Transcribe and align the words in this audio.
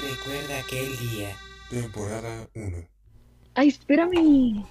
Recuerda 0.00 0.60
aquel 0.60 0.96
día. 0.98 1.36
Temporada 1.70 2.48
1. 2.54 2.76
Ay, 3.54 3.68
espérame. 3.68 4.64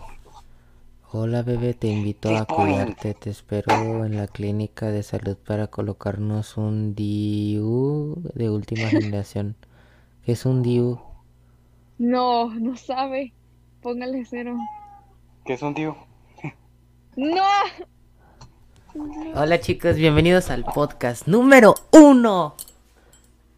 Hola 1.11 1.41
bebé, 1.43 1.73
te 1.73 1.87
invito 1.87 2.35
a 2.35 2.45
cuidarte. 2.45 3.13
Te 3.13 3.29
espero 3.29 4.03
en 4.05 4.17
la 4.17 4.27
clínica 4.27 4.87
de 4.87 5.03
salud 5.03 5.37
para 5.37 5.67
colocarnos 5.67 6.57
un 6.57 6.95
DIU 6.95 8.15
de 8.33 8.49
última 8.49 8.87
generación. 8.89 9.55
¿Qué 10.25 10.31
es 10.31 10.45
un 10.45 10.63
DIU? 10.63 10.99
No, 11.99 12.53
no 12.55 12.75
sabe. 12.77 13.33
Póngale 13.81 14.25
cero. 14.25 14.57
¿Qué 15.45 15.53
es 15.53 15.61
un 15.61 15.75
tío? 15.75 15.95
¡No! 17.15 17.43
Hola 19.35 19.59
chicos, 19.59 19.95
bienvenidos 19.95 20.49
al 20.49 20.65
podcast 20.65 21.27
número 21.27 21.75
uno. 21.91 22.55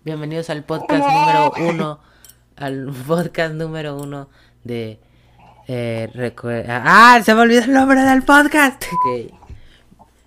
Bienvenidos 0.09 0.49
al 0.49 0.63
podcast 0.63 1.05
número 1.05 1.53
uno. 1.69 1.99
Al 2.55 2.91
podcast 3.07 3.53
número 3.53 3.95
uno 3.95 4.27
de... 4.63 4.99
Eh, 5.67 6.09
recue- 6.15 6.65
¡Ah! 6.67 7.21
Se 7.23 7.35
me 7.35 7.41
olvidó 7.41 7.61
el 7.65 7.73
nombre 7.73 8.01
del 8.01 8.23
podcast. 8.23 8.85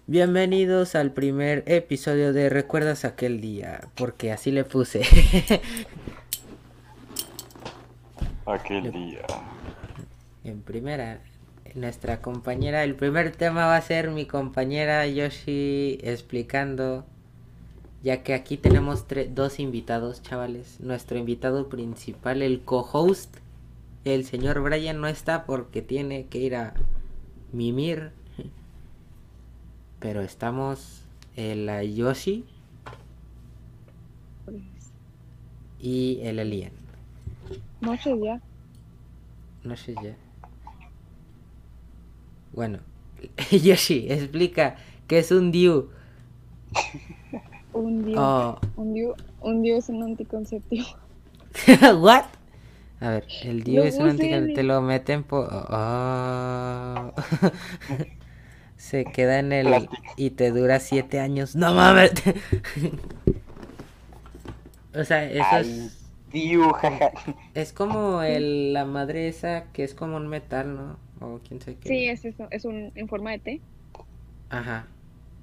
Bienvenidos 0.06 0.94
al 0.94 1.10
primer 1.10 1.64
episodio 1.66 2.32
de 2.32 2.48
Recuerdas 2.48 3.04
aquel 3.04 3.40
día. 3.40 3.80
Porque 3.96 4.30
así 4.30 4.52
le 4.52 4.62
puse. 4.62 5.02
Aquel 8.46 8.92
día. 8.92 9.22
En 10.44 10.62
primera, 10.62 11.18
nuestra 11.74 12.22
compañera, 12.22 12.84
el 12.84 12.94
primer 12.94 13.32
tema 13.32 13.66
va 13.66 13.74
a 13.78 13.82
ser 13.82 14.12
mi 14.12 14.26
compañera 14.26 15.04
Yoshi 15.08 15.98
explicando, 16.04 17.04
ya 18.02 18.22
que 18.22 18.34
aquí 18.34 18.56
tenemos 18.56 19.06
dos 19.30 19.60
invitados, 19.60 20.22
chavales. 20.22 20.80
Nuestro 20.80 21.18
invitado 21.18 21.68
principal, 21.68 22.42
el 22.42 22.62
co-host, 22.62 23.36
el 24.04 24.24
señor 24.24 24.60
Brian 24.60 25.00
no 25.00 25.06
está 25.06 25.44
porque 25.44 25.82
tiene 25.82 26.26
que 26.26 26.38
ir 26.38 26.56
a 26.56 26.74
mimir. 27.52 28.10
Pero 30.00 30.20
estamos 30.20 31.04
el 31.36 31.66
la 31.66 31.84
Yoshi 31.84 32.44
y 35.80 36.18
el 36.22 36.40
Alien. 36.40 36.72
Noche 37.80 38.18
ya. 38.20 38.40
No 39.62 39.76
sé 39.76 39.94
ya. 40.02 40.16
Bueno, 42.52 42.80
Yoshi, 43.50 44.10
explica 44.10 44.76
qué 45.06 45.20
es 45.20 45.30
un 45.30 45.52
DIU. 45.52 45.88
Un 47.72 48.04
dios. 48.04 48.18
Oh, 48.20 48.58
Un 48.76 48.94
dios. 48.94 49.14
Un 49.40 49.62
dios 49.62 49.84
es 49.84 49.88
un 49.90 50.02
anticonceptivo. 50.02 50.86
¿what? 51.98 52.24
A 53.00 53.10
ver, 53.10 53.26
el 53.42 53.64
DIU 53.64 53.80
Lo 53.80 53.84
es 53.84 53.98
un 53.98 54.08
anticonceptivo. 54.08 54.54
Te 54.54 54.62
lo 54.62 54.80
meten 54.82 55.24
por. 55.24 55.48
Oh. 55.50 57.12
Se 58.76 59.04
queda 59.04 59.38
en 59.38 59.52
el. 59.52 59.88
Y 60.16 60.30
te 60.30 60.50
dura 60.50 60.80
siete 60.80 61.20
años. 61.20 61.54
¡No 61.56 61.74
mames! 61.74 62.12
o 64.94 65.04
sea, 65.04 65.24
eso 65.24 65.44
Ay, 65.50 65.90
es. 66.32 66.72
jaja. 66.80 67.10
Es 67.54 67.72
como 67.72 68.22
el, 68.22 68.72
la 68.72 68.84
madre 68.84 69.28
esa 69.28 69.64
que 69.72 69.84
es 69.84 69.94
como 69.94 70.16
un 70.16 70.28
metal, 70.28 70.74
¿no? 70.74 70.96
O 71.20 71.40
quién 71.46 71.60
sabe 71.60 71.76
qué. 71.76 71.88
Sí, 71.88 72.08
es 72.08 72.24
eso. 72.24 72.48
Es 72.50 72.64
un 72.64 72.92
en 72.94 73.08
forma 73.08 73.30
de 73.32 73.38
T. 73.38 73.60
Ajá. 74.50 74.86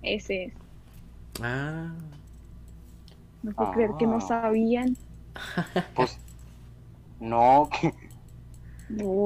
Ese 0.02 0.46
es. 0.46 0.54
Ah. 1.42 1.94
No 3.44 3.54
puedo 3.54 3.72
creer 3.72 3.96
que 3.98 4.08
no 4.08 4.18
Ah. 4.18 4.22
sabían. 4.22 4.98
Pues. 5.96 6.20
No, 7.20 7.70
que. 7.70 7.94
No. 8.90 9.26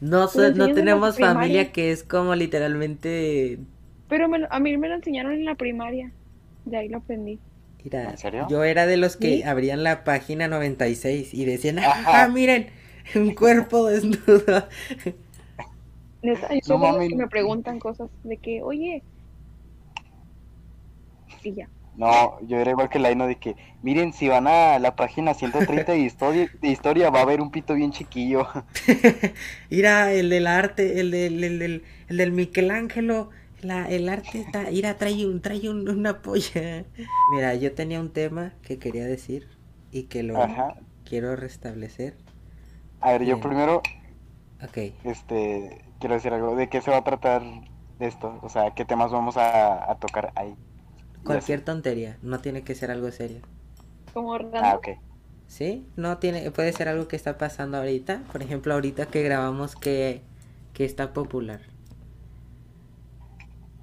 No, 0.00 0.28
so- 0.28 0.52
tenemos 0.74 1.18
familia 1.18 1.38
primaria. 1.38 1.72
que 1.72 1.90
es 1.92 2.02
como 2.04 2.34
literalmente. 2.34 3.58
Pero 4.08 4.28
me 4.28 4.38
lo- 4.40 4.52
a 4.52 4.58
mí 4.60 4.76
me 4.76 4.88
lo 4.88 4.94
enseñaron 4.96 5.32
en 5.32 5.44
la 5.44 5.54
primaria. 5.54 6.12
De 6.64 6.76
ahí 6.76 6.88
lo 6.88 6.98
aprendí. 6.98 7.40
Mira, 7.84 8.10
¿En 8.10 8.18
serio? 8.18 8.46
yo 8.50 8.64
era 8.64 8.86
de 8.86 8.96
los 8.96 9.16
que 9.16 9.38
¿Sí? 9.38 9.42
abrían 9.42 9.82
la 9.84 10.04
página 10.04 10.48
96 10.48 11.32
y 11.34 11.44
decían, 11.44 11.78
Ajá. 11.78 12.24
¡ah, 12.24 12.28
miren! 12.28 12.68
Un 13.14 13.34
cuerpo 13.34 13.86
desnudo. 13.86 14.68
Neta, 16.22 16.48
yo 16.66 16.78
No 16.78 16.98
que 17.08 17.14
me 17.16 17.28
preguntan 17.28 17.78
cosas 17.80 18.10
de 18.22 18.36
que, 18.38 18.62
oye. 18.62 19.02
Y 21.42 21.54
ya. 21.54 21.68
No, 21.94 22.40
yo 22.42 22.58
era 22.58 22.70
igual 22.70 22.88
que 22.88 22.98
Laino 22.98 23.26
de 23.26 23.38
que, 23.38 23.56
miren, 23.82 24.12
si 24.12 24.28
van 24.28 24.46
a 24.46 24.78
la 24.78 24.94
página 24.96 25.34
130 25.34 25.92
de 25.92 25.98
historia, 26.00 26.48
de 26.60 26.68
historia 26.68 27.10
va 27.10 27.20
a 27.20 27.22
haber 27.22 27.40
un 27.40 27.50
pito 27.50 27.74
bien 27.74 27.92
chiquillo. 27.92 28.46
Mira, 29.70 30.12
el 30.12 30.30
del 30.30 30.46
arte, 30.46 31.00
el 31.00 31.10
del, 31.10 31.42
el 31.44 31.58
del, 31.58 31.84
el 32.08 32.16
del 32.16 32.32
Michelangelo. 32.32 33.30
La, 33.60 33.88
el 33.90 34.08
arte 34.08 34.38
está. 34.40 34.70
Mira, 34.70 34.96
trae, 34.98 35.26
un, 35.26 35.40
trae 35.40 35.68
un- 35.68 35.88
una 35.88 36.22
polla. 36.22 36.84
Mira, 37.26 37.54
yo 37.56 37.72
tenía 37.74 38.00
un 38.00 38.12
tema 38.12 38.54
que 38.62 38.78
quería 38.78 39.04
decir 39.06 39.48
y 39.90 40.04
que 40.04 40.22
lo 40.22 40.44
Ajá. 40.44 40.74
quiero 41.04 41.34
restablecer. 41.36 42.14
A 43.00 43.10
ver, 43.12 43.24
yo 43.24 43.40
primero, 43.40 43.82
Ok. 44.62 44.78
este, 45.02 45.84
quiero 45.98 46.14
decir 46.14 46.32
algo. 46.32 46.54
¿De 46.56 46.68
qué 46.68 46.80
se 46.82 46.90
va 46.90 46.98
a 46.98 47.04
tratar 47.04 47.42
esto? 47.98 48.38
O 48.42 48.48
sea, 48.48 48.72
¿qué 48.74 48.84
temas 48.84 49.10
vamos 49.12 49.36
a, 49.36 49.90
a 49.90 49.98
tocar 49.98 50.32
ahí? 50.36 50.56
Cualquier 51.28 51.64
tontería, 51.64 52.16
no 52.22 52.40
tiene 52.40 52.62
que 52.62 52.74
ser 52.74 52.90
algo 52.90 53.10
serio. 53.12 53.40
Como 54.12 54.36
random. 54.36 54.60
Ah, 54.64 54.74
ok. 54.76 54.88
¿Sí? 55.46 55.86
No 55.96 56.18
tiene, 56.18 56.50
puede 56.50 56.72
ser 56.72 56.88
algo 56.88 57.08
que 57.08 57.16
está 57.16 57.38
pasando 57.38 57.78
ahorita. 57.78 58.20
Por 58.32 58.42
ejemplo, 58.42 58.74
ahorita 58.74 59.06
que 59.06 59.22
grabamos 59.22 59.76
que, 59.76 60.20
que 60.74 60.84
está 60.84 61.12
popular. 61.12 61.60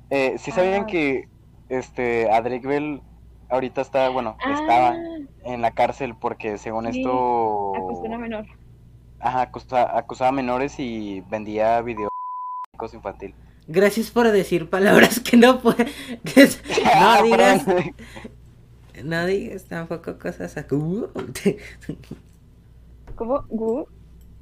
Eh, 0.09 0.37
¿sí 0.37 0.51
sabían 0.51 0.83
Ah. 0.83 0.87
que 0.87 1.23
este 1.69 2.29
a 2.31 2.41
Drake 2.41 2.67
Bell 2.67 3.01
ahorita 3.49 3.81
está, 3.81 4.09
bueno, 4.09 4.37
Ah, 4.39 4.53
estaba 4.53 4.95
en 5.43 5.61
la 5.61 5.71
cárcel 5.71 6.15
porque 6.19 6.57
según 6.57 6.91
Sí, 6.91 6.99
esto 6.99 7.75
acusó 7.75 8.03
a 8.03 8.05
una 8.07 8.17
menor. 8.19 8.45
ajá, 9.19 9.41
acusa- 9.41 9.97
acusaba 9.97 10.29
a 10.29 10.33
menores 10.33 10.79
y 10.79 11.21
vendía 11.29 11.81
videos 11.81 12.09
infantil. 12.93 13.33
Gracias 13.67 14.11
por 14.11 14.31
decir 14.31 14.69
palabras 14.69 15.19
que 15.19 15.37
no 15.37 15.61
puede, 15.61 15.87
que 16.23 16.43
es- 16.43 16.61
Ah, 16.85 17.17
no 17.19 17.23
digas, 17.25 17.65
no 19.03 19.25
digas 19.25 19.65
tampoco 19.65 20.17
cosas 20.19 20.55
así. 20.57 20.67
¿Cómo? 23.15 23.43
¿Gu? 23.49 23.87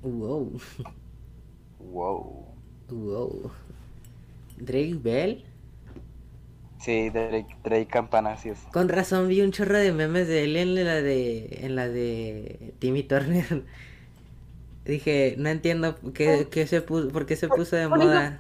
Wow, 0.02 0.60
Wow. 1.80 2.46
wow. 2.90 3.52
Drake 4.58 4.96
Bell. 5.02 5.44
Sí, 6.80 7.10
Drake, 7.10 7.56
Drake 7.64 7.88
Campana, 7.88 8.34
así 8.34 8.50
es. 8.50 8.60
Con 8.74 8.90
razón 8.90 9.30
vi 9.30 9.42
un 9.42 9.52
chorro 9.52 9.78
de 9.78 9.94
memes 9.94 10.28
de 10.28 10.44
él 10.44 10.58
en 10.58 10.76
la 10.86 10.96
de 11.02 11.60
en 11.62 11.76
la 11.76 11.88
de 11.88 12.74
Timmy 12.80 13.04
Turner. 13.04 13.64
Dije, 14.86 15.36
no 15.38 15.48
entiendo 15.50 15.98
qué, 16.14 16.48
qué 16.52 16.68
se 16.68 16.82
puso, 16.82 17.08
por 17.10 17.26
qué 17.26 17.38
se 17.38 17.48
puso 17.48 17.78
de 17.78 17.84
eso 17.84 17.90
moda. 17.90 18.38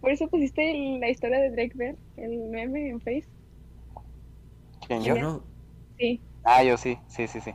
Por 0.00 0.10
eso 0.10 0.28
pusiste 0.28 0.70
el- 0.70 1.00
la 1.00 1.08
historia 1.10 1.38
de 1.40 1.50
Drake 1.50 1.72
Bell, 1.74 1.96
el 2.16 2.38
meme 2.50 2.90
en 2.90 3.00
Face. 3.00 3.24
¿Quién 4.86 5.02
Yo 5.02 5.16
no. 5.16 5.42
Sí. 5.98 6.20
Ah, 6.44 6.62
yo 6.62 6.76
sí, 6.76 6.98
sí, 7.08 7.26
sí, 7.26 7.40
sí. 7.40 7.54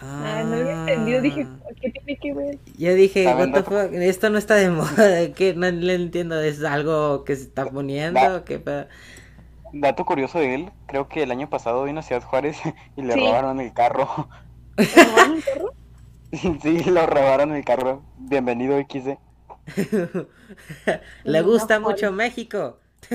Ah, 0.00 0.44
no 0.46 0.54
había 0.56 0.72
entendido. 0.80 1.20
Dije, 1.22 1.46
Ah. 1.48 1.58
¿qué 1.80 1.90
tiene 1.90 2.16
que 2.20 2.32
ver? 2.34 2.58
Yo 2.78 2.94
dije, 2.94 3.24
¿Saben 3.24 3.52
what 3.52 3.64
the 3.64 3.70
fuck, 3.70 3.92
esto 3.94 4.30
no 4.30 4.38
está 4.38 4.54
de 4.54 4.70
moda, 4.70 5.32
que 5.34 5.54
no 5.54 5.68
le 5.70 5.94
entiendo, 5.94 6.40
es 6.40 6.62
algo 6.62 7.24
que 7.24 7.34
se 7.34 7.42
está 7.42 7.66
poniendo, 7.66 8.20
Va. 8.20 8.44
¿qué 8.44 8.58
pedo? 8.60 8.86
Dato 9.72 10.06
curioso 10.06 10.38
de 10.38 10.54
él, 10.54 10.70
creo 10.86 11.08
que 11.08 11.22
el 11.24 11.30
año 11.30 11.50
pasado 11.50 11.84
vino 11.84 12.00
a 12.00 12.02
Ciudad 12.02 12.22
Juárez 12.22 12.58
y 12.96 13.02
le 13.02 13.14
Sí. 13.14 13.20
robaron 13.20 13.60
el 13.60 13.72
carro. 13.72 14.28
¿Me 14.76 15.04
robaron 15.04 15.34
el 15.36 15.42
perro? 15.42 15.72
sí, 16.62 16.84
lo 16.84 17.06
robaron 17.06 17.54
el 17.54 17.64
carro. 17.64 18.02
Bienvenido 18.18 18.78
XD. 18.78 19.18
Le 21.24 21.42
gusta 21.42 21.80
mucho 21.80 22.12
México. 22.12 22.78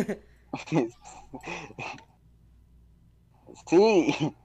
sí. 3.67 4.35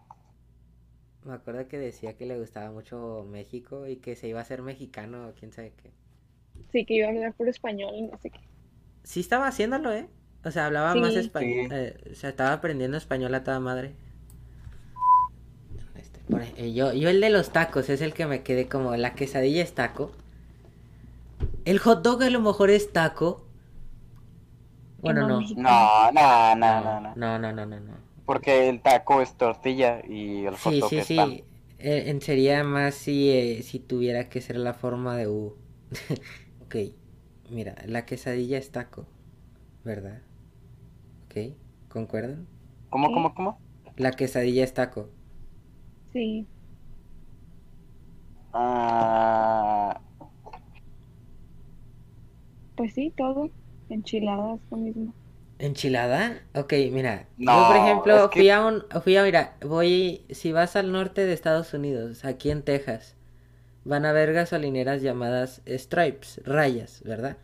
Me 1.25 1.35
acuerdo 1.35 1.69
que 1.69 1.79
decía 1.79 2.17
que 2.17 2.25
le 2.27 2.39
gustaba 2.39 2.71
mucho 2.71 3.27
México 3.29 3.87
y 3.87 3.97
que 3.97 4.17
se 4.17 4.29
iba 4.29 4.41
a 4.41 4.45
ser 4.45 4.63
mexicano 4.63 5.29
o 5.29 5.33
quién 5.35 5.53
sabe 5.53 5.75
qué. 5.83 5.93
Sí, 6.73 6.85
que 6.85 6.95
iba 6.95 7.07
a 7.07 7.11
hablar 7.11 7.35
por 7.35 7.49
español 7.49 7.95
y 7.95 8.03
no 8.03 8.17
sé 8.19 8.31
qué. 8.31 8.41
Sí 9.05 9.21
estaba 9.21 9.47
haciéndolo, 9.47 9.93
¿eh? 9.93 10.09
O 10.45 10.51
sea, 10.51 10.67
hablaba 10.67 10.95
más 10.95 11.15
español, 11.15 11.69
Sí. 11.71 12.11
o 12.13 12.15
sea, 12.15 12.31
estaba 12.31 12.53
aprendiendo 12.53 12.97
español 12.97 13.35
a 13.35 13.45
toda 13.45 13.61
madre. 13.61 13.95
Este, 15.97 16.21
por 16.31 16.43
eh, 16.43 16.73
yo, 16.73 16.93
yo 16.93 17.09
el 17.11 17.21
de 17.21 17.31
los 17.31 17.51
tacos 17.51 17.91
es 17.91 18.01
el 18.01 18.15
que 18.15 18.27
me 18.27 18.43
quedé 18.43 18.69
como, 18.69 18.97
la 18.97 19.15
quesadilla 19.15 19.63
es 19.63 19.75
taco. 19.75 20.13
El 21.73 21.79
hot 21.85 22.03
dog 22.03 22.25
a 22.25 22.31
lo 22.31 22.41
mejor 22.41 22.69
es 22.71 22.93
taco. 22.93 23.47
Bueno, 25.01 25.23
no. 25.25 25.53
No, 25.55 26.11
no, 26.13 26.55
no, 26.57 26.81
no, 26.81 27.01
no. 27.01 27.17
No, 27.17 27.39
no, 27.39 27.53
no, 27.53 27.67
no, 27.67 27.81
no. 27.81 27.99
Porque 28.25 28.69
el 28.69 28.81
taco 28.81 29.21
es 29.23 29.37
tortilla 29.37 30.01
y 30.07 30.47
el 30.47 30.57
hot 30.57 30.75
Sí, 30.75 30.79
dog 30.79 30.93
sí, 30.93 31.01
es 31.01 31.11
sí. 31.11 31.11
pan. 31.11 31.45
Eh, 31.79 32.05
en 32.11 32.21
sería 32.21 32.65
más 32.65 32.95
si, 32.95 33.31
eh, 33.31 33.63
si 33.63 33.79
tuviera 33.79 34.29
que 34.29 34.41
ser 34.41 34.57
la 34.57 34.75
forma 34.75 35.17
de 35.17 35.29
U. 35.29 35.57
ok, 36.65 36.77
mira, 37.51 37.77
la 37.87 38.05
quesadilla 38.07 38.59
es 38.59 38.71
taco, 38.73 39.07
¿verdad? 39.85 40.23
Ok, 41.27 41.55
¿concuerdan? 41.89 42.47
¿Cómo, 42.91 43.11
cómo, 43.13 43.35
cómo? 43.35 43.63
La 43.97 44.13
quesadilla 44.13 44.65
es 44.65 44.73
taco. 44.73 45.11
Sí. 46.13 46.49
Ah, 48.53 50.01
Pues 52.79 52.95
sí, 52.95 53.13
todo. 53.15 53.51
Enchiladas, 53.91 54.59
lo 54.71 54.77
mismo. 54.79 55.15
¿Enchilada? 55.59 56.41
Ok, 56.55 56.73
mira, 56.93 57.27
yo 57.37 57.47
por 57.47 57.77
ejemplo 57.77 58.15
es 58.17 58.31
que- 58.31 58.41
fui 58.41 58.51
a 58.51 58.65
un, 58.65 58.85
fui 59.03 59.17
a, 59.17 59.25
mira, 59.25 59.57
voy, 59.61 60.25
si 60.31 60.53
vas 60.53 60.77
al 60.77 60.93
norte 60.93 61.27
de 61.27 61.33
Estados 61.33 61.75
Unidos, 61.75 62.25
aquí 62.25 62.51
en 62.51 62.63
Texas, 62.63 63.17
van 63.85 64.07
a 64.07 64.13
ver 64.13 64.33
gasolineras 64.33 65.03
llamadas 65.03 65.63
Stripes, 65.67 66.43
rayas, 66.45 67.03
¿verdad? 67.05 67.39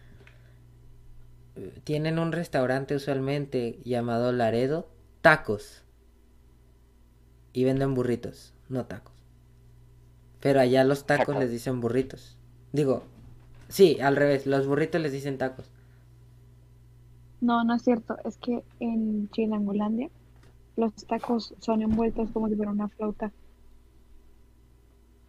Tienen 1.84 2.18
un 2.18 2.32
restaurante 2.32 2.94
usualmente 2.94 3.78
llamado 3.84 4.32
Laredo 4.32 4.88
Tacos. 5.22 5.84
Y 7.52 7.64
venden 7.64 7.94
burritos, 7.94 8.52
no 8.68 8.86
tacos. 8.86 9.14
Pero 10.40 10.60
allá 10.60 10.84
los 10.84 11.06
tacos 11.06 11.26
Tacos. 11.28 11.42
les 11.44 11.50
dicen 11.50 11.80
burritos. 11.80 12.36
Digo, 12.72 13.04
sí, 13.68 13.98
al 14.00 14.16
revés, 14.16 14.46
los 14.46 14.66
burritos 14.66 15.00
les 15.00 15.12
dicen 15.12 15.38
tacos. 15.38 15.70
No, 17.40 17.62
no 17.64 17.74
es 17.76 17.82
cierto. 17.84 18.16
Es 18.24 18.38
que 18.38 18.64
en 18.80 19.28
Chilangolandia 19.30 20.10
los 20.76 20.94
tacos 21.06 21.54
son 21.60 21.82
envueltos 21.82 22.32
como 22.32 22.48
si 22.48 22.56
fuera 22.56 22.72
una 22.72 22.88
flauta. 22.90 23.32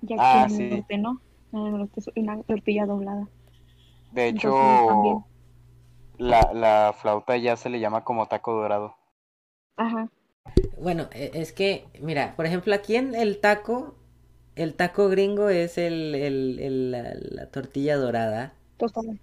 Y 0.02 0.14
aquí 0.14 0.38
Ah, 0.38 0.48
en 0.48 0.56
el 0.56 0.70
sí. 0.70 0.70
norte 0.70 0.98
no. 0.98 1.22
En 1.52 1.60
el 1.66 1.72
norte 1.80 2.00
es 2.00 2.10
una 2.16 2.42
tortilla 2.44 2.86
doblada. 2.86 3.30
de 4.12 4.28
Entonces, 4.30 4.84
hecho, 4.86 5.26
la, 6.18 6.52
la 6.54 6.94
flauta 7.00 7.38
ya 7.38 7.58
se 7.58 7.70
le 7.70 7.80
llama 7.80 8.04
como 8.04 8.28
taco 8.28 8.54
dorado. 8.54 8.96
Ajá. 9.78 10.10
Bueno, 10.78 11.10
e- 11.14 11.32
es 11.34 11.52
que, 11.54 11.86
mira, 12.02 12.36
por 12.36 12.46
ejemplo, 12.46 12.74
aquí 12.76 12.96
en 12.96 13.16
el 13.16 13.40
taco, 13.40 13.96
el 14.56 14.74
taco 14.76 15.10
gringo 15.10 15.50
es 15.50 15.78
el, 15.78 16.16
el- 16.16 16.60
el- 16.60 16.92
la, 16.92 17.14
la 17.16 17.48
tortilla 17.48 17.98
dorada. 17.98 18.54
Tostada. 18.78 19.14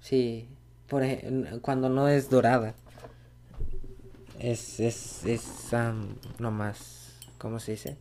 Sí, 0.00 0.48
por 0.88 1.02
cuando 1.62 1.88
no 1.88 2.08
es 2.08 2.30
dorada. 2.30 2.74
Es, 4.38 4.80
es, 4.80 5.24
es, 5.26 5.74
am, 5.74 6.16
nomás, 6.38 7.18
¿cómo 7.38 7.58
se 7.58 7.72
dice? 7.72 7.96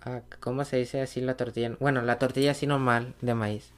Ah, 0.00 0.22
¿cómo 0.40 0.64
se 0.64 0.76
dice 0.78 1.02
así 1.02 1.20
la 1.20 1.36
tortilla? 1.36 1.76
Bueno, 1.80 2.00
la 2.02 2.18
tortilla 2.18 2.52
así 2.52 2.66
normal 2.66 3.14
de 3.20 3.34
maíz. 3.34 3.72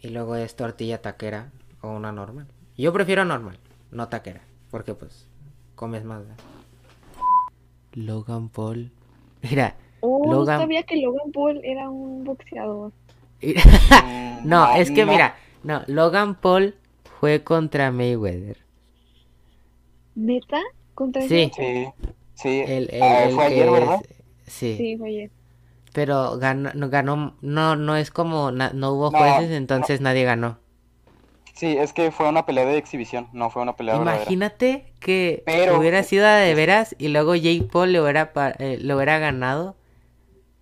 Y 0.00 0.08
luego 0.08 0.36
es 0.36 0.54
tortilla 0.56 1.00
taquera 1.00 1.50
o 1.80 1.90
una 1.92 2.12
normal. 2.12 2.46
Yo 2.76 2.92
prefiero 2.92 3.24
normal, 3.24 3.58
no 3.90 4.08
taquera, 4.08 4.42
porque 4.70 4.94
pues 4.94 5.26
comes 5.74 6.04
más. 6.04 6.20
¿verdad? 6.20 6.36
Logan 7.94 8.48
Paul. 8.48 8.90
Mira, 9.42 9.76
Oh, 10.04 10.22
no 10.26 10.32
Logan- 10.32 10.60
sabía 10.60 10.82
que 10.82 10.96
Logan 10.96 11.30
Paul 11.32 11.60
era 11.64 11.88
un 11.88 12.24
boxeador. 12.24 12.92
Mm, 13.42 14.48
No, 14.48 14.74
es 14.74 14.90
que 14.90 15.04
no. 15.04 15.12
mira, 15.12 15.36
no, 15.62 15.82
Logan 15.86 16.34
Paul 16.36 16.74
fue 17.20 17.42
contra 17.44 17.90
Mayweather. 17.92 18.56
¿Neta? 20.14 20.60
¿Contra 20.94 21.22
Sí. 21.22 21.50
Sí, 21.56 21.86
sí. 22.34 22.60
El, 22.66 22.88
el- 22.92 23.02
Ah, 23.02 23.24
el 23.24 23.34
fue 23.34 23.48
que 23.48 23.54
ayer, 23.54 23.70
¿verdad? 23.70 24.00
es- 24.46 24.52
sí, 24.52 24.76
Sí, 24.76 24.96
fue 24.96 25.08
ayer. 25.08 25.30
pero 25.92 26.38
ganó, 26.38 26.70
no, 26.74 26.88
ganó, 26.90 27.34
no, 27.40 27.76
no 27.76 27.96
es 27.96 28.10
como, 28.10 28.50
na- 28.50 28.72
no 28.74 28.92
hubo 28.92 29.10
No, 29.10 29.18
jueces, 29.18 29.50
entonces 29.52 30.00
nadie 30.00 30.24
ganó. 30.24 30.58
Sí, 31.52 31.76
es 31.76 31.92
que 31.92 32.10
fue 32.10 32.28
una 32.28 32.46
pelea 32.46 32.64
de 32.64 32.78
exhibición, 32.78 33.28
no 33.32 33.50
fue 33.50 33.62
una 33.62 33.76
pelea 33.76 33.96
verdadera. 33.98 34.22
Imagínate 34.22 34.92
que 35.00 35.42
Pero- 35.44 35.78
hubiera 35.78 36.02
sido 36.02 36.26
de 36.26 36.54
veras 36.54 36.94
y 36.98 37.08
luego 37.08 37.34
Jake 37.34 37.68
Paul 37.70 37.90
hubiera, 37.96 38.32
pa- 38.32 38.54
eh, 38.58 38.78
hubiera 38.82 39.18
ganado 39.18 39.76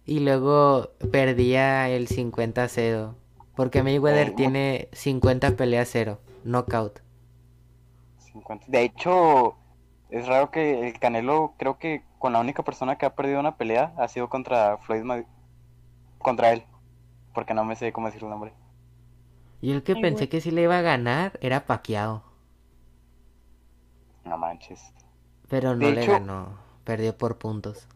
y 0.04 0.18
luego 0.20 0.90
perdía 1.12 1.88
el 1.88 2.08
50-0. 2.08 3.14
Porque 3.54 3.82
Mayweather 3.82 4.28
Eh, 4.28 4.34
tiene 4.36 4.88
50 4.92 5.52
peleas 5.52 5.88
0, 5.92 6.18
knockout. 6.44 7.00
50. 8.18 8.66
De 8.68 8.82
hecho, 8.82 9.56
es 10.10 10.26
raro 10.26 10.50
que 10.50 10.86
el 10.88 10.98
Canelo, 10.98 11.54
creo 11.58 11.78
que 11.78 12.02
con 12.18 12.32
la 12.32 12.40
única 12.40 12.62
persona 12.62 12.96
que 12.96 13.06
ha 13.06 13.14
perdido 13.14 13.38
una 13.40 13.56
pelea 13.56 13.92
ha 13.96 14.08
sido 14.08 14.28
contra 14.28 14.78
Floyd 14.78 15.02
May- 15.02 15.24
contra 16.18 16.52
él, 16.52 16.64
porque 17.34 17.54
no 17.54 17.64
me 17.64 17.76
sé 17.76 17.92
cómo 17.92 18.06
decir 18.06 18.22
el 18.24 18.30
nombre. 18.30 18.52
Yo 19.62 19.74
el 19.74 19.82
que 19.82 19.92
Ay, 19.92 20.00
pensé 20.02 20.24
güey. 20.24 20.28
que 20.28 20.40
sí 20.40 20.50
le 20.50 20.62
iba 20.62 20.78
a 20.78 20.82
ganar 20.82 21.38
era 21.42 21.66
Pacquiao, 21.66 22.22
No 24.24 24.38
manches. 24.38 24.80
pero 25.48 25.74
no 25.76 25.86
De 25.86 25.92
le 25.92 26.02
hecho- 26.02 26.12
ganó, 26.12 26.58
perdió 26.84 27.16
por 27.16 27.38
puntos. 27.38 27.86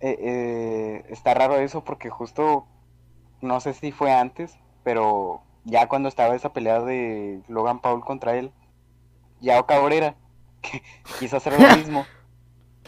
Eh, 0.00 0.16
eh, 0.20 1.04
está 1.10 1.34
raro 1.34 1.56
eso 1.56 1.84
porque 1.84 2.08
justo, 2.10 2.66
no 3.42 3.60
sé 3.60 3.74
si 3.74 3.92
fue 3.92 4.12
antes, 4.12 4.58
pero 4.82 5.42
ya 5.64 5.88
cuando 5.88 6.08
estaba 6.08 6.34
esa 6.34 6.52
pelea 6.52 6.80
de 6.80 7.42
Logan 7.48 7.80
Paul 7.80 8.00
contra 8.04 8.36
él, 8.36 8.52
Yao 9.40 9.66
Cabrera 9.66 10.16
que 10.62 10.82
quiso 11.18 11.36
hacer 11.36 11.52
lo 11.58 11.58
mismo 11.76 12.06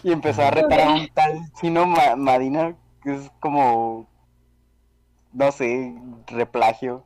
y 0.02 0.12
empezó 0.12 0.42
a 0.42 0.50
retar 0.50 0.80
a 0.80 0.90
un 0.94 1.08
tal 1.14 1.52
Chino 1.60 1.86
Ma- 1.86 2.16
Madina, 2.16 2.76
que 3.02 3.14
es 3.14 3.30
como, 3.40 4.08
no 5.32 5.52
sé, 5.52 5.94
replagio. 6.28 7.04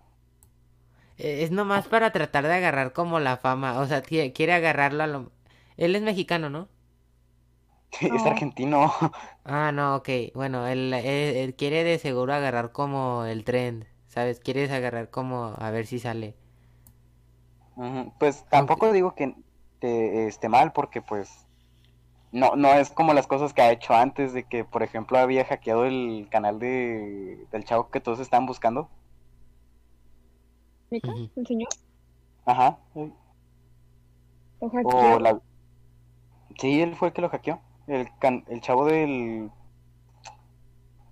Eh, 1.18 1.42
Es 1.44 1.50
nomás 1.50 1.86
para 1.88 2.12
tratar 2.12 2.44
de 2.46 2.54
agarrar 2.54 2.92
como 2.92 3.20
la 3.20 3.36
fama, 3.36 3.78
o 3.80 3.86
sea, 3.86 4.02
qui- 4.02 4.32
quiere 4.32 4.52
agarrarlo 4.54 5.02
a 5.04 5.06
lo... 5.06 5.32
Él 5.76 5.94
es 5.96 6.02
mexicano, 6.02 6.50
¿no? 6.50 6.68
Es 8.00 8.24
No. 8.24 8.26
argentino. 8.26 8.92
Ah, 9.44 9.72
no, 9.72 9.96
ok. 9.96 10.08
Bueno, 10.34 10.66
él, 10.68 10.92
él- 10.94 11.36
él 11.36 11.54
quiere 11.56 11.84
de 11.84 11.98
seguro 11.98 12.34
agarrar 12.34 12.72
como 12.72 13.24
el 13.26 13.44
trend, 13.44 13.86
¿sabes? 14.08 14.40
Quieres 14.40 14.70
agarrar 14.72 15.10
como 15.10 15.54
a 15.58 15.70
ver 15.70 15.86
si 15.86 15.98
sale. 16.00 16.36
Pues 18.18 18.44
tampoco 18.48 18.92
digo 18.92 19.14
que, 19.14 19.34
que 19.80 20.26
esté 20.28 20.48
mal, 20.48 20.72
porque 20.72 21.02
pues 21.02 21.46
no, 22.32 22.56
no 22.56 22.74
es 22.74 22.90
como 22.90 23.14
las 23.14 23.26
cosas 23.28 23.54
que 23.54 23.62
ha 23.62 23.72
hecho 23.72 23.94
antes, 23.94 24.32
de 24.34 24.44
que 24.44 24.64
por 24.64 24.82
ejemplo 24.82 25.18
había 25.18 25.44
hackeado 25.44 25.86
el 25.86 26.28
canal 26.30 26.58
de, 26.60 27.46
del 27.52 27.64
chavo 27.64 27.90
que 27.90 28.00
todos 28.00 28.20
estaban 28.20 28.46
buscando. 28.46 28.90
¿Mica? 30.90 31.10
Ujú. 31.10 31.30
¿El 31.36 31.46
señor? 31.46 31.68
Ajá. 32.44 32.78
¿Lo 32.94 33.10
O 34.60 34.70
hackeó? 34.70 35.18
la... 35.20 35.40
Sí, 36.58 36.80
él 36.80 36.94
fue 36.96 37.08
el 37.08 37.14
que 37.14 37.22
lo 37.22 37.28
hackeó. 37.28 37.60
El, 37.86 38.08
can- 38.18 38.44
el 38.48 38.60
chavo 38.60 38.86
del... 38.86 39.50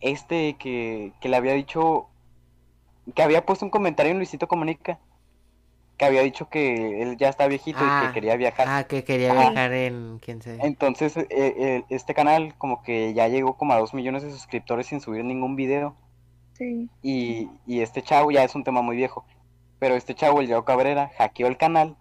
Este 0.00 0.54
que, 0.54 1.12
que 1.21 1.28
le 1.28 1.37
había 1.37 1.52
dicho... 1.54 2.07
Que 3.14 3.23
había 3.23 3.45
puesto 3.45 3.64
un 3.64 3.71
comentario 3.71 4.12
en 4.12 4.19
Luisito 4.19 4.49
Comunica. 4.49 4.99
Que 5.99 6.07
había 6.07 6.23
dicho 6.23 6.49
que 6.49 7.02
él 7.02 7.16
ya 7.16 7.28
está 7.28 7.47
viejito 7.47 7.78
y 7.78 7.87
Ah, 7.87 8.07
que 8.07 8.14
quería 8.14 8.37
viajar. 8.37 8.66
Ah, 8.69 8.85
que 8.85 9.04
quería 9.04 9.33
Ajá. 9.33 9.40
viajar 9.50 9.73
en... 9.73 10.19
quién 10.21 10.43
sabe. 10.43 10.59
Entonces, 10.62 11.16
eh, 11.16 11.26
eh, 11.31 11.85
este 11.88 12.14
canal 12.14 12.54
como 12.59 12.83
que 12.83 13.12
ya 13.14 13.28
llegó 13.28 13.57
como 13.57 13.75
a 13.75 13.78
dos 13.78 13.95
millones 13.95 14.23
de 14.23 14.31
suscriptores 14.33 14.87
sin 14.87 15.00
subir 15.00 15.25
ningún 15.25 15.54
video. 15.57 15.95
Sí. 16.54 16.88
Y, 17.02 17.49
y 17.66 17.81
este 17.81 18.02
chavo 18.02 18.31
ya 18.31 18.43
es 18.45 18.54
un 18.54 18.64
tema 18.64 18.81
muy 18.83 18.97
viejo. 18.97 19.25
Pero 19.78 19.97
este 19.97 20.14
chavo, 20.14 20.40
el 20.40 20.49
Yao 20.49 20.64
Cabrera, 20.64 21.11
hackeó 21.16 21.47
el 21.47 21.57
canal 21.57 21.97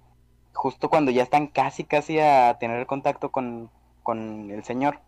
justo 0.53 0.89
cuando 0.89 1.11
ya 1.11 1.23
están 1.23 1.47
casi, 1.47 1.83
casi 1.83 2.19
a 2.19 2.57
tener 2.59 2.85
contacto 2.85 3.31
con, 3.31 3.69
con 4.03 4.51
el 4.51 4.63
señor. 4.63 4.99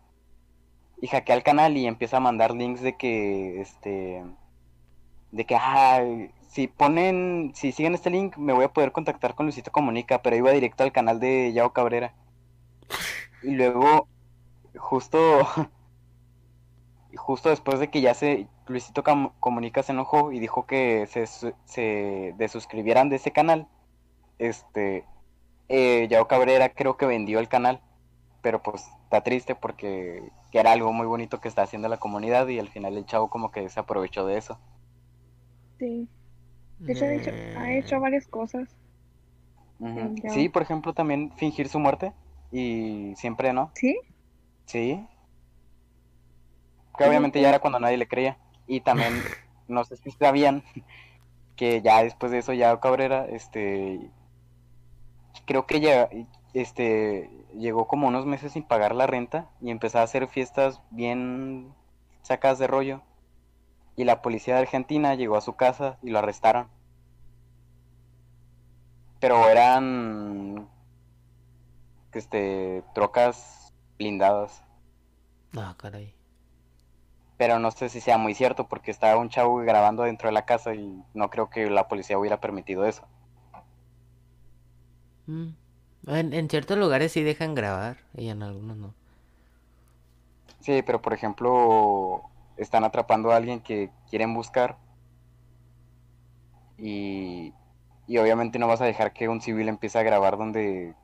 Y 1.00 1.08
hackea 1.08 1.36
el 1.36 1.42
canal 1.42 1.76
y 1.76 1.86
empieza 1.86 2.18
a 2.18 2.20
mandar 2.20 2.54
links 2.54 2.80
de 2.80 2.96
que, 2.96 3.60
este, 3.60 4.24
de 5.30 5.44
que, 5.44 5.56
ah, 5.56 6.02
si 6.48 6.68
ponen, 6.68 7.52
si 7.54 7.72
siguen 7.72 7.94
este 7.94 8.10
link, 8.10 8.36
me 8.38 8.52
voy 8.52 8.64
a 8.64 8.72
poder 8.72 8.92
contactar 8.92 9.34
con 9.34 9.46
Luisito 9.46 9.72
Comunica, 9.72 10.22
pero 10.22 10.36
iba 10.36 10.50
directo 10.52 10.84
al 10.84 10.92
canal 10.92 11.20
de 11.20 11.52
Yao 11.52 11.72
Cabrera. 11.72 12.14
Y 13.42 13.50
luego, 13.50 14.08
justo, 14.76 15.18
justo 17.16 17.50
después 17.50 17.78
de 17.78 17.90
que 17.90 18.00
ya 18.00 18.14
se, 18.14 18.48
Luisito 18.66 19.04
Comunica 19.40 19.82
se 19.82 19.92
enojó 19.92 20.32
y 20.32 20.40
dijo 20.40 20.66
que 20.66 21.06
se, 21.06 21.26
se 21.26 22.34
desuscribieran 22.36 23.08
de 23.08 23.16
ese 23.16 23.30
canal, 23.30 23.68
este, 24.38 25.04
eh, 25.68 26.06
Yao 26.08 26.28
Cabrera 26.28 26.68
creo 26.70 26.96
que 26.96 27.06
vendió 27.06 27.38
el 27.38 27.48
canal, 27.48 27.80
pero 28.42 28.62
pues 28.62 28.84
está 29.04 29.22
triste 29.22 29.54
porque 29.54 30.30
que 30.50 30.58
era 30.58 30.72
algo 30.72 30.92
muy 30.92 31.06
bonito 31.06 31.40
que 31.40 31.48
está 31.48 31.62
haciendo 31.62 31.88
la 31.88 31.98
comunidad 31.98 32.46
y 32.48 32.58
al 32.58 32.68
final 32.68 32.96
el 32.96 33.06
chavo 33.06 33.28
como 33.28 33.50
que 33.50 33.68
se 33.68 33.80
aprovechó 33.80 34.26
de 34.26 34.38
eso. 34.38 34.58
Sí. 35.78 36.08
De 36.78 36.92
hecho, 36.92 37.04
ha 37.04 37.14
hecho, 37.14 37.30
ha 37.58 37.72
hecho 37.72 38.00
varias 38.00 38.26
cosas. 38.28 38.76
Sí, 40.30 40.48
por 40.48 40.62
ejemplo, 40.62 40.94
también 40.94 41.32
fingir 41.36 41.68
su 41.68 41.78
muerte 41.78 42.12
y 42.50 43.14
siempre 43.16 43.52
no. 43.52 43.70
¿Sí? 43.74 43.98
Sí. 44.66 45.06
Que 46.96 47.04
obviamente 47.04 47.40
ya 47.40 47.50
era 47.50 47.58
cuando 47.58 47.78
nadie 47.78 47.96
le 47.96 48.08
creía. 48.08 48.38
Y 48.66 48.80
también, 48.80 49.22
no 49.68 49.84
sé 49.84 49.96
si 49.96 50.10
sabían 50.10 50.62
que 51.56 51.80
ya 51.82 52.02
después 52.02 52.32
de 52.32 52.38
eso, 52.38 52.52
ya 52.52 52.78
Cabrera, 52.80 53.26
este, 53.26 54.10
creo 55.46 55.66
que 55.66 55.80
ya, 55.80 56.08
este, 56.52 57.30
llegó 57.54 57.86
como 57.86 58.08
unos 58.08 58.26
meses 58.26 58.52
sin 58.52 58.62
pagar 58.62 58.94
la 58.94 59.06
renta 59.06 59.50
y 59.60 59.70
empezó 59.70 59.98
a 59.98 60.02
hacer 60.02 60.28
fiestas 60.28 60.80
bien 60.90 61.74
sacadas 62.22 62.58
de 62.58 62.66
rollo. 62.66 63.02
Y 63.96 64.04
la 64.04 64.20
policía 64.20 64.54
de 64.54 64.60
Argentina 64.60 65.14
llegó 65.14 65.36
a 65.36 65.40
su 65.40 65.56
casa 65.56 65.98
y 66.02 66.10
lo 66.10 66.18
arrestaron. 66.18 66.68
Pero 69.20 69.48
eran, 69.48 70.68
este, 72.12 72.82
trocas 72.94 73.72
blindadas. 73.98 74.62
No, 75.52 75.74
caray. 75.78 76.15
Pero 77.36 77.58
no 77.58 77.70
sé 77.70 77.88
si 77.88 78.00
sea 78.00 78.18
muy 78.18 78.34
cierto 78.34 78.66
porque 78.66 78.90
estaba 78.90 79.20
un 79.20 79.28
chavo 79.28 79.56
grabando 79.56 80.04
dentro 80.04 80.28
de 80.28 80.32
la 80.32 80.46
casa 80.46 80.74
y 80.74 81.02
no 81.14 81.30
creo 81.30 81.50
que 81.50 81.68
la 81.68 81.88
policía 81.88 82.18
hubiera 82.18 82.40
permitido 82.40 82.86
eso. 82.86 83.02
Mm. 85.26 85.48
En, 86.06 86.32
en 86.32 86.48
ciertos 86.48 86.78
lugares 86.78 87.12
sí 87.12 87.22
dejan 87.22 87.54
grabar 87.54 87.98
y 88.14 88.28
en 88.28 88.42
algunos 88.42 88.76
no. 88.76 88.94
Sí, 90.60 90.82
pero 90.82 91.02
por 91.02 91.12
ejemplo, 91.12 92.22
están 92.56 92.84
atrapando 92.84 93.30
a 93.30 93.36
alguien 93.36 93.60
que 93.60 93.90
quieren 94.08 94.34
buscar 94.34 94.78
y, 96.78 97.52
y 98.06 98.18
obviamente 98.18 98.58
no 98.58 98.66
vas 98.66 98.80
a 98.80 98.86
dejar 98.86 99.12
que 99.12 99.28
un 99.28 99.40
civil 99.40 99.68
empiece 99.68 99.98
a 99.98 100.02
grabar 100.02 100.36
donde 100.36 100.94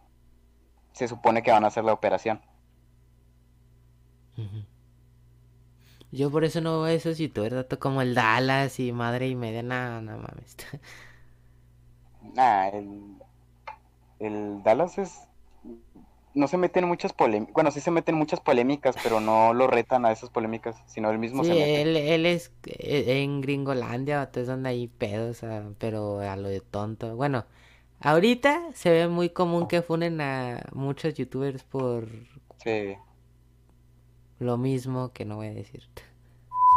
se 0.92 1.08
supone 1.08 1.42
que 1.42 1.50
van 1.50 1.64
a 1.64 1.68
hacer 1.68 1.84
la 1.84 1.92
operación. 1.92 2.40
Yo 6.12 6.30
por 6.30 6.44
eso 6.44 6.60
no 6.60 6.82
veo 6.82 6.94
esos 6.96 7.18
youtubers 7.18 7.54
dato 7.54 7.78
como 7.80 8.02
el 8.02 8.14
Dallas 8.14 8.78
y 8.80 8.92
madre 8.92 9.28
y 9.28 9.34
media, 9.36 9.62
nada, 9.62 10.00
no 10.02 10.18
mames. 10.18 10.56
Nah, 12.34 12.68
el, 12.68 12.88
el 14.18 14.62
Dallas 14.62 14.98
es... 14.98 15.28
No 16.34 16.46
se 16.46 16.58
mete 16.58 16.78
en 16.78 16.88
muchas 16.88 17.14
polémicas, 17.14 17.54
bueno, 17.54 17.70
sí 17.70 17.80
se 17.80 17.90
meten 17.90 18.14
en 18.14 18.18
muchas 18.18 18.40
polémicas, 18.40 18.98
pero 19.02 19.20
no 19.20 19.54
lo 19.54 19.66
retan 19.66 20.04
a 20.04 20.12
esas 20.12 20.28
polémicas, 20.28 20.76
sino 20.86 21.10
él 21.10 21.18
mismo 21.18 21.42
Sí, 21.42 21.44
se 21.44 21.54
mete. 21.54 21.80
él, 21.80 21.96
él 21.96 22.26
es 22.26 22.52
eh, 22.66 23.22
en 23.22 23.40
Gringolandia, 23.40 24.18
vato, 24.18 24.40
es 24.40 24.46
donde 24.46 24.68
hay 24.68 24.86
pedos, 24.88 25.42
ah, 25.44 25.70
pero 25.78 26.20
a 26.20 26.36
lo 26.36 26.48
de 26.48 26.60
tonto. 26.60 27.16
Bueno, 27.16 27.46
ahorita 28.00 28.72
se 28.74 28.90
ve 28.90 29.08
muy 29.08 29.30
común 29.30 29.66
que 29.66 29.82
funen 29.82 30.20
a 30.20 30.66
muchos 30.74 31.14
youtubers 31.14 31.64
por 31.64 32.08
Sí. 32.62 32.96
Lo 34.42 34.58
mismo 34.58 35.12
que 35.12 35.24
no 35.24 35.36
voy 35.36 35.48
a 35.48 35.54
decir. 35.54 35.82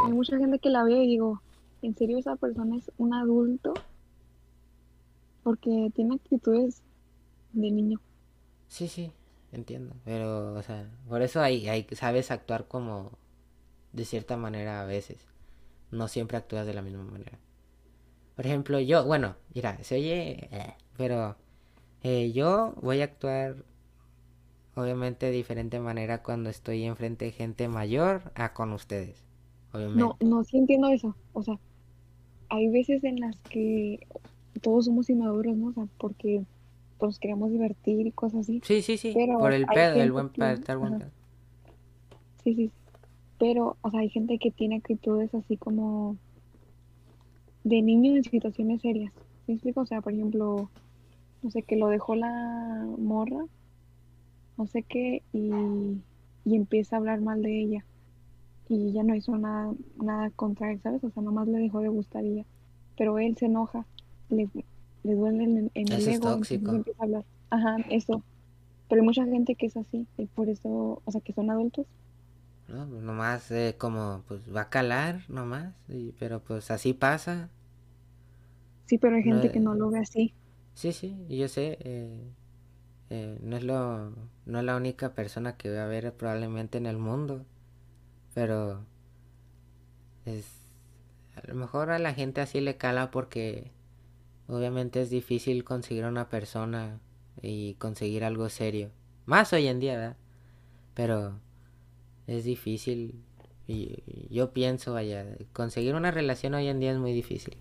Hay 0.06 0.14
mucha 0.14 0.38
gente 0.38 0.60
que 0.60 0.70
la 0.70 0.84
veo 0.84 1.02
y 1.02 1.08
digo, 1.08 1.42
¿en 1.82 1.96
serio 1.96 2.18
esa 2.18 2.36
persona 2.36 2.78
es 2.78 2.92
un 2.98 3.14
adulto? 3.14 3.74
Porque 5.44 5.92
tiene 5.96 6.16
actitudes 6.16 6.82
de 7.54 7.72
niño. 7.72 8.00
Sí, 8.68 8.88
sí, 8.88 9.12
entiendo. 9.52 9.96
Pero, 10.04 10.54
o 10.54 10.62
sea, 10.64 10.90
por 11.08 11.22
eso 11.22 11.42
hay, 11.42 11.68
hay, 11.70 11.88
sabes 11.92 12.32
actuar 12.32 12.68
como 12.68 13.12
de 13.94 14.06
cierta 14.06 14.38
manera 14.38 14.82
a 14.82 14.86
veces. 14.86 15.20
No 15.92 16.08
siempre 16.08 16.38
actúas 16.38 16.66
de 16.66 16.74
la 16.74 16.82
misma 16.82 17.04
manera. 17.04 17.40
Por 18.36 18.46
ejemplo, 18.46 18.80
yo, 18.80 19.06
bueno, 19.06 19.36
mira, 19.54 19.82
se 19.84 19.96
oye, 19.96 20.50
eh, 20.52 20.74
pero 20.98 21.38
eh, 22.04 22.32
yo 22.34 22.74
voy 22.82 23.02
a 23.02 23.06
actuar 23.06 23.56
obviamente 24.76 25.26
de 25.28 25.32
diferente 25.32 25.80
manera 25.80 26.22
cuando 26.24 26.50
estoy 26.50 26.84
enfrente 26.84 27.26
de 27.26 27.32
gente 27.32 27.68
mayor 27.68 28.32
a 28.36 28.54
con 28.54 28.72
ustedes. 28.74 29.24
Obviamente. 29.74 30.00
No, 30.00 30.18
no, 30.22 30.44
sí 30.44 30.58
entiendo 30.58 30.90
eso. 30.90 31.16
O 31.34 31.44
sea, 31.44 31.60
hay 32.50 32.70
veces 32.70 33.04
en 33.04 33.20
las 33.20 33.38
que 33.50 34.06
todos 34.62 34.86
somos 34.86 35.10
inmaduros, 35.10 35.56
¿no? 35.58 35.68
O 35.68 35.74
sea, 35.74 35.88
porque 35.98 36.44
nos 37.02 37.20
queremos 37.20 37.52
divertir 37.52 38.08
y 38.08 38.12
cosas 38.12 38.42
así. 38.42 38.62
Sí, 38.64 38.82
sí, 38.82 38.98
sí, 38.98 39.12
Pero 39.14 39.38
por 39.40 39.54
el 39.54 39.66
pedo, 39.66 39.96
el 40.02 40.12
buen 40.12 40.30
que- 40.30 40.42
pedo, 40.42 40.62
el 40.68 40.78
buen 40.78 40.98
pedo. 41.00 41.12
Sí, 42.44 42.54
sí. 42.56 42.72
Pero, 43.38 43.76
o 43.82 43.92
sea, 43.92 44.00
hay 44.00 44.10
gente 44.10 44.38
que 44.40 44.52
tiene 44.52 44.78
actitudes 44.78 45.34
así 45.36 45.58
como 45.58 46.16
de 47.64 47.82
niño 47.82 48.16
en 48.16 48.24
situaciones 48.24 48.82
serias. 48.82 49.12
¿Me 49.48 49.56
explico? 49.56 49.82
O 49.82 49.86
sea, 49.86 50.02
por 50.02 50.14
ejemplo, 50.14 50.70
no 51.42 51.52
sé, 51.52 51.64
que 51.64 51.76
lo 51.76 51.88
dejó 51.90 52.16
la 52.16 52.86
morra, 52.98 53.46
no 54.58 54.68
sé 54.68 54.84
qué, 54.84 55.26
y, 55.32 56.04
y 56.44 56.56
empieza 56.56 56.96
a 56.96 57.00
hablar 57.00 57.22
mal 57.22 57.42
de 57.42 57.62
ella. 57.62 57.88
Y 58.68 58.94
ya 58.94 59.04
no 59.04 59.16
hizo 59.16 59.38
nada, 59.38 59.74
nada 59.96 60.32
contra 60.32 60.72
él, 60.72 60.82
¿sabes? 60.82 61.04
O 61.04 61.12
sea, 61.12 61.24
nomás 61.24 61.48
le 61.48 61.60
dejó 61.60 61.82
de 61.82 61.90
gustar 61.90 62.26
y 62.26 62.38
ya. 62.38 62.46
Pero 62.98 63.20
él 63.20 63.38
se 63.38 63.46
enoja, 63.48 63.88
le, 64.30 64.50
le 65.04 65.14
duele 65.16 65.44
en, 65.46 65.72
en 65.74 65.94
el 65.94 66.08
Eso 66.08 66.10
ego, 66.10 66.38
tóxico. 66.38 66.72
empieza 66.76 67.04
a 67.04 67.06
hablar. 67.06 67.26
Ajá, 67.52 67.78
eso. 67.90 68.26
Pero 68.90 69.02
hay 69.02 69.06
mucha 69.08 69.26
gente 69.26 69.56
que 69.56 69.68
es 69.68 69.78
así, 69.78 70.10
y 70.18 70.28
por 70.28 70.50
eso, 70.50 71.02
o 71.06 71.12
sea, 71.12 71.22
que 71.22 71.34
son 71.34 71.52
adultos. 71.52 71.88
No, 72.68 72.86
nomás 72.86 73.50
eh, 73.52 73.76
como 73.78 74.24
pues 74.28 74.54
va 74.56 74.62
a 74.62 74.70
calar 74.70 75.24
nomás, 75.30 75.74
y, 75.88 76.12
pero 76.14 76.44
pues 76.44 76.72
así 76.72 76.94
pasa. 76.94 77.50
Sí, 78.88 78.98
pero 78.98 79.16
hay 79.16 79.22
No, 79.24 79.36
gente 79.36 79.52
que 79.52 79.60
no 79.60 79.76
lo 79.76 79.92
ve 79.92 80.00
así. 80.00 80.34
Sí, 80.74 80.92
sí, 80.94 81.26
y 81.30 81.38
yo 81.40 81.48
sé, 81.48 81.78
eh, 81.82 82.20
eh, 83.10 83.40
no 83.42 83.58
es 83.58 83.64
lo, 83.64 84.14
no 84.46 84.60
es 84.60 84.66
la 84.66 84.76
única 84.76 85.14
persona 85.14 85.58
que 85.58 85.74
va 85.74 85.82
a 85.82 85.86
haber 85.86 86.14
probablemente 86.14 86.78
en 86.78 86.86
el 86.86 86.98
mundo, 86.98 87.46
pero 88.34 88.86
es, 90.26 90.46
a 91.36 91.48
lo 91.48 91.56
mejor 91.56 91.92
a 91.92 92.00
la 92.00 92.14
gente 92.14 92.42
así 92.42 92.62
le 92.62 92.78
cala 92.78 93.12
porque 93.12 93.72
obviamente 94.48 95.02
es 95.02 95.10
difícil 95.10 95.64
conseguir 95.64 96.06
una 96.06 96.30
persona 96.30 97.00
y 97.42 97.74
conseguir 97.76 98.24
algo 98.24 98.50
serio, 98.50 98.92
más 99.26 99.52
hoy 99.54 99.68
en 99.68 99.80
día, 99.80 99.98
¿verdad? 99.98 100.18
Pero 100.94 101.40
es 102.28 102.44
difícil 102.44 103.24
y 103.68 104.04
yo 104.30 104.54
pienso, 104.54 104.94
vaya, 104.94 105.26
conseguir 105.54 105.96
una 105.96 106.12
relación 106.12 106.54
hoy 106.54 106.68
en 106.68 106.80
día 106.80 106.92
es 106.92 107.00
muy 107.00 107.14
difícil. 107.14 107.58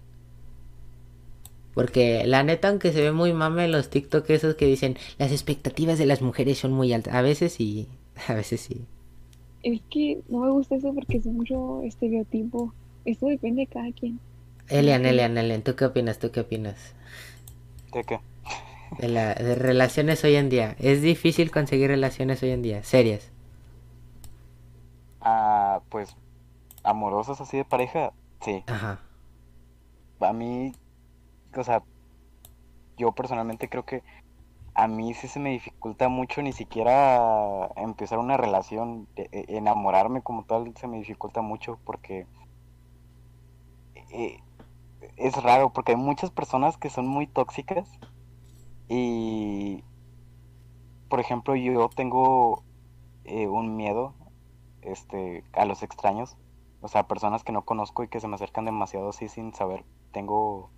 Porque 1.74 2.24
la 2.24 2.42
neta, 2.42 2.68
aunque 2.68 2.92
se 2.92 3.02
ve 3.02 3.12
muy 3.12 3.32
mame 3.32 3.68
los 3.68 3.90
TikTok 3.90 4.28
esos 4.30 4.54
que 4.54 4.66
dicen 4.66 4.96
las 5.18 5.32
expectativas 5.32 5.98
de 5.98 6.06
las 6.06 6.22
mujeres 6.22 6.58
son 6.58 6.72
muy 6.72 6.92
altas. 6.92 7.14
A 7.14 7.22
veces 7.22 7.52
sí, 7.52 7.88
a 8.28 8.34
veces 8.34 8.60
sí. 8.60 8.86
Es 9.62 9.80
que 9.90 10.20
no 10.28 10.40
me 10.40 10.50
gusta 10.50 10.76
eso 10.76 10.92
porque 10.94 11.16
es 11.16 11.26
mucho 11.26 11.82
estereotipo. 11.82 12.72
Eso 13.04 13.26
depende 13.26 13.62
de 13.62 13.66
cada 13.66 13.90
quien. 13.92 14.20
Elian, 14.68 15.04
Elian, 15.04 15.36
Elian, 15.36 15.62
¿tú 15.62 15.74
qué 15.74 15.84
opinas? 15.84 16.18
¿Tú 16.18 16.30
qué 16.30 16.40
opinas? 16.40 16.94
¿De 17.92 18.04
qué? 18.04 18.20
De, 18.98 19.08
la, 19.08 19.34
de 19.34 19.54
relaciones 19.54 20.24
hoy 20.24 20.36
en 20.36 20.48
día. 20.48 20.76
Es 20.78 21.02
difícil 21.02 21.50
conseguir 21.50 21.88
relaciones 21.88 22.42
hoy 22.42 22.50
en 22.50 22.62
día, 22.62 22.82
serias. 22.82 23.30
Ah, 25.20 25.80
pues, 25.88 26.16
amorosas 26.82 27.40
así 27.40 27.56
de 27.56 27.64
pareja, 27.64 28.12
sí. 28.42 28.62
Ajá. 28.66 29.00
A 30.20 30.32
mí, 30.32 30.72
o 31.60 31.64
sea, 31.64 31.82
yo 32.96 33.12
personalmente 33.12 33.68
creo 33.68 33.84
que 33.84 34.02
a 34.74 34.88
mí 34.88 35.14
sí 35.14 35.28
se 35.28 35.38
me 35.40 35.50
dificulta 35.50 36.08
mucho 36.08 36.42
ni 36.42 36.52
siquiera 36.52 37.70
empezar 37.76 38.18
una 38.18 38.36
relación, 38.36 39.06
e- 39.16 39.28
e- 39.32 39.56
enamorarme 39.56 40.22
como 40.22 40.44
tal 40.44 40.74
se 40.76 40.88
me 40.88 40.98
dificulta 40.98 41.42
mucho 41.42 41.78
porque 41.84 42.26
eh, 44.10 44.38
es 45.16 45.40
raro 45.42 45.72
porque 45.72 45.92
hay 45.92 45.98
muchas 45.98 46.30
personas 46.30 46.76
que 46.76 46.90
son 46.90 47.06
muy 47.06 47.26
tóxicas 47.26 47.88
y, 48.88 49.82
por 51.08 51.20
ejemplo, 51.20 51.54
yo 51.54 51.88
tengo 51.88 52.62
eh, 53.24 53.46
un 53.48 53.76
miedo 53.76 54.14
este, 54.82 55.44
a 55.52 55.64
los 55.64 55.82
extraños, 55.82 56.36
o 56.82 56.88
sea, 56.88 57.06
personas 57.06 57.44
que 57.44 57.52
no 57.52 57.64
conozco 57.64 58.02
y 58.02 58.08
que 58.08 58.20
se 58.20 58.28
me 58.28 58.34
acercan 58.34 58.64
demasiado 58.64 59.10
así 59.10 59.28
sin 59.28 59.54
saber, 59.54 59.84
tengo 60.12 60.70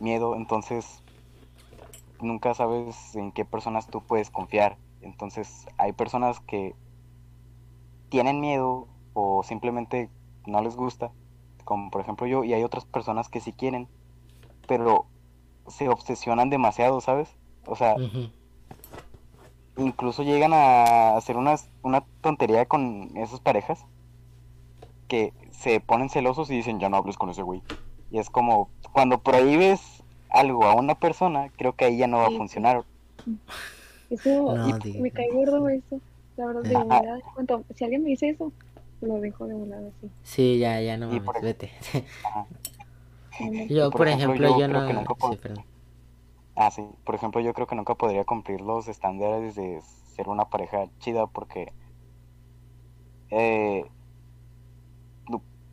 miedo, 0.00 0.36
entonces 0.36 1.02
nunca 2.20 2.54
sabes 2.54 3.14
en 3.14 3.32
qué 3.32 3.44
personas 3.44 3.86
tú 3.86 4.02
puedes 4.02 4.30
confiar. 4.30 4.76
Entonces 5.00 5.66
hay 5.76 5.92
personas 5.92 6.40
que 6.40 6.74
tienen 8.08 8.40
miedo 8.40 8.88
o 9.12 9.42
simplemente 9.42 10.10
no 10.46 10.62
les 10.62 10.76
gusta, 10.76 11.12
como 11.64 11.90
por 11.90 12.00
ejemplo 12.00 12.26
yo, 12.26 12.44
y 12.44 12.52
hay 12.52 12.62
otras 12.62 12.84
personas 12.84 13.28
que 13.28 13.40
sí 13.40 13.52
quieren, 13.52 13.88
pero 14.66 15.06
se 15.66 15.88
obsesionan 15.88 16.50
demasiado, 16.50 17.00
¿sabes? 17.00 17.34
O 17.66 17.76
sea, 17.76 17.96
incluso 19.76 20.22
llegan 20.22 20.52
a 20.52 21.16
hacer 21.16 21.36
unas, 21.36 21.68
una 21.82 22.04
tontería 22.20 22.66
con 22.66 23.16
esas 23.16 23.40
parejas 23.40 23.84
que 25.08 25.32
se 25.50 25.80
ponen 25.80 26.10
celosos 26.10 26.50
y 26.50 26.56
dicen, 26.56 26.80
ya 26.80 26.88
no 26.88 26.96
hables 26.96 27.16
con 27.16 27.30
ese 27.30 27.42
güey. 27.42 27.62
Y 28.14 28.20
es 28.20 28.30
como, 28.30 28.68
cuando 28.92 29.18
prohíbes 29.18 29.80
algo 30.30 30.66
a 30.66 30.74
una 30.74 30.94
persona, 30.94 31.50
creo 31.56 31.72
que 31.72 31.86
ahí 31.86 31.96
ya 31.98 32.06
no 32.06 32.18
va 32.18 32.28
a 32.28 32.30
funcionar. 32.30 32.84
Eso 34.08 34.54
No, 34.54 34.78
me 35.00 35.10
cae 35.10 35.32
gordo 35.32 35.68
eso. 35.68 36.00
La 36.36 36.46
verdad, 36.46 36.62
de 36.62 36.76
Ajá. 36.76 36.84
volada. 36.84 37.18
Cuando, 37.34 37.64
si 37.74 37.82
alguien 37.82 38.04
me 38.04 38.10
dice 38.10 38.28
eso, 38.28 38.52
lo 39.00 39.18
dejo 39.18 39.48
de 39.48 39.54
volada 39.54 39.88
así. 39.88 40.08
Sí, 40.22 40.58
ya, 40.60 40.80
ya 40.80 40.96
no 40.96 41.06
Y 41.06 41.18
mames, 41.18 41.24
por- 41.24 41.42
vete. 41.42 41.72
Ajá. 42.22 42.46
Yo, 43.68 43.90
por 43.90 43.98
por 43.98 44.06
ejemplo, 44.08 44.46
ejemplo, 44.46 44.48
yo 44.48 44.58
yo 44.60 44.68
creo 44.68 44.80
no... 44.82 44.86
que 44.86 44.94
nunca 44.94 45.14
puedo- 45.14 45.32
Sí, 45.32 45.38
perdón. 45.42 45.64
Ah, 46.54 46.70
sí. 46.70 46.86
Por 47.04 47.16
ejemplo, 47.16 47.40
yo 47.40 47.52
creo 47.52 47.66
que 47.66 47.74
nunca 47.74 47.96
podría 47.96 48.24
cumplir 48.24 48.60
los 48.60 48.86
estándares 48.86 49.56
de 49.56 49.80
ser 50.14 50.28
una 50.28 50.44
pareja 50.44 50.84
chida 51.00 51.26
porque, 51.26 51.72
eh, 53.30 53.84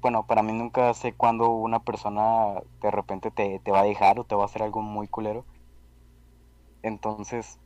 bueno, 0.01 0.25
para 0.27 0.43
mí 0.43 0.53
nunca 0.53 0.93
sé 0.93 1.13
cuándo 1.15 1.49
una 1.51 1.83
persona 1.83 2.61
de 2.81 2.91
repente 2.91 3.31
te, 3.31 3.59
te 3.59 3.71
va 3.71 3.81
a 3.81 3.83
dejar 3.83 4.19
o 4.19 4.25
te 4.25 4.35
va 4.35 4.43
a 4.43 4.45
hacer 4.45 4.63
algo 4.63 4.81
muy 4.81 5.07
culero. 5.07 5.45
Entonces, 6.83 7.59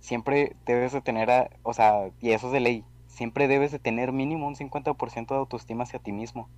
siempre 0.00 0.56
debes 0.66 0.92
de 0.92 1.02
tener, 1.02 1.30
a- 1.30 1.50
o 1.62 1.74
sea, 1.74 2.12
y 2.20 2.32
eso 2.32 2.48
es 2.48 2.52
de 2.54 2.60
ley, 2.60 2.84
siempre 3.06 3.48
debes 3.48 3.72
de 3.72 3.78
tener 3.80 4.12
mínimo 4.12 4.46
un 4.48 4.56
50% 4.56 5.34
de 5.34 5.40
autoestima 5.40 5.84
hacia 5.84 6.00
ti 6.00 6.12
mismo. 6.12 6.50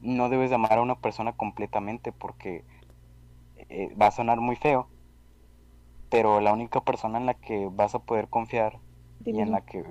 No 0.00 0.28
debes 0.30 0.50
de 0.50 0.56
amar 0.56 0.78
a 0.78 0.82
una 0.82 1.00
persona 1.00 1.34
completamente 1.34 2.12
porque 2.12 2.66
eh, 3.68 3.94
va 3.96 4.08
a 4.08 4.10
sonar 4.12 4.40
muy 4.40 4.56
feo, 4.56 4.90
pero 6.08 6.40
la 6.40 6.52
única 6.52 6.80
persona 6.82 7.18
en 7.18 7.26
la 7.26 7.34
que 7.34 7.68
vas 7.70 7.94
a 7.94 7.98
poder 7.98 8.28
confiar 8.28 8.80
y 9.24 9.40
en 9.40 9.50
la 9.50 9.60
que 9.62 9.82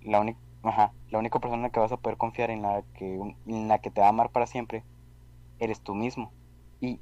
la 0.00 0.20
única 0.20 0.40
ajá, 0.62 0.92
la 1.10 1.18
única 1.18 1.38
persona 1.38 1.70
que 1.70 1.80
vas 1.80 1.92
a 1.92 1.96
poder 1.96 2.18
confiar 2.18 2.50
en 2.50 2.62
la 2.62 2.82
que 2.94 3.14
en 3.46 3.68
la 3.68 3.78
que 3.78 3.90
te 3.90 4.00
va 4.00 4.06
a 4.06 4.10
amar 4.10 4.30
para 4.30 4.46
siempre 4.46 4.84
eres 5.58 5.80
tú 5.80 5.94
mismo. 5.94 6.30
Y 6.80 7.00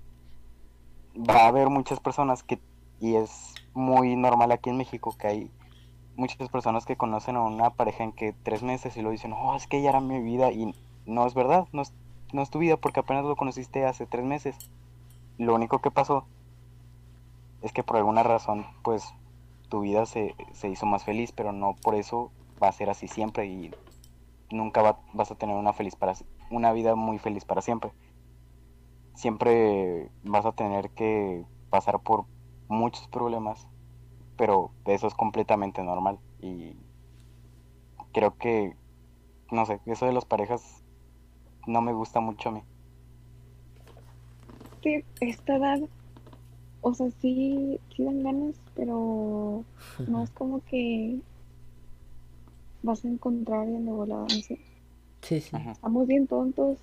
va 1.17 1.45
a 1.45 1.49
haber 1.49 1.69
muchas 1.69 2.01
personas 2.01 2.43
que 2.43 2.61
y 3.01 3.17
es 3.17 3.55
muy 3.75 4.17
normal 4.17 4.53
aquí 4.53 4.71
en 4.71 4.77
México 4.77 5.15
que 5.19 5.27
hay 5.27 5.51
muchas 6.17 6.49
personas 6.51 6.85
que 6.85 6.97
conocen 6.97 7.37
a 7.37 7.43
una 7.43 7.71
pareja 7.71 8.05
en 8.05 8.13
que 8.13 8.35
tres 8.43 8.63
meses 8.63 8.97
y 8.97 9.03
lo 9.03 9.11
dicen 9.11 9.33
oh 9.33 9.55
es 9.57 9.67
que 9.67 9.79
ella 9.79 9.91
era 9.91 10.01
mi 10.01 10.21
vida 10.21 10.53
y 10.53 10.75
no 11.07 11.27
es 11.27 11.33
verdad 11.33 11.67
no 11.73 11.81
es, 11.81 11.95
no 12.33 12.43
es 12.43 12.51
tu 12.51 12.59
vida 12.59 12.77
porque 12.77 13.01
apenas 13.01 13.25
lo 13.25 13.37
conociste 13.37 13.85
hace 13.87 14.07
tres 14.07 14.25
meses. 14.25 14.57
Lo 15.39 15.55
único 15.55 15.81
que 15.81 15.91
pasó 15.91 16.27
es 17.63 17.73
que 17.73 17.83
por 17.83 17.97
alguna 17.97 18.23
razón, 18.23 18.67
pues, 18.83 19.15
tu 19.69 19.81
vida 19.81 20.07
se, 20.07 20.35
se 20.53 20.69
hizo 20.69 20.87
más 20.87 21.05
feliz, 21.05 21.33
pero 21.33 21.53
no 21.53 21.77
por 21.83 21.95
eso 21.95 22.31
va 22.63 22.69
a 22.69 22.73
ser 22.73 22.91
así 22.91 23.09
siempre 23.09 23.47
y 23.47 23.77
nunca 24.51 24.83
va- 24.83 25.03
vas 25.15 25.31
a 25.33 25.37
tener 25.37 25.57
una 25.57 25.73
feliz 25.75 25.97
para 25.97 26.15
una 26.51 26.73
vida 26.73 26.95
muy 26.97 27.19
feliz 27.19 27.45
para 27.47 27.63
siempre. 27.63 27.95
Siempre 29.15 30.13
vas 30.23 30.47
a 30.47 30.53
tener 30.53 30.91
que 30.93 31.47
pasar 31.69 32.03
por 32.03 32.27
muchos 32.69 33.07
problemas, 33.09 33.69
pero 34.37 34.77
eso 34.87 35.07
es 35.09 35.15
completamente 35.15 35.83
normal 35.85 36.21
y 36.39 36.77
creo 38.13 38.37
que 38.37 38.77
no 39.51 39.67
sé, 39.67 39.81
eso 39.87 40.07
de 40.07 40.13
las 40.15 40.27
parejas 40.27 40.85
no 41.67 41.83
me 41.83 41.93
gusta 41.95 42.21
mucho 42.21 42.51
a 42.51 42.53
mí. 42.53 42.65
que 44.81 45.07
esta 45.21 45.57
edad, 45.57 45.81
o 46.81 46.95
sea, 46.95 47.11
sí, 47.21 47.81
sí 47.95 48.05
dan 48.05 48.23
ganas, 48.23 48.63
pero 48.75 49.67
no 50.07 50.23
es 50.25 50.31
como 50.33 50.63
que 50.63 51.23
vas 52.83 53.05
a 53.05 53.09
encontrar 53.09 53.67
en 53.67 53.87
de 53.87 53.93
volada, 53.93 54.23
no 54.23 54.29
sé. 54.43 54.59
Sí, 55.23 55.41
sí. 55.41 55.57
Estamos 55.73 56.07
bien 56.07 56.27
tontos, 56.27 56.79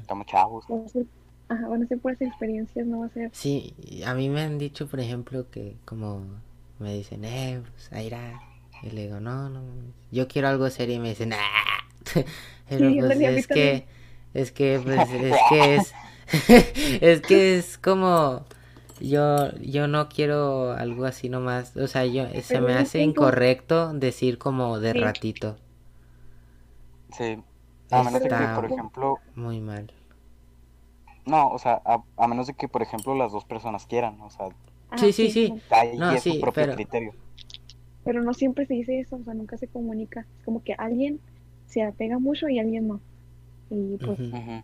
Estamos 0.00 0.26
chavos. 0.26 0.64
va 0.70 0.84
a 0.84 0.88
ser, 0.88 1.06
ajá, 1.48 1.68
van 1.68 1.82
a 1.82 1.86
ser 1.86 1.98
puras 1.98 2.20
experiencias, 2.20 2.86
no 2.86 3.00
va 3.00 3.06
a 3.06 3.10
ser, 3.10 3.30
Sí, 3.32 3.74
a 4.06 4.14
mí 4.14 4.28
me 4.28 4.42
han 4.42 4.58
dicho, 4.58 4.86
por 4.88 5.00
ejemplo, 5.00 5.48
que 5.50 5.76
como 5.84 6.22
me 6.78 6.94
dicen, 6.94 7.24
eh, 7.24 7.60
pues 7.72 7.92
a 7.92 8.02
ir 8.02 8.14
a... 8.14 8.40
Y 8.82 8.90
le 8.90 9.02
digo, 9.06 9.18
no, 9.20 9.48
no, 9.48 9.60
yo 10.12 10.28
quiero 10.28 10.48
algo 10.48 10.68
serio 10.70 10.96
y 10.96 11.00
me 11.00 11.08
dicen, 11.10 11.32
ah. 11.32 11.38
Pero 12.68 12.88
Sí, 12.90 12.98
pues 13.00 13.20
es 13.20 13.46
que, 13.46 13.86
es 14.34 14.52
que, 14.52 14.80
pues, 14.82 15.10
es 15.10 15.36
que 15.48 15.74
es, 15.76 15.94
es 17.02 17.20
que 17.22 17.56
es 17.58 17.78
como, 17.78 18.44
yo, 19.00 19.52
yo 19.60 19.88
no 19.88 20.08
quiero 20.08 20.72
algo 20.72 21.04
así 21.04 21.28
nomás, 21.28 21.76
o 21.76 21.86
sea, 21.86 22.04
yo, 22.06 22.26
se 22.42 22.54
Pero 22.54 22.66
me 22.66 22.74
hace 22.74 23.00
incorrecto 23.02 23.92
decir 23.92 24.38
como 24.38 24.78
de 24.80 24.92
Sí. 24.92 24.98
ratito, 25.00 25.56
Sí. 27.16 27.38
A 27.90 28.02
menos 28.02 28.20
de 28.22 28.28
que, 28.28 28.34
por 28.54 28.64
ejemplo, 28.66 29.18
muy 29.34 29.60
mal. 29.60 29.90
No, 31.24 31.48
o 31.48 31.58
sea, 31.58 31.80
a, 31.84 32.02
a 32.16 32.28
menos 32.28 32.46
de 32.46 32.54
que, 32.54 32.68
por 32.68 32.82
ejemplo, 32.82 33.14
las 33.14 33.32
dos 33.32 33.44
personas 33.44 33.86
quieran, 33.86 34.20
o 34.20 34.30
sea, 34.30 34.48
ah, 34.90 34.98
Sí, 34.98 35.12
sí, 35.12 35.30
sí. 35.30 35.54
ahí 35.70 35.96
No, 35.96 36.10
es 36.10 36.22
sí, 36.22 36.34
su 36.34 36.40
propio 36.40 36.64
pero- 36.64 36.74
criterio. 36.74 37.12
pero 38.04 38.22
no 38.22 38.32
siempre 38.34 38.66
se 38.66 38.74
dice 38.74 39.00
eso, 39.00 39.16
o 39.16 39.24
sea, 39.24 39.34
nunca 39.34 39.56
se 39.58 39.68
comunica, 39.68 40.20
es 40.38 40.44
como 40.44 40.62
que 40.62 40.74
alguien 40.74 41.20
se 41.66 41.82
apega 41.82 42.18
mucho 42.18 42.48
y 42.48 42.58
alguien 42.58 42.88
no, 42.88 43.00
y 43.70 43.96
pues 43.98 44.18
Ujú. 44.20 44.36
Ujú. 44.36 44.62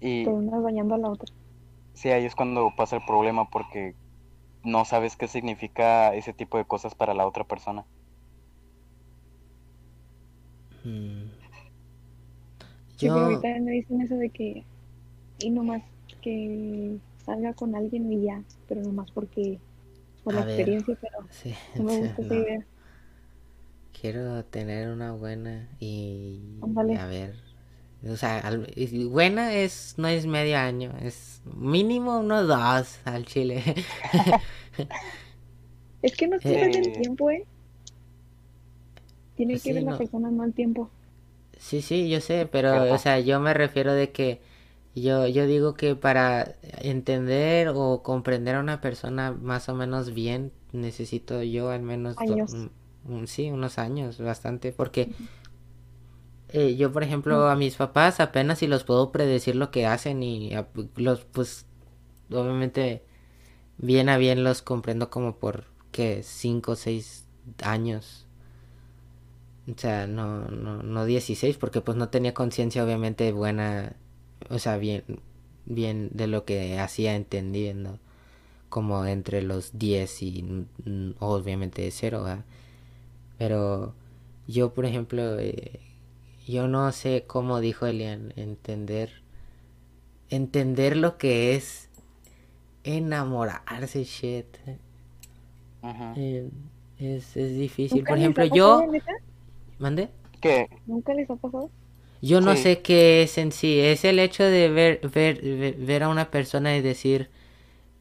Y 0.00 0.24
por 0.24 0.34
una 0.34 0.58
dañando 0.60 0.94
a 0.94 0.98
la 0.98 1.08
otra. 1.10 1.32
Sí, 1.94 2.10
ahí 2.10 2.24
es 2.26 2.34
cuando 2.34 2.74
pasa 2.76 2.96
el 2.96 3.04
problema 3.04 3.48
porque 3.50 3.96
no 4.64 4.84
sabes 4.86 5.16
qué 5.16 5.28
significa 5.28 6.14
ese 6.14 6.34
tipo 6.34 6.58
de 6.58 6.66
cosas 6.66 6.94
para 6.96 7.14
la 7.14 7.26
otra 7.28 7.44
persona. 7.46 7.86
Mm. 10.84 11.30
Sí, 12.96 13.10
pero 13.10 13.24
Yo, 13.24 13.24
ahorita 13.26 13.48
me 13.60 13.72
dicen 13.72 14.00
eso 14.02 14.16
de 14.16 14.30
que, 14.30 14.66
y 15.38 15.50
nomás 15.50 15.82
que 16.22 17.00
salga 17.18 17.54
con 17.54 17.74
alguien 17.76 18.12
y 18.12 18.24
ya, 18.24 18.44
pero 18.66 18.82
nomás 18.82 19.10
porque, 19.12 19.62
por 20.22 20.34
A 20.34 20.36
la 20.36 20.42
ver. 20.44 20.70
experiencia, 20.70 20.96
pero 21.00 21.30
sí, 21.30 21.54
no 21.76 21.84
me 21.84 21.96
gusta 21.96 22.22
esa 22.22 22.34
idea. 22.34 22.68
Quiero 23.92 24.44
tener 24.44 24.88
una 24.90 25.12
buena 25.12 25.76
y 25.78 26.76
a 26.90 27.06
ver, 27.06 27.42
o 28.08 28.16
sea, 28.16 28.42
buena 29.10 29.54
es 29.54 29.94
no 29.98 30.08
es 30.08 30.26
medio 30.26 30.58
año, 30.58 30.92
es 31.02 31.40
mínimo 31.44 32.18
unos 32.18 32.48
dos 32.48 32.98
al 33.04 33.24
chile. 33.26 33.62
Es 36.02 36.14
que 36.16 36.28
no 36.28 36.38
siempre 36.38 36.68
es 36.68 36.76
Eh. 36.76 36.80
el 36.86 36.92
tiempo, 36.92 37.30
¿eh? 37.30 37.46
Tiene 39.36 39.54
Pues 39.54 39.62
que 39.62 39.70
sí, 39.70 39.72
ver 39.74 39.82
la 39.82 39.90
no. 39.90 39.98
persona, 39.98 40.30
no 40.30 40.44
el 40.44 40.54
tiempo. 40.54 40.90
Sí, 41.58 41.82
sí, 41.82 42.08
yo 42.10 42.20
sé, 42.20 42.46
pero 42.50 42.84
Ajá. 42.84 42.94
o 42.94 42.98
sea, 42.98 43.20
yo 43.20 43.38
me 43.40 43.54
refiero 43.54 43.92
de 43.92 44.10
que 44.10 44.40
yo 44.94 45.26
yo 45.28 45.46
digo 45.46 45.74
que 45.74 45.94
para 45.96 46.54
entender 46.80 47.68
o 47.74 48.02
comprender 48.02 48.56
a 48.56 48.60
una 48.60 48.80
persona 48.80 49.32
más 49.32 49.68
o 49.68 49.74
menos 49.74 50.12
bien 50.12 50.52
necesito 50.72 51.42
yo 51.42 51.70
al 51.70 51.82
menos 51.82 52.16
do- 52.16 52.22
Años. 52.24 52.52
un- 52.52 52.72
un- 53.04 53.26
sí, 53.28 53.50
unos 53.50 53.78
años, 53.78 54.18
bastante, 54.18 54.72
porque 54.72 55.10
eh, 56.52 56.76
yo, 56.76 56.92
por 56.92 57.02
ejemplo, 57.02 57.48
a 57.48 57.56
mis 57.56 57.76
papás 57.76 58.20
apenas 58.20 58.58
si 58.60 58.66
los 58.66 58.84
puedo 58.84 59.12
predecir 59.12 59.56
lo 59.56 59.70
que 59.70 59.86
hacen 59.86 60.22
y 60.22 60.54
a- 60.54 60.68
los, 60.96 61.24
pues, 61.26 61.66
obviamente, 62.30 63.04
bien 63.78 64.08
a 64.10 64.18
bien 64.18 64.44
los 64.44 64.62
comprendo 64.62 65.10
como 65.10 65.36
por, 65.38 65.66
que 65.92 66.22
cinco 66.24 66.72
o 66.72 66.76
seis 66.76 67.26
años. 67.62 68.26
O 69.70 69.78
sea, 69.78 70.06
no, 70.08 70.48
no, 70.48 70.82
no 70.82 71.04
16, 71.04 71.56
porque 71.56 71.80
pues 71.80 71.96
no 71.96 72.08
tenía 72.08 72.34
conciencia 72.34 72.84
obviamente 72.84 73.30
buena, 73.32 73.94
o 74.50 74.58
sea, 74.58 74.76
bien, 74.76 75.04
bien 75.66 76.10
de 76.12 76.26
lo 76.26 76.44
que 76.44 76.78
hacía 76.80 77.14
entendiendo, 77.14 77.98
como 78.70 79.06
entre 79.06 79.42
los 79.42 79.78
10 79.78 80.22
y 80.22 80.42
mm, 80.44 81.12
obviamente 81.20 81.90
cero, 81.92 82.24
¿verdad? 82.24 82.44
Pero 83.38 83.94
yo, 84.48 84.74
por 84.74 84.86
ejemplo, 84.86 85.38
eh, 85.40 85.80
yo 86.46 86.68
no 86.68 86.92
sé 86.92 87.24
cómo 87.26 87.60
dijo 87.60 87.86
Elian, 87.86 88.32
entender, 88.36 89.22
entender 90.30 90.96
lo 90.96 91.18
que 91.18 91.54
es 91.54 91.88
enamorarse, 92.84 94.04
shit. 94.04 94.46
Eh, 96.14 96.50
es, 96.98 97.36
es 97.36 97.56
difícil. 97.58 98.06
¿Nunca 98.06 98.06
Por 98.06 98.18
ejemplo, 98.18 98.44
yo? 98.44 98.92
¿mande? 99.78 100.10
Que 100.42 100.68
¿Nunca 100.84 101.14
les 101.14 101.30
ha 101.30 101.36
pasado? 101.36 101.70
Yo 102.20 102.40
no 102.40 102.54
Sí. 102.54 102.56
sé 102.56 102.82
qué 102.82 103.22
es 103.22 103.36
en 103.38 103.52
sí. 103.52 103.80
Es 103.80 104.04
el 104.04 104.18
hecho 104.18 104.44
de 104.44 104.68
ver, 104.68 105.00
ver, 105.12 105.40
ver, 105.42 105.74
ver 105.76 106.02
a 106.04 106.08
una 106.08 106.30
persona 106.30 106.76
y 106.76 106.80
decir, 106.82 107.30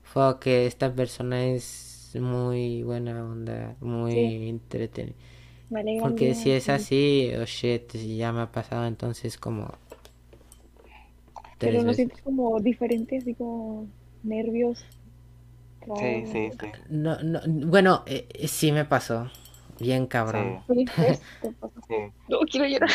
fuck, 0.03 0.39
que 0.39 0.67
esta 0.67 0.93
persona 0.95 1.45
es 1.45 2.11
muy 2.19 2.83
buena 2.83 3.25
onda, 3.25 3.77
muy 3.81 4.13
Sí. 4.13 4.35
entretenida. 4.49 5.15
Me 5.71 5.79
alegra 5.79 6.05
Porque 6.05 6.33
el 6.35 6.35
si 6.35 6.51
es 6.51 6.67
sí. 6.67 6.69
así, 6.69 7.31
oh 7.39 7.45
shit, 7.45 7.93
ya 7.95 8.33
me 8.33 8.41
ha 8.41 8.51
pasado 8.51 8.85
entonces 8.87 9.37
como 9.37 9.69
Pero 11.61 11.81
tres 11.81 11.83
no 11.83 11.93
sientes 11.93 12.21
como 12.21 12.59
diferente, 12.59 13.17
así 13.17 13.33
como 13.35 13.87
nervios. 14.23 14.85
sí, 15.95 16.25
raros. 16.25 16.29
sí, 16.31 16.51
sí. 16.59 16.71
No, 16.89 17.17
no, 17.23 17.41
bueno, 17.47 18.03
eh, 18.07 18.27
eh, 18.33 18.47
sí 18.47 18.71
me 18.71 18.85
pasó. 18.85 19.29
Bien 19.79 20.05
cabrón. 20.07 20.59
Sí, 20.67 20.91
pues, 20.95 21.21
sí. 21.87 22.13
No, 22.27 22.39
quiero 22.49 22.67
llorar. 22.67 22.89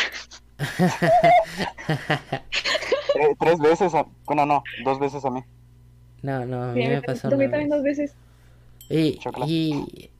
Tre- 3.13 3.35
tres 3.39 3.59
veces, 3.61 3.95
a- 3.95 4.07
bueno, 4.27 4.47
no, 4.47 4.69
dos 4.77 4.99
veces 5.01 5.25
a 5.25 5.31
mí. 5.31 5.43
No, 6.23 6.45
no, 6.47 6.63
a 6.65 6.75
Sí, 6.75 6.83
mí 6.83 6.87
a 6.87 6.91
me 6.91 7.03
pasó 7.03 7.29
también, 7.29 7.51
una 7.51 7.51
también 7.51 7.69
vez. 7.69 7.71
dos 7.71 7.83
veces. 7.83 8.17
Y, 8.89 9.23
y, 9.35 10.11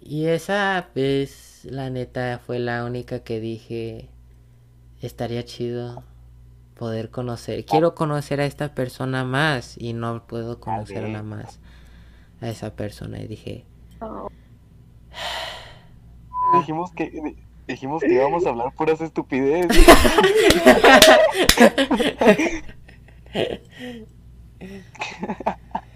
y 0.00 0.26
esa 0.26 0.90
vez, 0.94 1.55
la 1.70 1.90
neta, 1.90 2.40
fue 2.44 2.58
la 2.58 2.84
única 2.84 3.20
que 3.20 3.40
dije, 3.40 4.08
estaría 5.00 5.44
chido 5.44 6.02
poder 6.76 7.10
conocer. 7.10 7.64
Quiero 7.64 7.94
conocer 7.94 8.40
a 8.40 8.46
esta 8.46 8.74
persona 8.74 9.24
más 9.24 9.76
y 9.78 9.92
no 9.92 10.26
puedo 10.26 10.60
conocerla 10.60 11.22
más 11.22 11.58
a 12.40 12.48
esa 12.48 12.74
persona. 12.74 13.20
Y 13.20 13.26
dije, 13.26 13.64
Ah, 14.00 14.26
Dijimos 16.58 16.92
que 16.92 17.36
dijimos 17.66 18.02
que 18.02 18.12
íbamos 18.14 18.46
a 18.46 18.50
hablar 18.50 18.72
puras 18.74 19.00
estupideces. 19.00 19.86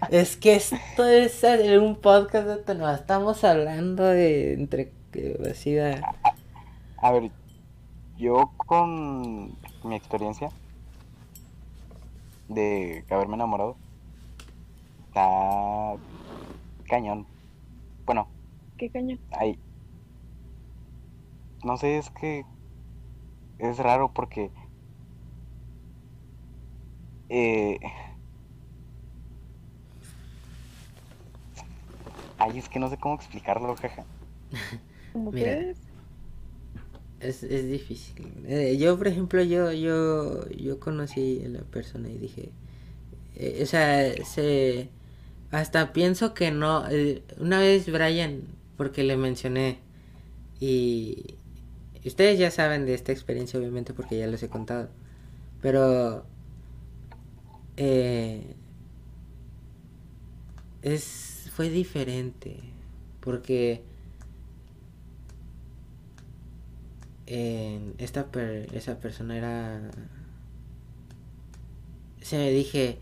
es 0.09 0.35
que 0.37 0.55
esto 0.55 1.05
es 1.05 1.43
un 1.79 1.95
podcast 1.95 2.67
de 2.67 2.75
no 2.75 2.91
estamos 2.91 3.43
hablando 3.43 4.03
de 4.03 4.53
entre 4.53 4.91
eh, 5.13 5.37
así 5.51 5.71
de- 5.71 6.01
A 6.97 7.11
ver, 7.11 7.31
yo 8.17 8.51
con 8.57 9.57
mi 9.83 9.95
experiencia 9.95 10.49
de 12.47 13.03
haberme 13.09 13.35
enamorado, 13.35 13.75
está 15.07 15.95
cañón. 16.87 17.25
Bueno, 18.05 18.27
qué 18.77 18.89
cañón. 18.89 19.19
ahí. 19.31 19.57
No 21.63 21.77
sé, 21.77 21.97
es 21.97 22.09
que 22.09 22.45
es 23.59 23.77
raro 23.77 24.11
porque 24.13 24.51
eh, 27.29 27.79
ay, 32.39 32.57
es 32.57 32.67
que 32.67 32.79
no 32.79 32.89
sé 32.89 32.97
cómo 32.97 33.15
explicarlo, 33.15 33.75
jaja. 33.75 34.03
Como 35.13 35.31
Mira. 35.31 35.73
Es, 37.19 37.43
es 37.43 37.69
difícil. 37.69 38.25
Eh, 38.47 38.77
yo, 38.77 38.97
por 38.97 39.07
ejemplo, 39.07 39.43
yo, 39.43 39.71
yo, 39.71 40.49
yo 40.49 40.79
conocí 40.79 41.43
a 41.45 41.49
la 41.49 41.61
persona 41.61 42.09
y 42.09 42.17
dije, 42.17 42.49
eh, 43.35 43.59
o 43.61 43.65
sea, 43.65 44.11
se, 44.25 44.89
hasta 45.51 45.93
pienso 45.93 46.33
que 46.33 46.51
no. 46.51 46.89
eh, 46.89 47.21
una 47.39 47.59
vez 47.59 47.91
Brian, 47.91 48.41
porque 48.75 49.03
le 49.03 49.17
mencioné 49.17 49.77
y 50.59 51.35
ustedes 52.05 52.39
ya 52.39 52.49
saben 52.49 52.85
de 52.85 52.95
esta 52.95 53.11
experiencia, 53.11 53.59
obviamente, 53.59 53.93
porque 53.93 54.17
ya 54.17 54.27
les 54.27 54.41
he 54.43 54.49
contado, 54.49 54.89
pero 55.61 56.25
es 60.81 61.49
fue 61.53 61.69
diferente 61.69 62.57
porque 63.19 63.83
esta 67.97 68.25
per- 68.31 68.67
esa 68.75 68.99
persona 68.99 69.37
era 69.37 69.89
se 72.21 72.37
me 72.37 72.51
dije 72.51 72.97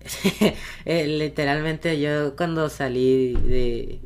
eh, 0.84 1.06
literalmente 1.06 2.00
yo 2.00 2.36
cuando 2.36 2.68
salí 2.68 3.34
de 3.34 4.00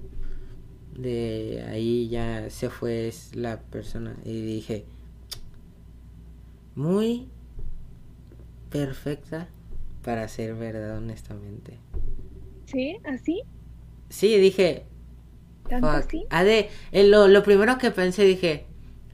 de 0.97 1.65
ahí 1.69 2.09
ya 2.09 2.49
se 2.51 2.71
fue 2.71 3.13
la 3.35 3.61
persona 3.61 4.17
y 4.25 4.41
dije 4.43 4.85
muy 6.75 7.29
perfecta 8.71 9.49
para 10.05 10.29
ser 10.29 10.55
verdad 10.55 10.99
honestamente 10.99 11.79
¿Sí? 12.67 12.97
¿Así? 13.05 13.43
sí 14.09 14.37
dije 14.39 14.85
¿Tanto 15.69 15.89
así? 15.89 16.27
De, 16.31 16.69
eh, 16.93 17.05
lo, 17.09 17.27
lo 17.29 17.43
primero 17.43 17.77
que 17.79 17.91
pensé 17.91 18.23
dije, 18.25 18.67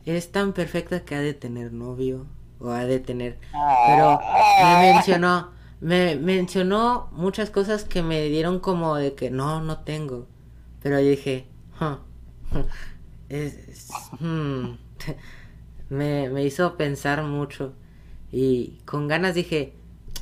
es 0.06 0.32
tan 0.32 0.52
perfecta 0.52 1.04
que 1.04 1.14
ha 1.14 1.20
de 1.20 1.34
tener 1.34 1.72
novio 1.72 2.26
o 2.60 2.70
ha 2.70 2.84
de 2.84 2.98
tener... 3.00 3.38
Pero 3.86 4.18
me 4.64 4.92
mencionó, 4.94 5.50
me 5.80 6.16
mencionó 6.16 7.08
muchas 7.12 7.50
cosas 7.50 7.84
que 7.84 8.02
me 8.02 8.24
dieron 8.28 8.60
como 8.60 8.96
de 8.96 9.14
que 9.14 9.30
no, 9.30 9.60
no 9.62 9.78
tengo. 9.80 10.26
Pero 10.82 11.00
yo 11.00 11.08
dije, 11.10 11.46
"Huh, 11.80 11.98
es, 13.28 13.54
es- 13.68 13.88
hmm". 14.20 14.76
me, 15.90 16.28
me 16.30 16.44
hizo 16.44 16.76
pensar 16.76 17.22
mucho 17.24 17.74
y 18.32 18.78
con 18.86 19.08
ganas 19.08 19.34
dije, 19.34 19.74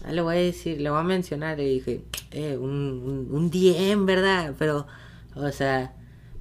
"Ah, 0.05 0.13
le 0.13 0.21
voy 0.23 0.37
a 0.37 0.41
decir, 0.41 0.81
le 0.81 0.91
voy 0.91 1.01
a 1.01 1.05
mencionar 1.05 1.61
y 1.61 1.75
dije, 1.75 2.05
eh, 2.33 2.57
un, 2.57 2.71
un, 2.71 3.29
un 3.31 3.51
DM, 3.51 4.05
¿verdad? 4.07 4.55
Pero, 4.59 4.87
o 5.35 5.51
sea, 5.53 5.95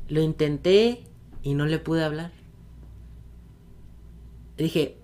lo 0.10 0.22
intenté 0.22 1.04
y 1.44 1.54
no 1.54 1.66
le 1.66 1.80
pude 1.80 2.04
hablar. 2.04 2.32
Dije, 4.60 4.98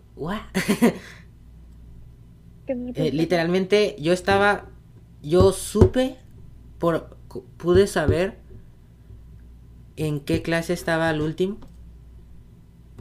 Eh, 2.68 3.12
literalmente 3.12 3.96
yo 4.00 4.12
estaba, 4.12 4.66
yo 5.22 5.52
supe, 5.52 6.18
por, 6.80 7.16
pude 7.58 7.88
saber 7.88 8.38
en 9.98 10.20
qué 10.20 10.42
clase 10.42 10.74
estaba 10.74 11.10
al 11.10 11.22
último. 11.22 11.58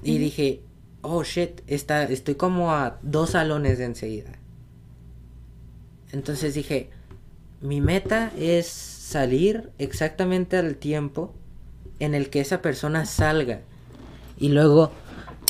Y 0.03 0.19
dije, 0.19 0.61
oh 1.01 1.25
shit, 1.25 1.63
está, 1.67 2.05
estoy 2.05 2.35
como 2.35 2.73
a 2.73 2.99
dos 3.03 3.31
salones 3.31 3.79
de 3.79 3.87
enseguida. 3.87 4.33
Entonces 6.13 6.55
dije, 6.55 6.91
mi 7.63 7.81
meta 7.81 8.33
es 8.39 8.67
salir 8.67 9.71
exactamente 9.79 10.59
al 10.59 10.77
tiempo 10.77 11.33
en 12.01 12.15
el 12.15 12.29
que 12.29 12.41
esa 12.41 12.61
persona 12.61 13.07
salga. 13.07 13.63
Y 14.39 14.49
luego, 14.49 14.93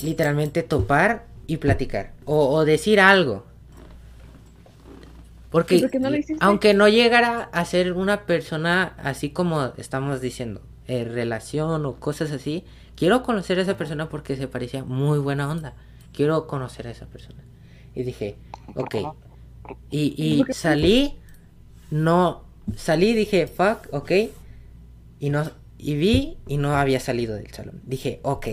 literalmente, 0.02 0.62
topar 0.62 1.26
y 1.46 1.59
platicar. 1.59 2.12
O, 2.24 2.54
o 2.54 2.64
decir 2.64 3.00
algo. 3.00 3.44
Porque, 5.50 5.88
aunque 6.40 6.74
no 6.74 6.88
llegara 6.88 7.44
a 7.52 7.64
ser 7.64 7.92
una 7.92 8.26
persona 8.26 8.96
así 8.98 9.30
como 9.30 9.72
estamos 9.76 10.20
diciendo, 10.20 10.62
eh, 10.88 11.04
relación 11.04 11.87
o 11.87 11.94
cosas 11.94 12.33
así, 12.33 12.64
quiero 12.96 13.22
conocer 13.22 13.61
a 13.61 13.62
esa 13.62 13.76
persona 13.76 14.09
porque 14.09 14.35
se 14.35 14.48
parecía 14.48 14.83
muy 14.83 15.20
buena 15.20 15.48
onda. 15.48 15.74
Quiero 16.12 16.48
conocer 16.48 16.88
a 16.88 16.90
esa 16.90 17.07
persona. 17.07 17.44
Y 17.94 18.02
dije, 18.02 18.37
¿Por 18.74 18.85
ok. 18.85 19.14
Y, 19.90 20.14
y 20.16 20.52
salí, 20.52 21.14
no, 21.90 22.42
salí, 22.76 23.14
dije, 23.14 23.46
fuck, 23.46 23.87
ok. 23.92 24.11
Y 25.20 25.30
no, 25.30 25.48
y 25.78 25.94
vi 25.94 26.38
y 26.48 26.57
no 26.57 26.74
había 26.74 26.98
salido 26.98 27.37
del 27.37 27.52
salón. 27.52 27.80
Dije, 27.85 28.18
ok. 28.24 28.46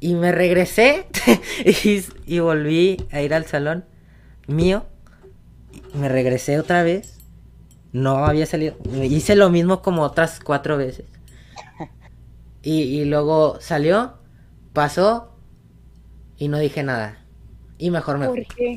Y 0.00 0.14
me 0.14 0.32
regresé 0.32 1.06
y, 1.64 2.04
y 2.26 2.38
volví 2.40 3.06
a 3.10 3.20
ir 3.22 3.34
al 3.34 3.46
salón 3.46 3.84
mío. 4.46 4.86
Me 5.94 6.08
regresé 6.08 6.58
otra 6.58 6.82
vez. 6.82 7.18
No 7.92 8.26
había 8.26 8.46
salido. 8.46 8.76
Hice 9.02 9.34
lo 9.36 9.50
mismo 9.50 9.82
como 9.82 10.02
otras 10.02 10.40
cuatro 10.40 10.76
veces. 10.76 11.06
Y, 12.62 12.82
y 12.82 13.04
luego 13.04 13.58
salió, 13.60 14.14
pasó 14.72 15.32
y 16.36 16.48
no 16.48 16.58
dije 16.58 16.82
nada. 16.82 17.24
Y 17.78 17.90
mejor 17.90 18.18
me 18.18 18.26
¿Por 18.26 18.34
fui. 18.34 18.46
qué? 18.46 18.76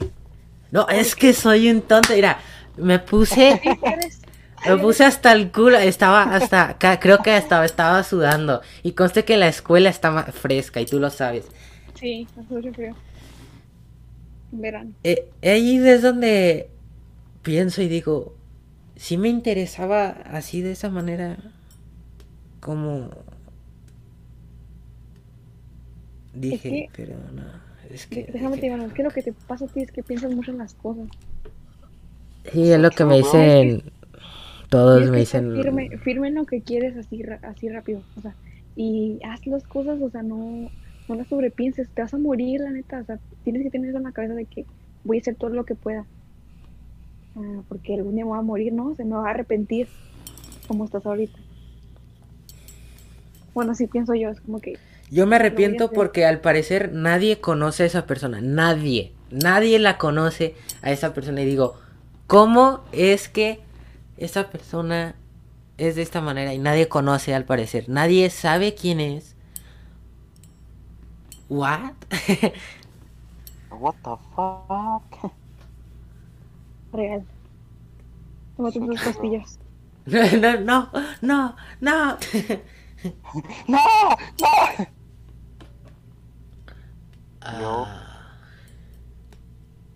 No, 0.71 0.87
es 0.89 1.15
que 1.15 1.33
soy 1.33 1.69
un 1.69 1.81
tonto. 1.81 2.13
Mira, 2.13 2.39
me 2.77 2.99
puse, 2.99 3.61
eres- 3.81 4.20
me 4.65 4.77
puse 4.77 5.03
hasta 5.03 5.31
el 5.33 5.51
culo. 5.51 5.77
Estaba 5.77 6.23
hasta, 6.23 6.77
creo 6.99 7.19
que 7.19 7.35
estaba, 7.37 7.65
estaba 7.65 8.03
sudando. 8.03 8.61
Y 8.83 8.93
conste 8.93 9.25
que 9.25 9.37
la 9.37 9.47
escuela 9.47 9.89
está 9.89 10.11
ma- 10.11 10.23
fresca 10.23 10.81
y 10.81 10.85
tú 10.85 10.99
lo 10.99 11.09
sabes. 11.09 11.45
Sí, 11.95 12.27
hace 12.39 12.53
mucho 12.53 12.73
frío. 12.73 12.95
En 14.53 14.61
verano. 14.61 14.91
Eh, 15.03 15.29
ahí 15.43 15.77
es 15.87 16.01
donde 16.01 16.69
pienso 17.41 17.81
y 17.81 17.87
digo, 17.87 18.35
si 18.95 19.17
me 19.17 19.29
interesaba 19.29 20.09
así 20.09 20.61
de 20.61 20.71
esa 20.73 20.89
manera, 20.89 21.37
como 22.59 23.09
dije, 26.33 26.69
que- 26.69 26.89
pero 26.95 27.15
no, 27.33 27.43
es 27.89 28.05
que, 28.07 28.23
Déjame 28.31 28.57
te 28.57 28.69
digo, 28.69 28.75
es 28.83 28.93
que 28.93 29.03
lo 29.03 29.09
que 29.11 29.21
te 29.23 29.33
pasa 29.33 29.65
a 29.65 29.67
ti 29.67 29.81
es 29.81 29.91
que 29.91 30.03
piensas 30.03 30.31
mucho 30.33 30.51
en 30.51 30.57
las 30.59 30.73
cosas. 30.75 31.07
sí, 32.51 32.71
es 32.71 32.79
lo 32.79 32.89
que 32.91 33.05
me 33.05 33.17
dicen, 33.17 33.83
todos 34.71 35.11
me 35.11 35.19
dicen, 35.19 35.53
Firme, 35.53 35.97
firme 35.97 36.29
en 36.29 36.35
lo 36.35 36.45
que 36.45 36.61
quieres 36.61 36.95
así, 36.95 37.21
así 37.41 37.67
rápido. 37.67 38.01
O 38.15 38.21
sea, 38.21 38.33
y 38.77 39.19
haz 39.25 39.45
las 39.45 39.63
cosas, 39.63 39.99
o 40.01 40.09
sea, 40.09 40.23
no, 40.23 40.71
no 41.09 41.15
las 41.15 41.27
sobrepienses. 41.27 41.89
Te 41.89 42.01
vas 42.01 42.13
a 42.13 42.17
morir, 42.17 42.61
la 42.61 42.69
neta. 42.69 43.01
O 43.01 43.03
sea, 43.03 43.19
tienes 43.43 43.63
que 43.63 43.69
tener 43.69 43.89
eso 43.89 43.97
en 43.97 44.05
la 44.05 44.13
cabeza 44.13 44.33
de 44.33 44.45
que 44.45 44.65
voy 45.03 45.17
a 45.17 45.19
hacer 45.19 45.35
todo 45.35 45.49
lo 45.49 45.65
que 45.65 45.75
pueda. 45.75 46.05
Ah, 47.35 47.63
porque 47.67 47.95
algún 47.95 48.15
día 48.15 48.23
me 48.23 48.29
voy 48.29 48.39
a 48.39 48.43
morir, 48.43 48.71
¿no? 48.71 48.95
Se 48.95 49.03
me 49.03 49.15
va 49.15 49.27
a 49.27 49.31
arrepentir 49.31 49.89
como 50.69 50.85
estás 50.85 51.05
ahorita. 51.05 51.37
Bueno, 53.53 53.75
sí 53.75 53.87
pienso 53.87 54.15
yo, 54.15 54.29
es 54.29 54.39
como 54.39 54.61
que 54.61 54.77
Yo 55.09 55.27
me 55.27 55.35
arrepiento 55.35 55.91
porque 55.91 56.23
al 56.23 56.39
parecer 56.39 56.93
nadie 56.93 57.41
conoce 57.41 57.83
a 57.83 57.87
esa 57.87 58.07
persona, 58.07 58.39
nadie, 58.39 59.11
nadie 59.31 59.79
la 59.79 59.97
conoce 59.97 60.55
a 60.81 60.93
esa 60.93 61.13
persona 61.13 61.41
y 61.41 61.45
digo, 61.45 61.75
¿cómo 62.27 62.85
es 62.93 63.27
que 63.27 63.59
esta 64.25 64.49
persona 64.49 65.15
es 65.77 65.95
de 65.95 66.01
esta 66.03 66.21
manera 66.21 66.53
y 66.53 66.59
nadie 66.59 66.87
conoce 66.89 67.33
al 67.35 67.45
parecer. 67.45 67.89
Nadie 67.89 68.29
sabe 68.29 68.75
quién 68.75 68.99
es. 68.99 69.35
What? 71.49 71.95
What 73.71 73.95
the 74.03 74.15
fuck? 74.35 75.31
Real. 76.93 77.23
Tómate 78.57 78.79
tus 78.79 78.99
pastillas. 79.01 79.59
no, 80.05 80.59
no, 80.61 80.89
no, 81.21 81.55
no. 81.79 82.17
¡No! 83.67 83.79
¡No! 84.37 84.47
Yo- 87.59 87.85
Ah, 87.85 88.37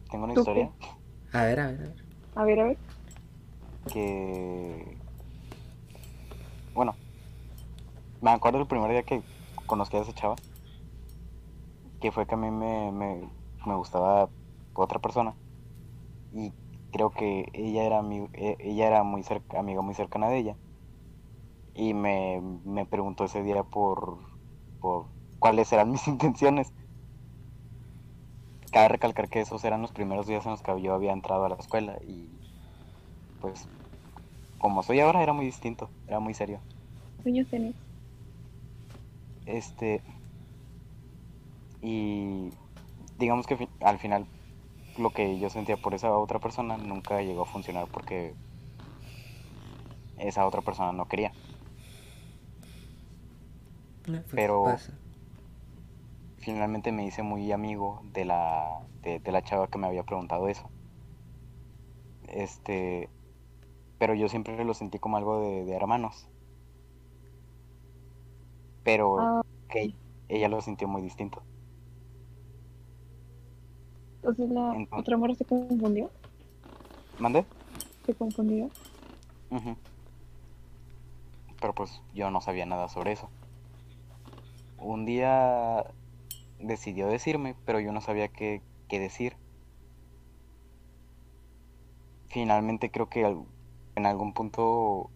Tengo 0.10 0.26
una 0.26 0.34
¿Tú 0.34 0.40
historia 0.42 0.72
a 1.34 1.44
ver, 1.44 1.60
a 1.60 1.68
ver, 1.68 1.82
a 1.82 1.84
ver. 1.84 1.96
A 2.36 2.44
ver, 2.46 2.60
a 2.60 2.64
ver. 2.66 2.78
Que... 3.90 4.98
Bueno, 6.74 7.00
me 8.20 8.32
acuerdo 8.32 8.60
el 8.60 8.68
primer 8.68 8.92
día 8.92 9.04
que 9.04 9.24
conocí 9.66 9.96
a 9.96 10.02
esa 10.02 10.12
chava, 10.14 10.36
que 12.00 12.12
fue 12.12 12.26
que 12.28 12.36
a 12.36 12.38
mí 12.38 12.52
me, 12.52 12.92
me, 12.92 13.30
me 13.66 13.76
gustaba 13.76 14.32
otra 14.74 15.00
persona 15.00 15.38
y 16.32 16.54
creo 16.92 17.12
que 17.12 17.48
ella 17.54 17.84
era 17.86 18.02
mi, 18.04 18.30
e- 18.34 18.58
ella 18.60 18.88
era 18.88 19.04
muy 19.04 19.24
cerca, 19.24 19.60
amiga 19.60 19.82
muy 19.82 19.96
cercana 19.96 20.30
de 20.30 20.40
ella 20.40 20.58
y 21.74 21.94
me, 21.94 22.42
me 22.64 22.86
preguntó 22.86 23.26
ese 23.26 23.44
día 23.44 23.64
por, 23.64 24.20
por 24.80 25.12
cuáles 25.40 25.72
eran 25.74 25.92
mis 25.92 26.08
intenciones. 26.08 26.74
Cabe 28.72 28.90
recalcar 28.90 29.28
que 29.28 29.40
esos 29.42 29.64
eran 29.64 29.82
los 29.82 29.92
primeros 29.92 30.28
días 30.28 30.46
en 30.46 30.52
los 30.52 30.62
que 30.62 30.80
yo 30.80 30.94
había 30.94 31.14
entrado 31.14 31.46
a 31.46 31.50
la 31.50 31.56
escuela 31.56 31.98
y 32.04 32.35
pues 33.46 33.68
como 34.58 34.82
soy 34.82 35.00
ahora 35.02 35.22
era 35.22 35.32
muy 35.32 35.46
distinto, 35.46 35.88
era 36.08 36.20
muy 36.20 36.34
serio. 36.34 36.60
Sueños 37.22 37.48
tenis. 37.48 37.76
Este 39.46 40.02
y 41.80 42.50
digamos 43.20 43.46
que 43.46 43.68
al 43.82 44.00
final 44.00 44.26
lo 44.98 45.12
que 45.12 45.38
yo 45.38 45.52
sentía 45.52 45.78
por 45.78 45.94
esa 45.94 46.18
otra 46.18 46.40
persona 46.40 46.78
nunca 46.78 47.22
llegó 47.22 47.44
a 47.44 47.46
funcionar 47.46 47.88
porque 47.92 48.34
esa 50.18 50.48
otra 50.48 50.62
persona 50.62 50.92
no 50.92 51.06
quería. 51.08 51.32
No, 54.08 54.14
pues, 54.14 54.26
Pero- 54.34 54.64
pasa. 54.64 54.94
Finalmente 56.38 56.92
me 56.92 57.06
hice 57.06 57.22
muy 57.24 57.52
amigo 57.52 58.02
de 58.14 58.26
la 58.26 58.80
de, 59.04 59.20
de 59.20 59.32
la 59.32 59.44
chava 59.44 59.68
que 59.68 59.78
me 59.80 59.88
había 59.88 60.04
preguntado 60.04 60.48
eso. 60.48 60.70
Este, 62.28 63.10
pero 64.06 64.14
yo 64.14 64.30
siempre 64.30 64.64
lo 64.64 64.76
sentí 64.76 65.00
como 65.00 65.18
algo 65.18 65.42
de, 65.42 65.66
de 65.66 65.74
hermanos. 65.74 66.28
Pero 68.84 69.20
Ah, 69.20 69.42
que 69.68 69.96
ella 70.30 70.48
lo 70.48 70.62
sintió 70.62 70.88
muy 70.88 71.02
distinto. 71.02 71.42
entonces 74.18 74.48
la 74.52 74.76
Entonces- 74.76 75.00
otra 75.00 75.18
morra 75.18 75.34
se 75.34 75.44
confundió. 75.46 76.12
¿Mandé? 77.18 77.46
Se 78.06 78.14
confundió. 78.14 78.70
Pero 81.60 81.74
pues 81.74 82.00
yo 82.14 82.30
no 82.30 82.42
sabía 82.42 82.68
nada 82.68 82.90
sobre 82.90 83.12
eso. 83.12 83.28
Un 84.78 85.06
día 85.08 85.84
decidió 86.60 87.08
decirme, 87.08 87.56
pero 87.66 87.80
yo 87.80 87.92
no 87.92 88.02
sabía 88.02 88.28
qué, 88.28 88.62
qué 88.88 89.00
decir. 89.00 89.36
Finalmente 92.28 92.92
creo 92.92 93.10
que 93.10 93.26
en 93.96 94.06
algún 94.06 94.34
punto 94.34 95.10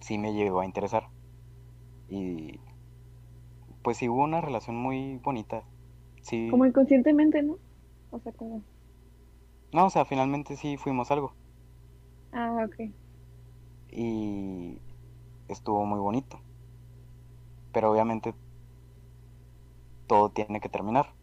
sí 0.00 0.18
me 0.18 0.34
llegó 0.34 0.60
a 0.60 0.64
interesar. 0.66 1.08
Y 2.08 2.60
pues 3.82 3.98
sí 3.98 4.08
hubo 4.08 4.24
una 4.24 4.40
relación 4.40 4.76
muy 4.76 5.18
bonita. 5.18 5.64
Sí. 6.22 6.48
Como 6.50 6.66
inconscientemente, 6.66 7.42
¿no? 7.42 7.58
O 8.10 8.18
sea, 8.20 8.32
como. 8.32 8.62
No, 9.72 9.86
o 9.86 9.90
sea, 9.90 10.04
finalmente 10.04 10.56
sí 10.56 10.76
fuimos 10.76 11.10
algo. 11.10 11.34
Ah, 12.32 12.66
ok. 12.66 12.90
y 13.90 14.80
estuvo 15.48 15.84
muy 15.84 16.00
bonito. 16.00 16.40
Pero 17.72 17.92
obviamente 17.92 18.34
todo 20.06 20.30
tiene 20.30 20.60
que 20.60 20.68
terminar. 20.68 21.14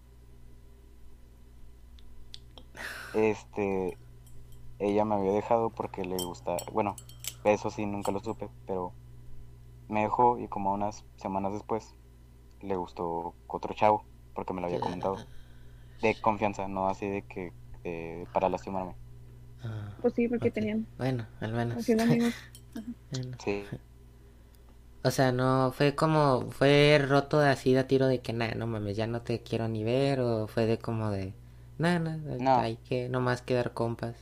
Este, 3.14 3.98
ella 4.82 5.06
me 5.06 5.16
había 5.16 5.32
dejado 5.34 5.72
porque 5.72 6.04
le 6.06 6.20
gusta, 6.20 6.58
bueno, 6.72 6.96
eso 7.44 7.72
sí 7.72 7.86
nunca 7.86 8.12
lo 8.12 8.20
supe, 8.22 8.50
pero 8.66 8.96
me 9.90 10.02
dejó 10.04 10.40
y 10.40 10.48
como 10.50 10.74
unas 10.74 11.06
semanas 11.18 11.54
después 11.54 11.96
le 12.62 12.76
gustó 12.78 13.38
otro 13.48 13.74
chavo 13.76 14.08
porque 14.34 14.54
me 14.54 14.62
lo 14.62 14.68
había 14.68 14.80
comentado. 14.82 15.28
De 16.02 16.20
confianza, 16.22 16.68
no 16.70 16.90
así 16.90 17.08
de 17.10 17.24
que 17.24 17.54
de- 17.84 18.28
para 18.34 18.50
lastimarme. 18.50 18.98
Ah, 19.64 19.96
Pues 20.02 20.14
sí, 20.16 20.28
porque 20.28 20.52
tenían. 20.52 20.88
Bueno, 20.98 21.28
al 21.40 21.54
menos. 21.54 21.82
Amigos. 22.02 22.36
Bueno. 23.12 23.38
Sí, 23.44 23.68
O 25.04 25.12
sea, 25.12 25.32
no 25.32 25.72
fue 25.74 25.96
como, 25.96 26.50
fue 26.52 27.00
roto 27.08 27.40
de 27.40 27.50
así 27.50 27.74
de 27.74 27.80
a 27.80 27.88
tiro 27.88 28.08
de 28.08 28.20
que, 28.22 28.34
nada, 28.34 28.56
no 28.56 28.66
mames, 28.68 28.98
ya 28.98 29.06
no 29.08 29.22
te 29.22 29.42
quiero 29.44 29.68
ni 29.68 29.84
ver, 29.84 30.20
o 30.22 30.48
fue 30.48 30.66
de 30.66 30.78
como 30.80 31.10
de, 31.12 31.34
nada, 31.78 32.00
nada, 32.00 32.40
No. 32.40 32.56
hay 32.56 32.78
que 32.78 33.10
nomás 33.10 33.42
quedar 33.44 33.74
compas. 33.74 34.16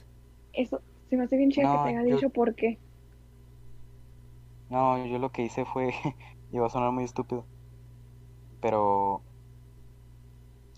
Eso 0.54 0.82
se 1.10 1.18
me 1.18 1.24
hace 1.24 1.38
bien 1.38 1.52
chido 1.52 1.68
No, 1.68 1.84
que 1.84 1.90
te 1.92 1.98
haya 1.98 2.08
yo- 2.10 2.16
dicho 2.16 2.30
por 2.30 2.56
qué. 2.56 2.80
No, 4.70 5.04
yo 5.08 5.18
lo 5.18 5.32
que 5.32 5.42
hice 5.44 5.66
fue, 5.66 5.94
iba 6.52 6.68
a 6.68 6.70
sonar 6.70 6.92
muy 6.92 7.04
estúpido, 7.04 7.46
pero 8.62 9.22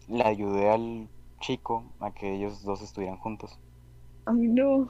le 0.08 0.24
ayudé 0.24 0.70
al 0.70 1.08
chico 1.40 1.84
a 2.00 2.12
que 2.12 2.36
ellos 2.36 2.64
dos 2.64 2.82
estuvieran 2.82 3.18
juntos. 3.18 3.58
Ay, 4.26 4.48
no. 4.48 4.90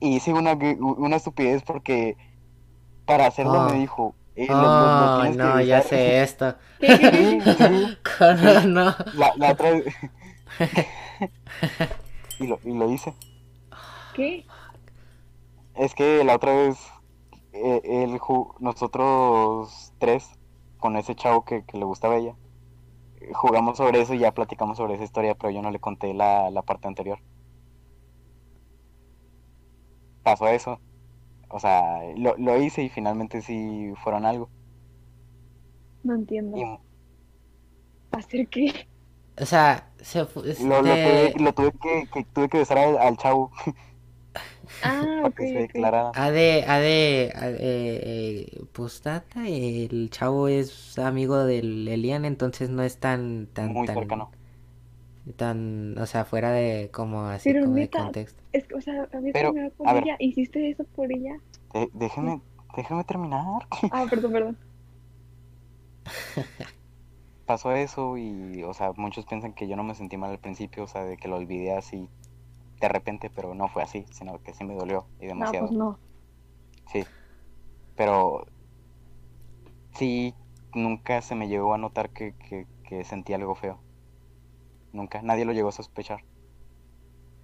Y 0.00 0.16
hice 0.16 0.32
una, 0.32 0.54
una 0.54 1.16
estupidez 1.16 1.62
porque 1.62 2.16
para 3.06 3.26
hacerlo 3.26 3.60
Oh. 3.60 3.70
me 3.70 3.78
dijo, 3.78 4.14
"Eh, 4.36 4.46
Oh, 4.50 5.20
que 5.24 5.30
no, 5.36 5.60
ya 5.60 5.76
besar". 5.78 5.88
sé 5.90 6.22
esto. 6.22 6.54
¿Qué, 6.80 6.86
qué, 6.88 6.98
qué, 6.98 7.10
Sí, 7.10 7.40
qué? 7.44 7.54
sí, 7.58 7.98
Con- 8.18 8.74
no. 8.74 8.94
la, 9.14 9.32
la 9.36 9.52
otra 9.52 9.70
y, 12.38 12.46
lo, 12.46 12.58
y 12.64 12.72
lo 12.74 12.90
hice. 12.90 13.14
¿Qué? 14.16 14.46
Es 15.74 15.94
que 15.94 16.24
la 16.24 16.36
otra 16.36 16.54
vez, 16.54 16.78
eh, 17.52 17.80
él, 17.84 18.18
nosotros 18.60 19.92
tres, 19.98 20.30
con 20.78 20.96
ese 20.96 21.14
chavo 21.14 21.44
que, 21.44 21.64
que 21.64 21.78
le 21.78 21.84
gustaba 21.84 22.14
a 22.14 22.18
ella, 22.18 22.36
jugamos 23.34 23.76
sobre 23.76 24.00
eso 24.00 24.14
y 24.14 24.20
ya 24.20 24.32
platicamos 24.32 24.78
sobre 24.78 24.94
esa 24.94 25.04
historia, 25.04 25.34
pero 25.34 25.50
yo 25.50 25.62
no 25.62 25.70
le 25.70 25.80
conté 25.80 26.14
la, 26.14 26.50
la 26.50 26.62
parte 26.62 26.88
anterior. 26.88 27.18
Pasó 30.22 30.48
eso. 30.48 30.80
O 31.48 31.60
sea, 31.60 32.00
lo, 32.16 32.36
lo 32.38 32.58
hice 32.60 32.82
y 32.82 32.88
finalmente 32.88 33.42
sí 33.42 33.92
fueron 34.02 34.26
algo. 34.26 34.50
No 36.04 36.14
entiendo. 36.14 36.56
Y 36.56 36.64
¿Hacer 38.12 38.48
qué? 38.48 38.88
O 39.38 39.44
sea, 39.44 39.92
se 40.00 40.20
lo, 40.20 40.82
lo 40.82 40.94
este, 40.94 41.32
tuve, 41.32 41.44
lo 41.44 41.52
tuve 41.52 41.72
que, 41.72 42.08
que 42.12 42.24
tuve 42.24 42.48
que 42.48 42.58
besar 42.58 42.78
al, 42.78 42.98
al 42.98 43.16
chavo 43.18 43.50
Ah, 44.80 45.22
para 45.22 45.32
ok, 45.32 45.36
que 45.36 45.46
se 45.46 45.66
ha 46.12 46.30
de, 46.30 46.64
ha 46.66 46.78
de, 46.78 47.32
ha 47.34 47.48
de- 47.50 47.60
eh, 47.60 48.64
pues 48.72 49.04
nada, 49.04 49.24
el 49.46 50.10
chavo 50.10 50.48
es 50.48 50.98
amigo 50.98 51.38
del 51.44 51.86
Elian, 51.88 52.24
entonces 52.24 52.70
no 52.70 52.82
es 52.82 52.98
tan, 53.00 53.48
tan, 53.52 53.74
Muy 53.74 53.84
tan, 53.84 53.98
cercano. 53.98 54.30
tan, 55.36 55.96
o 55.98 56.06
sea, 56.06 56.24
fuera 56.24 56.50
de 56.52 56.90
como 56.92 57.26
así 57.26 57.54
Pero 57.54 57.60
como 57.60 57.76
de 57.80 57.90
contexto. 57.90 58.42
Es 58.52 58.66
que, 58.66 58.74
o 58.74 58.80
sea, 58.82 59.08
habías 59.14 59.36
Pero, 59.36 59.48
terminado 59.48 59.72
con 59.76 59.88
a 59.88 59.94
ver. 59.94 60.04
ella. 60.04 60.16
¿Hiciste 60.18 60.68
eso 60.70 60.84
por 60.84 61.10
ella? 61.10 61.40
Déjenme, 62.00 62.42
déjenme 62.76 63.04
terminar. 63.04 63.60
Ah, 63.90 64.06
perdón, 64.08 64.32
perdón. 64.32 64.58
pasó 67.44 67.72
eso 67.72 68.16
y, 68.18 68.62
o 68.64 68.74
sea, 68.74 68.92
muchos 68.96 69.26
piensan 69.26 69.54
que 69.54 69.68
yo 69.68 69.76
no 69.76 69.82
me 69.84 69.94
sentí 69.94 70.16
mal 70.16 70.30
al 70.30 70.38
principio, 70.40 70.84
o 70.84 70.86
sea, 70.88 71.04
de 71.04 71.16
que 71.16 71.28
lo 71.28 71.36
olvidé 71.36 71.72
así 71.76 72.10
de 72.80 72.88
repente, 72.88 73.30
pero 73.30 73.54
no 73.54 73.68
fue 73.68 73.82
así, 73.82 74.04
sino 74.12 74.42
que 74.42 74.52
sí 74.54 74.64
me 74.64 74.74
dolió 74.74 75.06
y 75.18 75.22
No, 75.24 75.28
demasiado. 75.28 75.66
pues 75.66 75.78
no. 75.78 75.98
Sí. 76.92 77.04
Pero 77.96 78.46
sí, 79.94 80.34
nunca 80.74 81.22
se 81.22 81.34
me 81.34 81.48
llegó 81.48 81.74
a 81.74 81.78
notar 81.78 82.10
que, 82.10 82.34
que, 82.34 82.66
que 82.84 83.04
sentí 83.04 83.32
algo 83.32 83.54
feo. 83.54 83.78
Nunca, 84.92 85.22
nadie 85.22 85.44
lo 85.44 85.52
llegó 85.52 85.68
a 85.68 85.72
sospechar. 85.72 86.24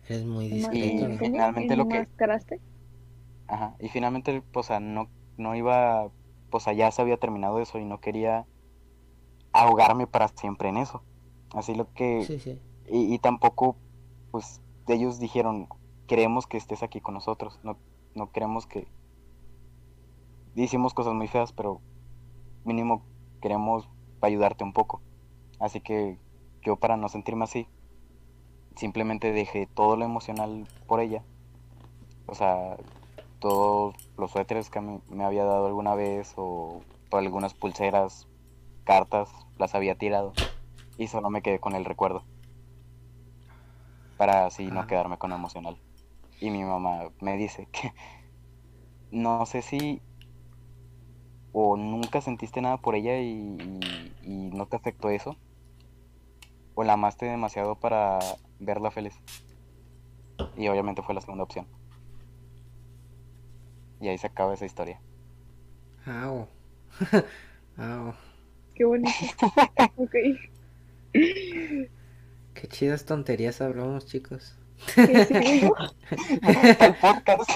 Eres 0.09 0.25
muy 0.25 0.47
¿Enma- 0.47 0.71
discreto. 0.71 1.05
Y 1.05 1.09
¿no? 1.09 1.18
Finalmente 1.18 1.77
lo 1.77 1.88
que-. 1.88 2.09
Ajá. 3.47 3.77
Y 3.79 3.88
finalmente, 3.88 4.42
o 4.55 4.62
sea, 4.62 4.81
no, 4.81 5.09
no 5.37 5.55
iba, 5.55 6.11
o 6.51 6.61
sea, 6.61 6.73
ya 6.73 6.90
se 6.90 7.03
había 7.03 7.18
terminado 7.18 7.61
eso 7.61 7.79
y 7.79 7.85
no 7.85 8.01
quería 8.01 8.47
ahogarme 9.53 10.07
para 10.07 10.29
siempre 10.29 10.68
en 10.71 10.79
eso. 10.79 11.03
Así 11.55 11.75
lo 11.75 11.92
que 11.92 12.25
Sí, 12.25 12.38
sí. 12.38 12.59
Y, 12.88 13.14
y 13.14 13.18
tampoco, 13.18 13.77
pues, 14.31 14.62
ellos 14.88 15.18
dijeron, 15.18 15.68
queremos 16.07 16.47
que 16.47 16.57
estés 16.57 16.83
aquí 16.83 17.01
con 17.01 17.14
nosotros. 17.14 17.59
No, 17.62 17.77
no 18.14 18.31
queremos 18.31 18.66
que... 18.66 18.87
Hicimos 20.55 20.92
cosas 20.92 21.14
muy 21.14 21.29
feas, 21.29 21.53
pero 21.53 21.81
mínimo 22.64 23.03
queremos 23.40 23.88
ayudarte 24.21 24.64
un 24.64 24.73
poco. 24.73 25.01
Así 25.59 25.81
que 25.81 26.18
yo 26.62 26.77
para 26.77 26.97
no 26.97 27.09
sentirme 27.09 27.45
así, 27.45 27.66
simplemente 28.77 29.33
dejé 29.33 29.66
todo 29.66 29.97
lo 29.97 30.05
emocional 30.05 30.66
por 30.87 31.01
ella. 31.01 31.23
O 32.27 32.35
sea, 32.35 32.77
todos 33.38 33.95
los 34.16 34.31
suéteres 34.31 34.71
que 34.71 34.81
me, 34.81 35.01
me 35.11 35.25
había 35.25 35.45
dado 35.45 35.66
alguna 35.66 35.95
vez 35.95 36.35
o 36.37 36.83
algunas 37.11 37.55
pulseras, 37.55 38.29
cartas, 38.85 39.31
las 39.59 39.75
había 39.75 39.97
tirado. 39.97 40.33
Y 40.99 41.09
solo 41.09 41.31
me 41.31 41.42
quedé 41.42 41.59
con 41.59 41.75
el 41.75 41.85
recuerdo. 41.85 42.25
Para 44.16 44.46
así 44.46 44.66
no 44.66 44.81
Ah. 44.81 44.87
quedarme 44.87 45.18
con 45.18 45.31
lo 45.31 45.37
emocional. 45.37 45.77
Y 46.40 46.51
mi 46.51 46.64
mamá 46.64 47.11
me 47.20 47.37
dice 47.37 47.66
que 47.72 47.92
no 49.11 49.44
sé 49.46 49.62
si 49.62 50.01
o 51.53 51.77
nunca 51.77 52.20
sentiste 52.20 52.61
nada 52.62 52.79
por 52.79 52.94
ella 52.94 53.18
y, 53.20 53.29
y- 53.31 54.12
y 54.22 54.51
no 54.55 54.66
te 54.66 54.77
afectó 54.77 55.11
eso. 55.11 55.37
O 56.75 56.83
la 56.85 56.94
amaste 56.94 57.27
demasiado 57.27 57.75
para 57.77 58.18
verla 58.59 58.90
feliz. 58.90 59.14
Y 60.57 60.68
obviamente 60.68 61.03
fue 61.03 61.14
la 61.14 61.20
segunda 61.20 61.44
opción. 61.44 61.66
Y 64.01 64.09
ahí 64.09 64.18
se 64.18 64.27
acaba 64.27 64.55
esa 64.55 64.64
historia. 64.66 65.01
Au. 66.07 66.48
Au. 67.77 68.14
Qué 68.75 68.85
bonito. 68.85 69.12
ok. 69.96 70.14
Qué 72.55 72.69
chidas 72.69 73.05
tonterías 73.05 73.61
hablamos, 73.61 74.07
chicos. 74.07 74.55
¿Qué 74.95 75.25
sigo? 75.25 75.75
El 76.11 76.95
podcast. 76.97 77.51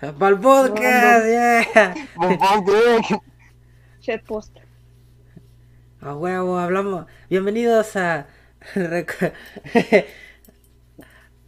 ¡Para 0.00 0.28
el 0.28 0.38
podcast! 0.40 1.26
¡Yeah! 1.26 1.94
Shitpost. 4.00 4.56
A 6.00 6.14
huevo, 6.14 6.58
hablamos. 6.58 7.06
Bienvenidos 7.28 7.96
a. 7.96 8.28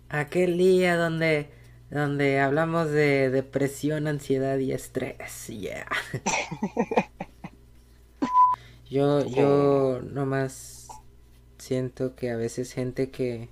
Aquel 0.08 0.58
día 0.58 0.96
donde. 0.96 1.50
Donde 1.90 2.40
hablamos 2.40 2.90
de 2.90 3.30
depresión, 3.30 4.06
ansiedad 4.06 4.58
y 4.58 4.72
estrés. 4.72 5.48
Yeah. 5.48 5.86
Yo, 8.90 9.24
yo 9.24 10.00
nomás 10.02 10.79
siento 11.70 12.16
que 12.16 12.30
a 12.30 12.36
veces 12.36 12.72
gente 12.72 13.12
que 13.12 13.48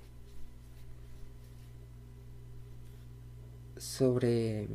sobre 3.76 4.68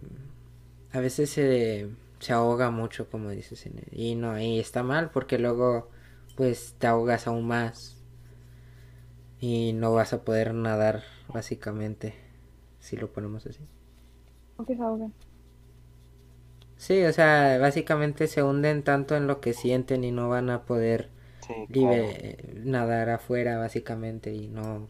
a 0.94 1.00
veces 1.00 1.30
se, 1.32 1.90
se 2.20 2.34
ahoga 2.34 2.72
mucho 2.72 3.10
como 3.10 3.30
dices 3.32 3.66
en 3.66 3.80
el- 3.80 4.00
y 4.00 4.16
no 4.16 4.40
y 4.40 4.60
está 4.60 4.84
mal 4.84 5.12
porque 5.12 5.40
luego 5.40 5.90
pues 6.36 6.76
te 6.80 6.88
ahogas 6.88 7.28
aún 7.28 7.48
más 7.48 7.98
y 9.40 9.74
no 9.74 9.94
vas 9.94 10.14
a 10.14 10.24
poder 10.24 10.54
nadar 10.54 11.04
básicamente 11.28 12.16
si 12.80 12.98
lo 12.98 13.12
ponemos 13.12 13.46
así 13.46 13.60
¿O 14.60 14.66
que 14.66 14.76
se 14.78 14.82
ahogan? 14.84 15.14
sí 16.78 17.04
o 17.04 17.12
sea 17.14 17.58
básicamente 17.60 18.28
se 18.28 18.44
hunden 18.44 18.84
tanto 18.84 19.16
en 19.16 19.26
lo 19.28 19.42
que 19.42 19.54
sienten 19.54 20.04
y 20.04 20.12
no 20.12 20.30
van 20.30 20.50
a 20.52 20.66
poder 20.66 21.10
Sí, 21.54 21.70
libre- 21.70 22.38
nadar 22.66 23.10
afuera 23.10 23.58
básicamente 23.58 24.34
y 24.34 24.48
no 24.48 24.90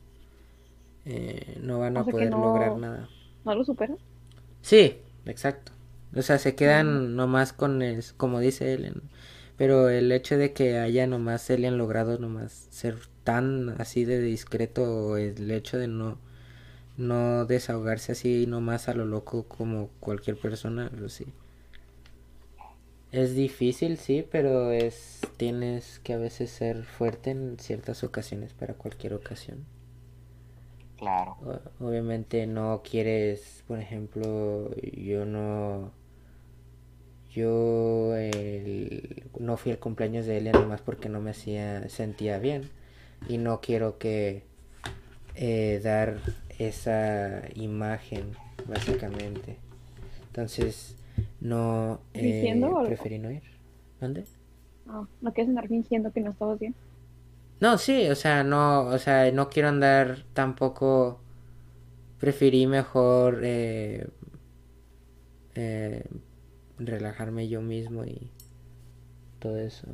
eh, 1.06 1.58
no 1.62 1.80
van 1.80 1.98
a 1.98 2.02
O 2.02 2.04
sea 2.06 2.14
que 2.14 2.26
poder 2.26 2.32
no- 2.32 2.38
lograr 2.38 2.76
nada 2.76 3.10
¿No 3.44 3.56
lo 3.56 3.64
superas? 3.64 4.00
Sí, 4.62 4.98
exacto. 5.26 5.72
O 6.16 6.22
sea, 6.22 6.38
se 6.40 6.56
quedan 6.56 7.16
nomás 7.16 7.54
con 7.54 7.82
el, 7.82 8.04
como 8.18 8.40
dice 8.40 8.74
Ellen. 8.74 9.02
Pero 9.58 9.90
el 9.90 10.12
hecho 10.12 10.38
de 10.38 10.54
que 10.54 10.78
haya 10.80 11.08
nomás 11.08 11.50
Ellen 11.50 11.78
logrado 11.78 12.18
nomás 12.18 12.68
ser 12.72 12.98
tan 13.24 13.70
así 13.82 14.06
de 14.06 14.20
discreto, 14.22 14.84
o 14.84 15.18
el 15.18 15.50
hecho 15.52 15.78
de 15.78 15.88
no, 15.88 16.18
no 16.98 17.46
desahogarse 17.46 18.14
así 18.14 18.48
nomás 18.48 18.90
a 18.90 18.94
lo 18.96 19.06
loco 19.06 19.46
como 19.48 19.90
cualquier 20.02 20.38
persona, 20.40 20.92
pues 21.00 21.14
sí. 21.14 21.28
Es 23.14 23.34
difícil, 23.34 23.96
sí, 23.98 24.28
pero 24.30 24.72
es, 24.74 25.22
tienes 25.38 26.00
que 26.00 26.12
a 26.12 26.18
veces 26.18 26.50
ser 26.52 26.84
fuerte 26.84 27.30
en 27.32 27.58
ciertas 27.58 28.04
ocasiones 28.04 28.52
para 28.54 28.74
cualquier 28.74 29.14
ocasión. 29.14 29.66
Claro. 30.98 31.38
O- 31.46 31.60
Obviamente 31.88 32.48
no 32.48 32.82
quieres, 32.84 33.64
por 33.68 33.80
ejemplo, 33.80 34.72
yo 34.82 35.26
no, 35.26 35.92
yo 37.34 38.16
el- 38.16 39.24
no 39.40 39.58
fui 39.58 39.72
al 39.72 39.80
cumpleaños 39.80 40.26
de 40.26 40.38
Elia 40.38 40.52
nomás 40.54 40.82
porque 40.82 41.10
no 41.10 41.20
me 41.20 41.32
hacía, 41.32 41.88
sentía 41.90 42.38
bien 42.40 42.70
y 43.30 43.38
no 43.38 43.62
quiero 43.62 43.98
que 43.98 44.44
eh, 45.36 45.82
dar 45.84 46.18
esa 46.60 47.44
imagen 47.56 48.34
básicamente. 48.68 49.58
Entonces 50.28 50.98
no 51.40 52.02
eh, 52.14 52.22
¿Diciendo 52.22 52.78
algo? 52.78 52.84
preferí 52.84 53.20
no 53.20 53.32
ir. 53.32 53.44
¿Dónde? 54.00 54.26
No, 54.86 55.10
no 55.22 55.34
quieres 55.34 55.50
andar 55.50 55.68
fingiendo 55.68 56.12
que 56.14 56.22
no 56.22 56.32
estabas 56.32 56.60
bien. 56.60 56.76
No, 57.60 57.78
sí, 57.78 58.10
o 58.10 58.16
sea, 58.16 58.44
no, 58.44 58.82
o 58.88 58.98
sea, 59.00 59.32
no 59.32 59.50
quiero 59.50 59.70
andar 59.70 60.26
tampoco. 60.34 61.20
Preferí 62.20 62.68
mejor 62.68 63.42
eh, 63.44 64.08
eh, 65.56 66.06
relajarme 66.78 67.48
yo 67.48 67.62
mismo 67.62 68.06
y 68.06 68.32
todo 69.40 69.58
eso. 69.58 69.88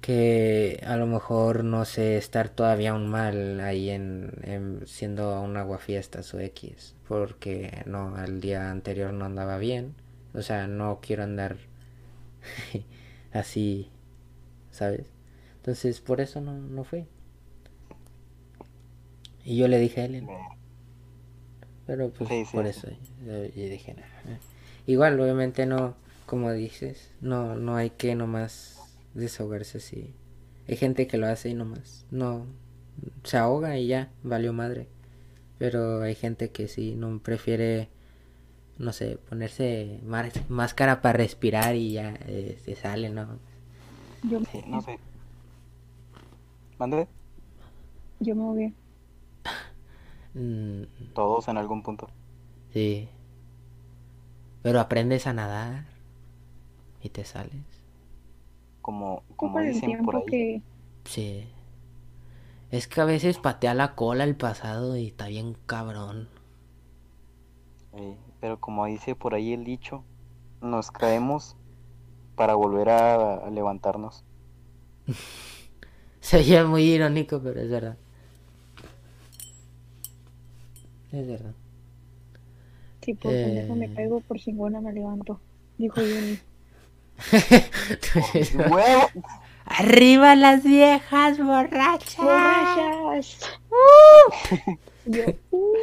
Que 0.00 0.80
a 0.86 0.96
lo 0.96 1.06
mejor 1.06 1.62
no 1.64 1.84
sé 1.84 2.16
estar 2.16 2.48
todavía 2.48 2.92
aún 2.92 3.08
mal 3.10 3.60
ahí 3.60 3.90
en, 3.90 4.32
en 4.42 4.86
siendo 4.86 5.40
un 5.42 5.56
aguafiestas 5.58 6.32
o 6.34 6.40
X, 6.40 6.94
porque 7.10 7.82
no, 7.86 8.16
el 8.24 8.40
día 8.40 8.70
anterior 8.72 9.12
no 9.12 9.26
andaba 9.26 9.58
bien, 9.58 9.96
o 10.34 10.42
sea, 10.42 10.68
no 10.68 11.00
quiero 11.02 11.24
andar 11.24 11.58
así, 13.32 13.90
¿sabes? 14.72 15.06
Entonces 15.56 16.00
por 16.00 16.20
eso 16.20 16.40
no, 16.40 16.54
no 16.54 16.84
fui. 16.84 17.06
Y 19.44 19.56
yo 19.58 19.68
le 19.68 19.78
dije 19.78 20.00
a 20.00 20.04
Ellen, 20.06 20.28
pero 21.86 22.10
pues 22.10 22.28
Sí, 22.28 22.44
sí, 22.44 22.52
por 22.52 22.66
sí. 22.66 22.68
eso 22.68 22.88
yo, 23.26 23.44
yo 23.44 23.64
dije 23.68 23.94
"Nah". 23.94 24.36
Igual, 24.86 25.20
obviamente 25.20 25.66
no, 25.66 25.94
como 26.26 26.52
dices, 26.52 27.10
no, 27.20 27.56
no 27.56 27.76
hay 27.76 27.90
que 27.90 28.14
nomás 28.14 28.96
desahogarse 29.14 29.78
así. 29.78 30.14
Hay 30.68 30.76
gente 30.76 31.06
que 31.06 31.18
lo 31.18 31.26
hace 31.26 31.50
y 31.50 31.54
nomás 31.54 32.06
no 32.10 32.46
se 33.24 33.36
ahoga 33.38 33.78
y 33.78 33.86
ya, 33.88 34.10
valió 34.22 34.52
madre. 34.52 34.88
Pero 35.60 36.02
hay 36.02 36.16
gente 36.16 36.50
que 36.52 36.68
sí, 36.68 36.96
no 36.96 37.20
prefiere, 37.20 37.90
no 38.78 38.92
sé, 38.92 39.18
ponerse 39.28 40.00
máscara 40.50 41.02
para 41.02 41.18
respirar 41.18 41.76
y 41.76 41.94
ya 41.94 42.14
eh, 42.26 42.58
se 42.64 42.76
sale, 42.76 43.10
¿no? 43.10 43.40
Yo, 44.22 44.40
Sí, 44.44 44.62
no 44.66 44.80
sé. 44.80 44.98
¿Mande? 46.78 47.08
yo 48.20 48.34
me 48.36 48.42
ahogué. 48.42 48.74
Mm, 50.34 50.84
Todos 51.12 51.46
en 51.46 51.56
algún 51.56 51.84
punto. 51.84 52.08
sí. 52.72 53.08
Pero 54.62 54.80
aprendes 54.80 55.26
a 55.26 55.34
nadar 55.34 55.84
y 57.02 57.08
te 57.10 57.24
sales. 57.24 57.64
Como, 58.82 59.24
como 59.36 59.60
dicen 59.60 59.96
por 60.02 60.16
tiempo 60.16 60.18
ahí. 60.18 60.24
que 60.26 60.62
Sí. 61.04 61.46
Es 62.70 62.86
que 62.88 63.00
a 63.00 63.04
veces 63.04 63.38
patea 63.38 63.74
la 63.74 63.94
cola 63.94 64.24
el 64.24 64.36
pasado 64.36 64.96
y 64.96 65.08
está 65.08 65.26
bien 65.28 65.56
cabrón. 65.66 66.28
Sí, 67.94 68.16
pero 68.40 68.60
como 68.60 68.86
dice 68.86 69.14
por 69.14 69.34
ahí 69.34 69.52
el 69.52 69.64
dicho, 69.64 70.04
nos 70.60 70.90
caemos 70.90 71.56
para 72.36 72.54
volver 72.54 72.90
a, 72.90 73.34
a 73.46 73.50
levantarnos. 73.50 74.24
Se 76.20 76.38
oye 76.38 76.62
muy 76.64 76.82
irónico, 76.84 77.40
pero 77.42 77.60
es 77.60 77.70
verdad. 77.70 77.96
Es 81.12 81.26
verdad. 81.26 81.54
si 83.02 83.14
por 83.14 83.32
pendejo 83.32 83.74
me 83.74 83.86
Eh. 83.86 83.94
caigo, 83.94 84.20
por 84.20 84.38
chingona 84.38 84.80
me 84.80 84.92
levanto. 84.92 85.40
Dijo 85.78 85.96
Juni. 86.00 86.38
¡Huevo! 88.70 89.08
¡Arriba 89.78 90.34
las 90.36 90.62
viejas 90.64 91.38
borrachas! 91.38 92.16
¡Borrachas! 92.18 93.38
Yo, 95.06 95.22
uh, 95.50 95.74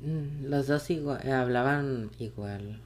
Mm, 0.00 0.46
Los 0.50 0.66
dos 0.66 0.90
igua- 0.90 1.20
eh, 1.24 1.32
hablaban 1.32 2.10
igual. 2.18 2.80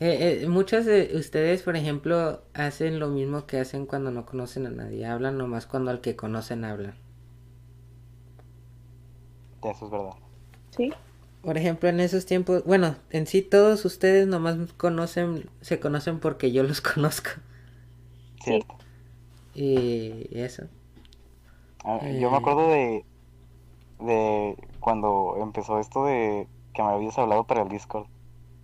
Eh, 0.00 0.40
eh, 0.42 0.48
muchos 0.48 0.84
de 0.84 1.12
ustedes, 1.14 1.62
por 1.62 1.76
ejemplo, 1.76 2.42
hacen 2.54 2.98
lo 3.00 3.08
mismo 3.08 3.46
que 3.46 3.58
hacen 3.60 3.86
cuando 3.86 4.10
no 4.10 4.26
conocen 4.26 4.66
a 4.66 4.70
nadie. 4.70 5.06
Hablan 5.06 5.38
nomás 5.38 5.66
cuando 5.66 5.90
al 5.90 6.00
que 6.00 6.16
conocen 6.16 6.64
hablan. 6.64 6.94
Eso 9.62 9.84
es 9.86 9.90
verdad. 9.90 10.14
sí, 10.76 10.92
por 11.42 11.56
ejemplo, 11.58 11.88
en 11.88 12.00
esos 12.00 12.26
tiempos, 12.26 12.64
bueno, 12.64 12.96
en 13.10 13.26
sí 13.26 13.42
todos 13.42 13.84
ustedes 13.84 14.26
nomás 14.26 14.56
conocen, 14.76 15.48
se 15.60 15.80
conocen 15.80 16.20
porque 16.20 16.52
yo 16.52 16.62
los 16.62 16.80
conozco. 16.94 17.30
Cierto. 18.42 18.77
Y 19.60 20.28
eso. 20.38 20.64
Ah, 21.84 21.98
Eh. 22.02 22.18
Yo 22.20 22.30
me 22.30 22.36
acuerdo 22.36 22.68
de, 22.68 23.04
de 23.98 24.56
cuando 24.78 25.34
empezó 25.40 25.80
esto 25.80 26.04
de 26.04 26.46
que 26.72 26.82
me 26.82 26.90
habías 26.90 27.18
hablado 27.18 27.44
para 27.44 27.62
el 27.62 27.68
Discord. 27.68 28.06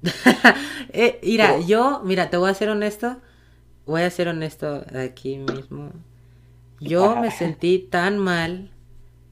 Eh, 0.97 1.19
mira, 1.25 1.49
Pero- 1.55 1.67
yo, 1.67 2.01
mira, 2.05 2.31
te 2.31 2.37
voy 2.37 2.49
a 2.51 2.55
ser 2.55 2.69
honesto. 2.69 3.17
Voy 3.87 4.03
a 4.03 4.11
ser 4.11 4.29
honesto 4.29 4.85
aquí 4.95 5.39
mismo. 5.39 5.91
Yo 6.79 7.17
me 7.17 7.31
sentí 7.33 7.81
tan 7.81 8.19
mal, 8.19 8.71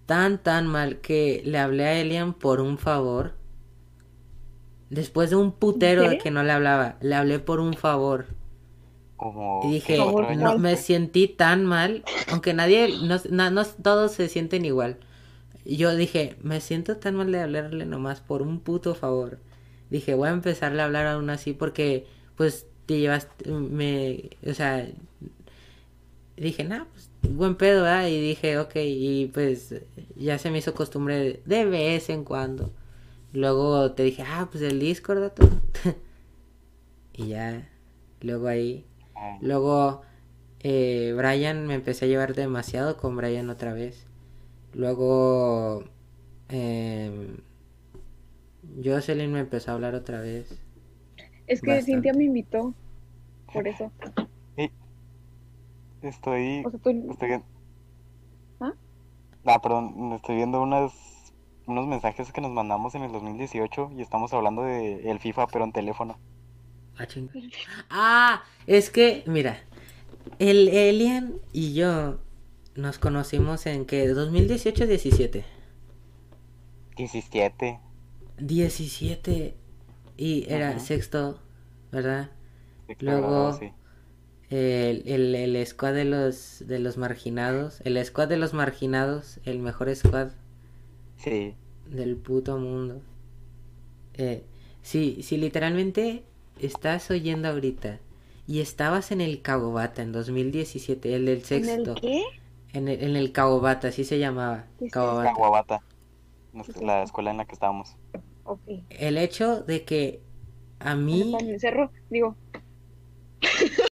tan, 0.06 0.42
tan 0.42 0.66
mal, 0.66 0.98
que 1.00 1.42
le 1.44 1.58
hablé 1.58 1.84
a 1.84 2.00
Elian 2.00 2.34
por 2.34 2.60
un 2.60 2.78
favor. 2.78 3.34
Después 4.90 5.30
de 5.30 5.36
un 5.36 5.52
putero 5.52 6.02
de 6.08 6.18
que 6.18 6.30
no 6.32 6.42
le 6.42 6.50
hablaba, 6.52 6.96
le 7.00 7.14
hablé 7.14 7.38
por 7.38 7.60
un 7.60 7.74
favor. 7.74 8.26
Como 9.22 9.60
Y 9.64 9.74
dije, 9.74 9.98
no, 9.98 10.58
me 10.58 10.76
sentí 10.76 11.28
tan 11.28 11.64
mal, 11.64 12.02
aunque 12.28 12.54
nadie, 12.54 12.88
no, 13.02 13.18
no, 13.30 13.50
no 13.50 13.64
todos 13.64 14.12
se 14.12 14.28
sienten 14.28 14.64
igual. 14.64 14.98
Yo 15.64 15.94
dije, 15.94 16.36
me 16.42 16.60
siento 16.60 16.96
tan 16.96 17.14
mal 17.16 17.30
de 17.32 17.40
hablarle 17.40 17.86
nomás 17.86 18.20
por 18.20 18.42
un 18.42 18.60
puto 18.60 18.94
favor. 18.96 19.38
Dije, 19.90 20.14
voy 20.14 20.28
a 20.28 20.32
empezarle 20.32 20.82
a 20.82 20.86
hablar 20.86 21.06
aún 21.06 21.30
así 21.30 21.52
porque, 21.52 22.06
pues, 22.36 22.66
te 22.86 22.98
llevas, 22.98 23.28
me, 23.46 24.30
o 24.46 24.54
sea, 24.54 24.88
dije, 26.36 26.64
nah, 26.64 26.84
pues, 26.92 27.10
buen 27.34 27.56
pedo, 27.56 27.82
¿verdad? 27.84 28.08
Y 28.08 28.20
dije, 28.20 28.58
ok, 28.58 28.72
y 28.76 29.26
pues, 29.32 29.74
ya 30.16 30.38
se 30.38 30.50
me 30.50 30.58
hizo 30.58 30.74
costumbre 30.74 31.16
de, 31.18 31.42
de 31.44 31.64
vez 31.64 32.10
en 32.10 32.24
cuando. 32.24 32.72
Luego 33.32 33.92
te 33.92 34.02
dije, 34.04 34.24
ah, 34.26 34.48
pues 34.50 34.62
el 34.64 34.80
Discord, 34.80 35.32
y 37.14 37.28
ya, 37.28 37.68
luego 38.20 38.48
ahí 38.48 38.84
Luego, 39.40 40.02
eh, 40.60 41.14
Brian, 41.16 41.66
me 41.66 41.74
empecé 41.74 42.04
a 42.04 42.08
llevar 42.08 42.34
demasiado 42.34 42.96
con 42.96 43.16
Brian 43.16 43.50
otra 43.50 43.72
vez. 43.72 44.06
Luego, 44.74 45.84
eh, 46.48 47.36
Jocelyn 48.84 49.32
me 49.32 49.40
empezó 49.40 49.70
a 49.70 49.74
hablar 49.74 49.94
otra 49.94 50.20
vez. 50.20 50.58
Es 51.46 51.60
que 51.60 51.70
Bastante. 51.72 51.92
Cintia 51.92 52.12
me 52.14 52.24
invitó. 52.24 52.74
Por 53.52 53.68
eso. 53.68 53.90
Estoy, 56.02 56.62
O 56.64 56.70
sea, 56.70 56.80
tú. 56.80 56.90
estoy 57.10 57.28
vi- 57.30 57.42
¿Ah? 58.60 58.72
Ah, 59.44 59.60
perdón, 59.60 60.12
estoy 60.14 60.36
viendo 60.36 60.60
unas, 60.60 60.92
unos 61.66 61.86
mensajes 61.86 62.32
que 62.32 62.40
nos 62.40 62.50
mandamos 62.50 62.94
en 62.96 63.02
el 63.02 63.12
2018 63.12 63.90
y 63.96 64.02
estamos 64.02 64.32
hablando 64.32 64.62
de 64.62 65.10
el 65.10 65.20
FIFA 65.20 65.46
pero 65.46 65.64
en 65.64 65.72
teléfono. 65.72 66.16
Ah. 67.05 67.86
Ah, 67.90 68.44
es 68.66 68.90
que, 68.90 69.24
mira, 69.26 69.62
el 70.38 70.68
Elian 70.68 71.34
y 71.53 71.74
yo 71.74 72.18
nos 72.74 72.98
conocimos 72.98 73.66
en 73.66 73.84
que 73.86 74.09
2018-17. 74.12 75.44
17. 76.96 77.80
17 78.38 79.55
y 80.16 80.44
era 80.48 80.70
Ajá. 80.70 80.78
sexto, 80.78 81.38
¿verdad? 81.90 82.30
sexto 82.86 83.05
Luego- 83.07 83.28
grado, 83.28 83.59
sí. 83.59 83.72
El, 84.50 85.03
el, 85.07 85.34
el 85.34 85.66
squad 85.66 85.94
de 85.94 86.05
los, 86.05 86.62
de 86.66 86.78
los 86.78 86.98
marginados, 86.98 87.80
el 87.84 88.03
squad 88.05 88.28
de 88.28 88.36
los 88.36 88.53
marginados, 88.53 89.40
el 89.44 89.59
mejor 89.61 89.94
squad 89.96 90.28
Sí. 91.16 91.55
del 91.88 92.16
puto 92.16 92.59
mundo. 92.59 93.00
Eh, 94.14 94.44
si, 94.82 95.22
si 95.22 95.38
literalmente 95.38 96.24
estás 96.66 97.10
oyendo 97.10 97.48
ahorita 97.48 98.00
y 98.46 98.60
estabas 98.60 99.12
en 99.12 99.20
el 99.20 99.42
Cagobata 99.42 100.02
en 100.02 100.12
2017, 100.12 101.14
el 101.14 101.26
del 101.26 101.38
¿En 101.38 101.44
sexto, 101.44 101.92
el 101.94 102.00
qué? 102.00 102.22
en 102.72 102.88
el, 102.88 103.02
en 103.02 103.16
el 103.16 103.32
Cagobata, 103.32 103.88
así 103.88 104.04
se 104.04 104.18
llamaba, 104.18 104.66
¿Qué 104.78 104.86
es 104.86 104.92
Cagobata. 104.92 105.32
Caguabata. 105.32 105.80
nuestra- 106.52 106.78
Sí, 106.80 106.84
La 106.84 107.02
escuela 107.02 107.30
en 107.30 107.36
la 107.38 107.44
que 107.44 107.52
estábamos. 107.54 107.96
Ok. 108.44 108.60
El 108.90 109.18
hecho 109.18 109.62
de 109.62 109.84
que 109.84 110.20
a 110.80 110.94
¿Dónde 110.94 111.12
mí, 111.12 111.20
está 111.22 111.38
en 111.44 111.50
el 111.50 111.60
cerro? 111.60 111.90
Digo, 112.10 112.36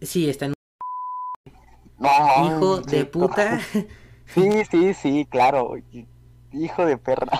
sí, 0.00 0.28
está 0.28 0.46
en 0.46 0.54
No, 1.98 2.46
hijo 2.46 2.82
sí, 2.82 2.90
de 2.96 3.04
puta, 3.06 3.60
Sí, 4.26 4.48
sí, 4.70 4.94
sí, 4.94 5.26
claro. 5.30 5.74
Hijo 6.52 6.86
de 6.86 6.96
perra. 6.96 7.38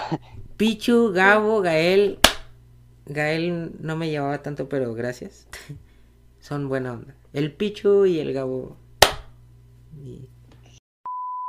Pichu, 0.57 1.12
Gabo, 1.12 1.61
Gael. 1.61 2.18
Gael 3.07 3.73
no 3.81 3.97
me 3.97 4.11
llevaba 4.11 4.43
tanto, 4.43 4.69
pero 4.69 4.95
gracias. 4.95 5.47
Son 6.41 6.69
buena 6.69 6.93
onda. 6.93 7.15
El 7.33 7.53
Pichu 7.53 8.07
y 8.07 8.19
el 8.19 8.33
Gabo. 8.33 8.77
Y- 9.97 10.29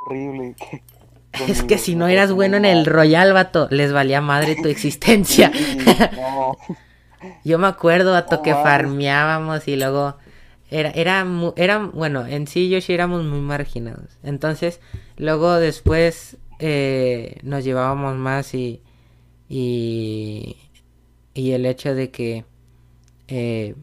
Horrible. 0.05 0.55
Es 1.47 1.63
que 1.63 1.77
si 1.77 1.95
no 1.95 2.07
eras 2.07 2.31
bueno 2.31 2.57
en 2.57 2.65
el 2.65 2.85
Royal, 2.85 3.33
vato, 3.33 3.67
les 3.69 3.91
valía 3.91 4.21
madre 4.21 4.55
tu 4.55 4.67
existencia. 4.69 5.51
No. 6.15 6.57
Yo 7.43 7.57
me 7.59 7.67
acuerdo, 7.67 8.11
vato, 8.11 8.41
que 8.41 8.53
farmeábamos 8.53 9.67
y 9.67 9.75
luego 9.75 10.15
era, 10.69 10.91
era, 10.91 11.25
era, 11.55 11.79
bueno, 11.79 12.25
en 12.25 12.47
sí 12.47 12.69
yo 12.69 12.79
sí 12.81 12.93
éramos 12.93 13.23
muy 13.23 13.39
marginados. 13.39 14.17
Entonces, 14.23 14.79
luego 15.17 15.55
después 15.55 16.37
eh, 16.59 17.37
nos 17.43 17.63
llevábamos 17.63 18.15
más 18.15 18.53
y, 18.53 18.81
y, 19.49 20.57
y 21.35 21.51
el 21.51 21.65
hecho 21.67 21.93
de 21.93 22.09
que, 22.09 22.45
eh, 23.27 23.75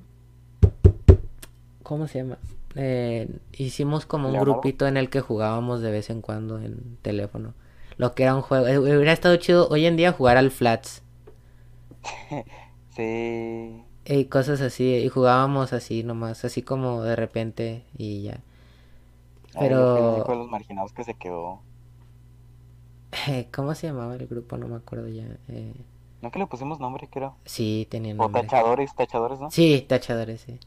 ¿cómo 1.84 2.08
se 2.08 2.18
llama? 2.18 2.38
Eh, 2.74 3.28
hicimos 3.52 4.06
como 4.06 4.30
un 4.30 4.40
grupito 4.40 4.86
en 4.86 4.96
el 4.96 5.10
que 5.10 5.20
jugábamos 5.20 5.82
de 5.82 5.90
vez 5.90 6.08
en 6.10 6.22
cuando 6.22 6.58
en 6.58 6.96
teléfono. 7.02 7.54
Lo 7.98 8.14
que 8.14 8.22
era 8.24 8.34
un 8.34 8.40
juego. 8.40 8.66
eh, 8.66 8.78
hubiera 8.78 9.12
estado 9.12 9.36
chido 9.36 9.68
hoy 9.68 9.84
en 9.84 9.96
día 9.96 10.12
jugar 10.12 10.36
al 10.36 10.50
Flats. 10.50 11.02
Sí. 12.94 13.82
Y 14.04 14.24
cosas 14.26 14.60
así, 14.60 14.96
y 14.96 15.08
jugábamos 15.08 15.72
así 15.72 16.02
nomás, 16.02 16.44
así 16.44 16.60
como 16.60 17.02
de 17.02 17.16
repente 17.16 17.84
y 17.96 18.24
ya. 18.24 18.40
Ay, 19.54 19.68
Pero, 19.68 20.14
único 20.16 20.32
de 20.32 20.38
los 20.38 20.48
marginados 20.48 20.92
que 20.92 21.02
se 21.02 21.14
quedó. 21.14 21.60
¿cómo 23.54 23.74
se 23.74 23.86
llamaba 23.86 24.14
el 24.16 24.26
grupo? 24.26 24.58
No 24.58 24.68
me 24.68 24.76
acuerdo 24.76 25.08
ya. 25.08 25.24
Eh, 25.48 25.74
¿No 26.22 26.30
que 26.30 26.38
le 26.38 26.46
pusimos 26.46 26.78
nombre, 26.80 27.08
creo? 27.10 27.34
sí, 27.44 27.86
tenía 27.90 28.12
O 28.14 28.16
nombre. 28.16 28.42
tachadores, 28.42 28.94
tachadores, 28.94 29.40
¿no? 29.40 29.50
Sí, 29.50 29.84
tachadores, 29.88 30.40
sí. 30.42 30.58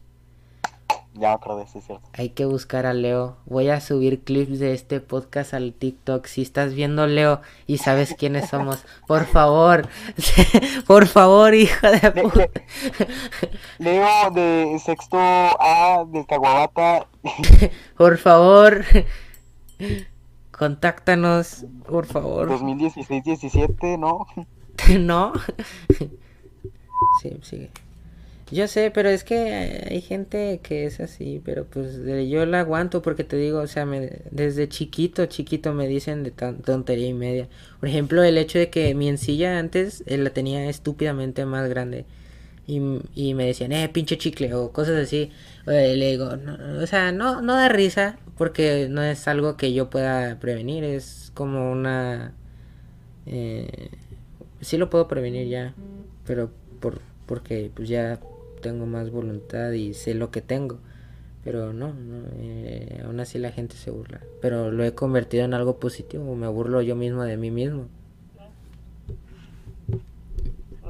Ya 1.17 1.31
acordé, 1.31 1.65
sí, 1.67 1.77
es 1.77 1.85
cierto. 1.85 2.09
Hay 2.11 2.27
que 2.31 2.43
buscar 2.43 2.85
a 2.85 2.93
Leo. 2.93 3.37
Voy 3.45 3.69
a 3.69 3.79
subir 3.79 4.25
clips 4.25 4.59
de 4.59 4.73
este 4.73 4.99
podcast 4.99 5.53
al 5.53 5.71
TikTok. 5.71 6.25
Si 6.25 6.41
estás 6.41 6.73
viendo 6.73 7.07
Leo 7.07 7.39
y 7.67 7.77
sabes 7.77 8.15
quiénes 8.17 8.49
somos, 8.49 8.83
por 9.07 9.25
favor, 9.25 9.87
por 10.87 11.07
favor, 11.07 11.53
hijo 11.53 11.87
de 11.89 12.11
puta. 12.11 12.49
le- 12.49 12.51
Leo 13.79 14.29
de 14.31 14.77
sexto 14.83 15.17
A 15.17 16.03
del 16.05 16.25
Caguabata. 16.25 17.07
Por 17.97 18.17
favor, 18.17 18.83
contáctanos, 20.51 21.65
por 21.87 22.05
favor. 22.05 22.49
2016-17, 22.49 23.97
¿no? 23.99 24.27
¿No? 24.99 25.33
Sí, 27.21 27.37
sigue. 27.41 27.69
Yo 28.51 28.67
sé, 28.67 28.91
pero 28.91 29.09
es 29.09 29.23
que 29.23 29.87
hay 29.89 30.01
gente 30.01 30.59
que 30.61 30.85
es 30.85 30.99
así, 30.99 31.41
pero 31.43 31.65
pues 31.65 31.97
yo 32.29 32.45
la 32.45 32.59
aguanto 32.59 33.01
porque 33.01 33.23
te 33.23 33.37
digo, 33.37 33.59
o 33.59 33.67
sea, 33.67 33.85
me, 33.85 34.21
desde 34.31 34.69
chiquito, 34.69 35.25
chiquito 35.25 35.73
me 35.73 35.87
dicen 35.87 36.23
de 36.23 36.29
tan, 36.31 36.61
tontería 36.61 37.07
y 37.07 37.13
media. 37.13 37.49
Por 37.79 37.89
ejemplo, 37.89 38.23
el 38.23 38.37
hecho 38.37 38.59
de 38.59 38.69
que 38.69 38.93
mi 38.93 39.09
encilla 39.09 39.57
antes 39.57 40.03
eh, 40.05 40.17
la 40.17 40.29
tenía 40.29 40.69
estúpidamente 40.69 41.45
más 41.45 41.67
grande 41.69 42.05
y, 42.67 42.81
y 43.15 43.33
me 43.33 43.45
decían, 43.47 43.71
eh, 43.71 43.89
pinche 43.89 44.17
chicle 44.17 44.53
o 44.53 44.71
cosas 44.71 44.97
así. 44.97 45.31
Eh, 45.67 45.95
le 45.97 46.11
digo, 46.11 46.35
no, 46.37 46.83
o 46.83 46.87
sea, 46.87 47.11
no, 47.11 47.41
no 47.41 47.55
da 47.55 47.69
risa 47.69 48.17
porque 48.37 48.87
no 48.89 49.01
es 49.03 49.27
algo 49.27 49.57
que 49.57 49.73
yo 49.73 49.89
pueda 49.89 50.39
prevenir, 50.39 50.83
es 50.83 51.31
como 51.33 51.71
una... 51.71 52.33
Eh, 53.27 53.89
sí 54.65 54.77
lo 54.77 54.89
puedo 54.89 55.07
prevenir 55.07 55.47
ya, 55.47 55.73
pero 56.25 56.49
por 56.79 56.99
porque 57.25 57.71
pues 57.73 57.87
ya 57.89 58.19
tengo 58.61 58.85
más 58.85 59.09
voluntad 59.11 59.71
y 59.71 59.93
sé 59.93 60.13
lo 60.13 60.31
que 60.31 60.41
tengo. 60.41 60.79
Pero 61.43 61.73
no, 61.73 61.93
no 61.93 62.25
eh, 62.37 63.01
aún 63.05 63.19
así 63.19 63.37
la 63.37 63.51
gente 63.51 63.75
se 63.75 63.91
burla. 63.91 64.21
Pero 64.41 64.71
lo 64.71 64.83
he 64.83 64.93
convertido 64.95 65.45
en 65.45 65.53
algo 65.53 65.77
positivo, 65.79 66.35
me 66.35 66.47
burlo 66.47 66.81
yo 66.81 66.95
mismo 66.95 67.23
de 67.23 67.37
mí 67.37 67.51
mismo. 67.51 67.85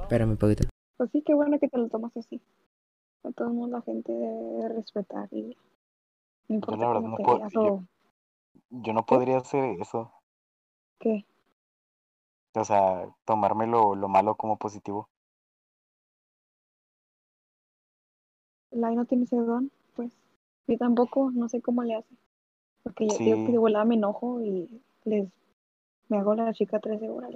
Espérame 0.02 0.32
un 0.32 0.38
poquito. 0.38 0.68
pues 0.98 1.10
sí, 1.12 1.22
qué 1.26 1.34
bueno 1.34 1.60
que 1.60 1.68
te 1.68 1.78
lo 1.78 1.90
tomas 1.90 2.16
así. 2.18 2.42
A 3.24 3.32
todo 3.32 3.48
el 3.50 3.54
mundo 3.56 3.78
la 3.78 3.82
gente 3.84 4.12
debe 4.14 4.70
respetar 4.70 5.28
y 5.32 5.58
no 6.48 6.56
importa 6.56 6.82
la 6.82 6.88
verdad 6.88 7.02
cómo 7.02 7.10
no 7.12 7.18
te 7.50 7.56
yo- 7.56 7.84
Yo 8.70 8.94
no 8.94 9.06
podría 9.06 9.38
hacer 9.38 9.64
eso. 9.82 10.12
qué. 11.00 11.26
O 12.60 12.66
sea, 12.66 13.08
tomarme 13.26 13.68
lo, 13.68 13.96
lo 13.96 14.08
malo 14.08 14.36
como 14.36 14.58
positivo. 14.58 15.10
Lai 18.72 18.96
no 18.96 19.06
tiene 19.06 19.24
ese 19.24 19.38
don, 19.38 19.72
pues. 19.96 20.12
Yo 20.68 20.78
tampoco, 20.78 21.32
no 21.32 21.48
sé 21.48 21.62
cómo 21.62 21.84
le 21.84 21.96
hace. 21.96 22.16
Porque 22.84 23.08
yo 23.08 23.18
digo 23.18 23.36
que 23.38 23.46
Sí. 23.48 23.52
de 23.52 23.58
volada 23.58 23.86
me 23.86 23.96
enojo 23.96 24.42
y 24.42 24.70
les 25.06 25.28
me 26.10 26.18
hago 26.18 26.36
la 26.36 26.54
chica 26.54 26.80
13 26.80 27.10
horas. 27.10 27.32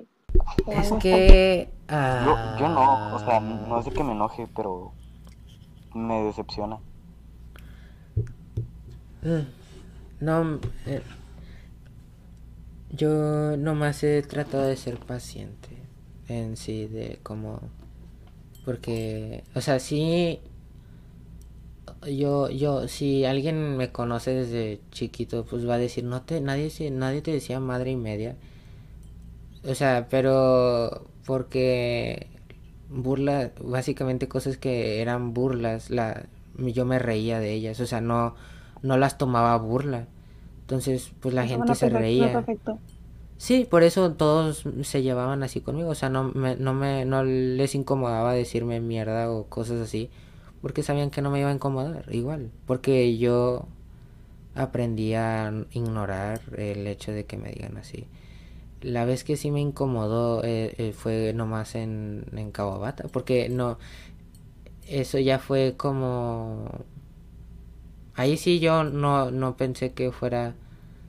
Es 0.67 0.91
que... 1.01 1.69
Yo, 1.89 2.35
yo 2.59 2.69
no, 2.69 3.15
o 3.15 3.19
sea, 3.19 3.37
ah, 3.37 3.39
no 3.39 3.79
es 3.79 3.85
de 3.85 3.91
que 3.91 4.03
me 4.03 4.11
enoje, 4.11 4.47
pero 4.55 4.91
me 5.95 6.23
decepciona. 6.23 6.79
Mm, 9.23 9.45
No, 10.21 10.59
eh, 10.85 11.01
yo 12.91 13.57
nomás 13.57 14.03
he 14.03 14.21
tratado 14.21 14.63
de 14.63 14.75
ser 14.77 14.97
paciente 14.97 15.69
en 16.27 16.57
sí, 16.57 16.87
de 16.87 17.19
como, 17.23 17.59
porque, 18.65 19.43
o 19.55 19.61
sea, 19.61 19.79
sí, 19.79 20.39
yo, 22.07 22.49
yo, 22.49 22.87
si 22.87 23.25
alguien 23.25 23.77
me 23.77 23.91
conoce 23.91 24.31
desde 24.33 24.79
chiquito, 24.91 25.45
pues 25.45 25.67
va 25.67 25.75
a 25.75 25.77
decir, 25.77 26.03
no 26.03 26.21
te, 26.21 26.41
nadie, 26.41 26.71
nadie 26.91 27.21
te 27.21 27.31
decía 27.31 27.59
madre 27.59 27.91
y 27.91 27.95
media, 27.95 28.35
o 29.63 29.75
sea, 29.75 30.07
pero 30.09 31.07
porque 31.25 32.27
burla, 32.89 33.51
básicamente 33.61 34.27
cosas 34.27 34.57
que 34.57 35.01
eran 35.01 35.33
burlas, 35.33 35.89
la, 35.89 36.25
yo 36.57 36.85
me 36.85 36.99
reía 36.99 37.39
de 37.39 37.53
ellas, 37.53 37.79
o 37.79 37.85
sea, 37.85 38.01
no, 38.01 38.35
no 38.81 38.97
las 38.97 39.17
tomaba 39.17 39.57
burla. 39.57 40.07
Entonces, 40.69 41.13
pues 41.19 41.33
la 41.33 41.47
gente 41.47 41.73
se 41.73 41.89
reía. 41.89 42.45
Sí, 43.37 43.65
por 43.67 43.81
eso 43.81 44.13
todos 44.13 44.65
se 44.83 45.01
llevaban 45.01 45.41
así 45.41 45.61
conmigo, 45.61 45.89
o 45.89 45.95
sea, 45.95 46.09
no 46.09 46.25
me, 46.25 46.57
no 46.57 46.73
me, 46.75 47.05
no 47.05 47.23
les 47.23 47.73
incomodaba 47.73 48.33
decirme 48.33 48.81
mierda 48.81 49.31
o 49.31 49.45
cosas 49.45 49.79
así, 49.81 50.11
porque 50.61 50.83
sabían 50.83 51.09
que 51.09 51.21
no 51.23 51.31
me 51.31 51.39
iba 51.39 51.49
a 51.49 51.53
incomodar, 51.53 52.05
igual, 52.13 52.51
porque 52.67 53.17
yo 53.17 53.65
aprendí 54.55 55.15
a 55.15 55.53
ignorar 55.71 56.41
el 56.57 56.85
hecho 56.85 57.11
de 57.13 57.25
que 57.25 57.37
me 57.37 57.49
digan 57.49 57.77
así. 57.77 58.05
La 58.81 59.05
vez 59.05 59.23
que 59.23 59.37
sí 59.37 59.51
me 59.51 59.61
incomodó 59.61 60.43
eh, 60.43 60.75
eh, 60.77 60.93
fue 60.93 61.33
nomás 61.33 61.75
en, 61.75 62.25
en 62.33 62.51
Kawabata, 62.51 63.07
porque 63.07 63.49
no, 63.49 63.79
eso 64.87 65.17
ya 65.19 65.39
fue 65.39 65.75
como... 65.77 66.67
Ahí 68.19 68.35
sí 68.35 68.59
yo 68.59 68.83
no, 68.83 69.31
no 69.31 69.55
pensé 69.55 69.93
que 69.93 70.11
fuera... 70.11 70.53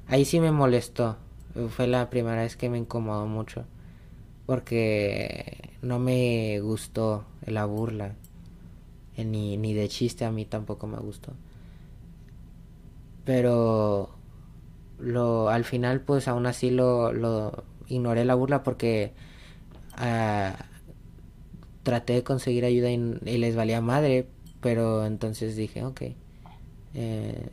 Ahí 0.06 0.24
sí 0.24 0.38
me 0.38 0.52
molestó. 0.52 1.16
Fue 1.70 1.88
la 1.88 2.08
primera 2.08 2.42
vez 2.42 2.56
que 2.56 2.70
me 2.70 2.78
incomodó 2.78 3.26
mucho. 3.26 3.64
Porque 4.46 5.70
no 5.82 5.98
me 5.98 6.60
gustó 6.60 7.24
la 7.44 7.64
burla. 7.64 8.14
Eh, 9.16 9.24
Ni, 9.24 9.56
ni 9.56 9.74
de 9.74 9.88
chiste 9.88 10.24
a 10.24 10.30
mí 10.30 10.44
tampoco 10.44 10.86
me 10.86 10.98
gustó. 10.98 11.32
Pero 13.24 14.10
lo 15.00 15.48
al 15.48 15.64
final 15.64 16.02
pues 16.02 16.28
aún 16.28 16.46
así 16.46 16.70
lo, 16.70 17.12
lo 17.12 17.64
ignoré 17.88 18.24
la 18.24 18.36
burla 18.36 18.62
porque 18.62 19.14
ah, 19.96 20.54
traté 21.82 22.12
de 22.12 22.22
conseguir 22.22 22.64
ayuda 22.64 22.88
y, 22.92 22.98
les 23.38 23.56
valía 23.56 23.80
madre. 23.80 24.28
Pero 24.60 25.04
entonces 25.06 25.56
dije, 25.56 25.84
ok. 25.84 26.02
Eh, 26.94 27.48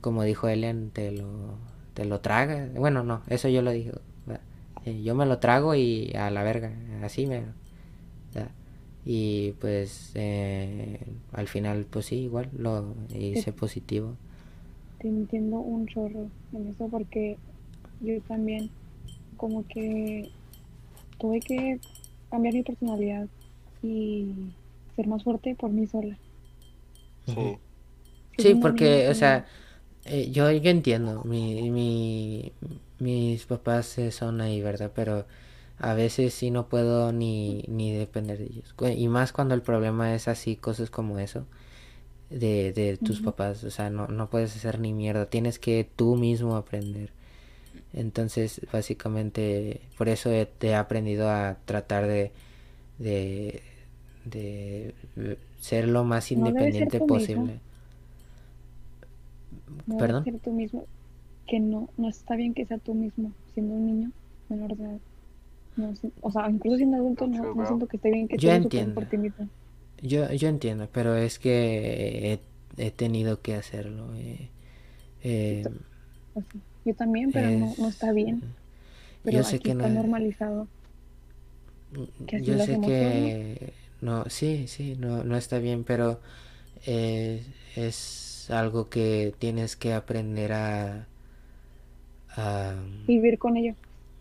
como 0.00 0.22
dijo 0.22 0.48
Elian, 0.48 0.90
te 0.90 1.12
lo, 1.12 1.56
te 1.94 2.04
lo 2.04 2.20
traga. 2.20 2.68
Bueno, 2.74 3.02
no, 3.02 3.22
eso 3.28 3.48
yo 3.48 3.62
lo 3.62 3.70
dije. 3.70 3.92
¿verdad? 4.26 4.42
Eh, 4.84 5.02
yo 5.02 5.14
me 5.14 5.26
lo 5.26 5.38
trago 5.38 5.74
y 5.74 6.12
a 6.14 6.30
la 6.30 6.42
verga, 6.42 6.72
así 7.02 7.26
me... 7.26 7.44
¿verdad? 8.34 8.50
Y 9.04 9.52
pues 9.52 10.12
eh, 10.14 11.00
al 11.32 11.48
final, 11.48 11.86
pues 11.88 12.06
sí, 12.06 12.16
igual 12.16 12.50
lo 12.56 12.94
hice 13.14 13.52
positivo. 13.52 14.14
Te 14.98 15.08
entiendo 15.08 15.56
un 15.58 15.86
chorro 15.86 16.28
en 16.52 16.68
eso 16.68 16.86
porque 16.88 17.38
yo 18.00 18.20
también 18.22 18.70
como 19.36 19.66
que 19.66 20.28
tuve 21.18 21.40
que 21.40 21.80
cambiar 22.30 22.54
mi 22.54 22.62
personalidad 22.62 23.26
y 23.82 24.34
ser 24.96 25.06
más 25.06 25.24
fuerte 25.24 25.54
por 25.54 25.70
mí 25.70 25.86
sola. 25.86 26.16
Sí. 27.26 27.56
Sí, 28.40 28.54
porque, 28.54 29.08
o 29.08 29.14
sea, 29.14 29.46
eh, 30.04 30.30
yo, 30.32 30.50
yo 30.52 30.70
entiendo, 30.70 31.22
mi, 31.24 31.70
mi, 31.70 32.52
mis 32.98 33.46
papás 33.46 33.96
son 34.12 34.40
ahí, 34.40 34.62
¿verdad? 34.62 34.92
Pero 34.94 35.26
a 35.78 35.94
veces 35.94 36.34
sí 36.34 36.50
no 36.50 36.68
puedo 36.68 37.12
ni, 37.12 37.64
ni 37.68 37.92
depender 37.94 38.38
de 38.38 38.46
ellos. 38.46 38.74
Y 38.96 39.08
más 39.08 39.32
cuando 39.32 39.54
el 39.54 39.62
problema 39.62 40.14
es 40.14 40.28
así, 40.28 40.56
cosas 40.56 40.90
como 40.90 41.18
eso, 41.18 41.46
de, 42.30 42.72
de 42.72 42.98
tus 42.98 43.20
papás, 43.20 43.64
o 43.64 43.70
sea, 43.70 43.90
no, 43.90 44.06
no 44.08 44.30
puedes 44.30 44.56
hacer 44.56 44.80
ni 44.80 44.92
mierda, 44.92 45.26
tienes 45.26 45.58
que 45.58 45.88
tú 45.96 46.16
mismo 46.16 46.56
aprender. 46.56 47.10
Entonces, 47.92 48.60
básicamente, 48.72 49.80
por 49.98 50.08
eso 50.08 50.30
he, 50.30 50.48
he 50.60 50.74
aprendido 50.74 51.28
a 51.30 51.58
tratar 51.64 52.06
de, 52.06 52.32
de, 52.98 53.62
de 54.24 54.94
eh, 55.16 55.38
ser 55.60 55.88
lo 55.88 56.04
más 56.04 56.30
No 56.32 56.32
independiente 56.32 57.00
mismo. 57.02 57.50
No 59.86 59.98
¿Perdón? 59.98 60.24
ser 60.24 60.40
tú 60.40 60.52
mismo, 60.52 60.88
que 61.46 61.60
no, 61.60 61.90
no 61.96 62.08
está 62.08 62.36
bien 62.36 62.54
que 62.54 62.66
sea 62.66 62.78
tú 62.78 62.94
mismo, 62.94 63.34
siendo 63.54 63.74
un 63.74 63.86
niño 63.86 64.12
menor 64.48 64.76
de 64.76 64.84
edad. 64.84 65.00
No, 65.76 65.92
o 66.22 66.30
sea, 66.32 66.50
incluso 66.50 66.76
siendo 66.78 66.96
adulto, 66.98 67.26
no, 67.26 67.54
no 67.54 67.66
siento 67.66 67.88
que 67.88 67.96
esté 67.98 68.10
bien 68.10 68.28
que 68.28 68.38
Yo 68.38 68.50
entiendo. 68.52 68.94
por 68.94 69.06
ti 69.06 69.18
mismo. 69.18 69.50
Yo, 70.02 70.32
yo 70.32 70.48
entiendo, 70.48 70.88
pero 70.92 71.14
es 71.16 71.38
que 71.38 72.32
he, 72.32 72.40
he 72.86 72.90
tenido 72.90 73.42
que 73.42 73.54
hacerlo. 73.54 74.14
eh, 74.16 74.48
eh, 75.22 75.64
Así. 76.34 76.62
Yo 76.84 76.94
también, 76.94 77.30
pero 77.32 77.50
no, 77.50 77.74
no 77.78 77.88
está 77.88 78.12
bien. 78.12 78.42
Pero 79.22 79.38
yo 79.38 79.44
sé 79.44 79.56
aquí 79.56 79.64
que 79.64 79.72
está 79.72 79.88
no, 79.88 79.94
normalizado. 79.94 80.68
que 82.26 82.42
yo 82.42 82.58
sé 82.58 82.80
que 82.80 83.72
no, 84.00 84.24
sí, 84.28 84.66
sí, 84.68 84.96
no, 84.98 85.24
no 85.24 85.36
está 85.36 85.58
bien, 85.58 85.84
pero 85.84 86.20
eh, 86.86 87.44
es 87.76 88.29
algo 88.50 88.88
que 88.90 89.34
tienes 89.38 89.76
que 89.76 89.94
aprender 89.94 90.52
a, 90.52 91.06
a 92.36 92.74
Vivir 93.06 93.38
con 93.38 93.58
ello. 93.58 93.74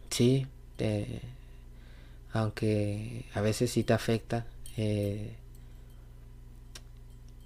Sí, 0.09 0.45
te- 0.77 1.21
aunque 2.33 3.25
a 3.33 3.41
veces 3.41 3.71
sí 3.71 3.83
te 3.83 3.93
afecta, 3.93 4.45
eh, 4.77 5.35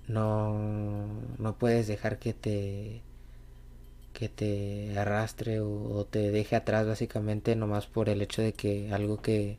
no, 0.08 1.08
no 1.38 1.56
puedes 1.58 1.88
dejar 1.88 2.20
que 2.20 2.34
te 2.34 3.02
que 4.14 4.30
te 4.30 4.98
arrastre 4.98 5.60
o, 5.60 5.70
o 5.98 6.06
te 6.06 6.32
deje 6.32 6.56
atrás 6.56 6.86
básicamente 6.88 7.56
nomás 7.56 7.88
por 7.88 8.10
el 8.10 8.22
hecho 8.22 8.42
de 8.42 8.54
que 8.54 8.94
algo 8.94 9.22
que 9.22 9.58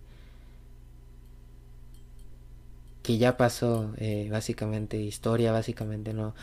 que 3.03 3.19
ya 3.19 3.37
pasó 3.37 3.93
eh, 3.99 4.29
básicamente 4.31 4.97
historia 4.99 5.53
básicamente 5.53 6.15
no 6.15 6.35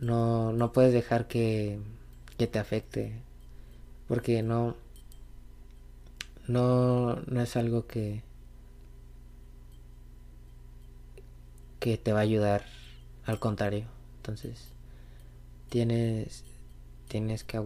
no 0.00 0.52
no 0.52 0.72
puedes 0.72 0.92
dejar 0.92 1.28
que 1.28 1.78
que 2.38 2.46
te 2.46 2.58
afecte 2.58 3.12
porque 4.08 4.42
no 4.42 4.76
no, 6.46 7.16
no 7.26 7.40
es 7.40 7.56
algo 7.56 7.86
que 7.86 8.22
que 11.80 11.96
te 11.96 12.12
va 12.12 12.20
a 12.20 12.22
ayudar 12.22 12.64
al 13.26 13.38
contrario. 13.38 13.86
Entonces 14.18 14.68
tienes 15.68 16.44
tienes 17.08 17.44
que 17.44 17.58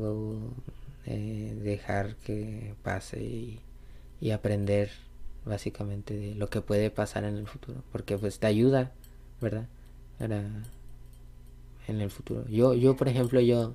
eh, 1.06 1.58
dejar 1.62 2.16
que 2.16 2.74
pase 2.82 3.22
y, 3.22 3.60
y 4.20 4.30
aprender 4.32 4.90
básicamente 5.44 6.16
de 6.16 6.34
lo 6.36 6.48
que 6.50 6.60
puede 6.62 6.90
pasar 6.90 7.24
en 7.24 7.36
el 7.36 7.46
futuro 7.48 7.82
porque 7.92 8.18
pues 8.18 8.38
te 8.40 8.46
ayuda 8.48 8.92
verdad 9.40 9.66
Para- 10.18 10.62
en 11.88 12.00
el 12.00 12.10
futuro. 12.10 12.46
Yo 12.48 12.74
yo 12.74 12.96
por 12.96 13.08
ejemplo 13.08 13.40
yo 13.40 13.74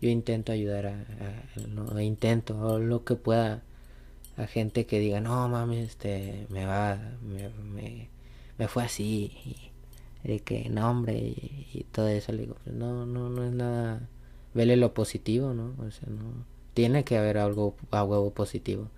yo 0.00 0.08
intento 0.10 0.52
ayudar 0.52 0.86
a, 0.86 0.90
a- 0.92 1.68
no 1.68 2.00
intento 2.00 2.78
lo 2.78 3.04
que 3.04 3.16
pueda 3.16 3.62
a 4.36 4.46
gente 4.46 4.86
que 4.86 4.98
diga 5.00 5.20
no 5.20 5.48
mames 5.48 5.88
este 5.90 6.46
me 6.50 6.66
va 6.66 6.98
me, 7.22 7.48
me, 7.50 8.08
me 8.58 8.68
fue 8.68 8.84
así 8.84 9.32
y 10.24 10.28
de 10.28 10.40
que 10.40 10.68
no 10.70 10.90
hombre 10.90 11.14
y, 11.18 11.68
y 11.72 11.84
todo 11.92 12.08
eso 12.08 12.32
le 12.32 12.42
digo 12.42 12.56
pues 12.64 12.74
no 12.76 13.06
no 13.06 13.28
no 13.30 13.44
es 13.44 13.52
nada 13.52 14.08
vele 14.54 14.76
lo 14.76 14.94
positivo 14.94 15.54
no 15.54 15.74
o 15.78 15.90
sea 15.90 16.08
no 16.08 16.44
tiene 16.74 17.04
que 17.04 17.18
haber 17.18 17.38
algo 17.38 17.76
a 17.90 18.04
huevo 18.04 18.32
positivo 18.32 18.88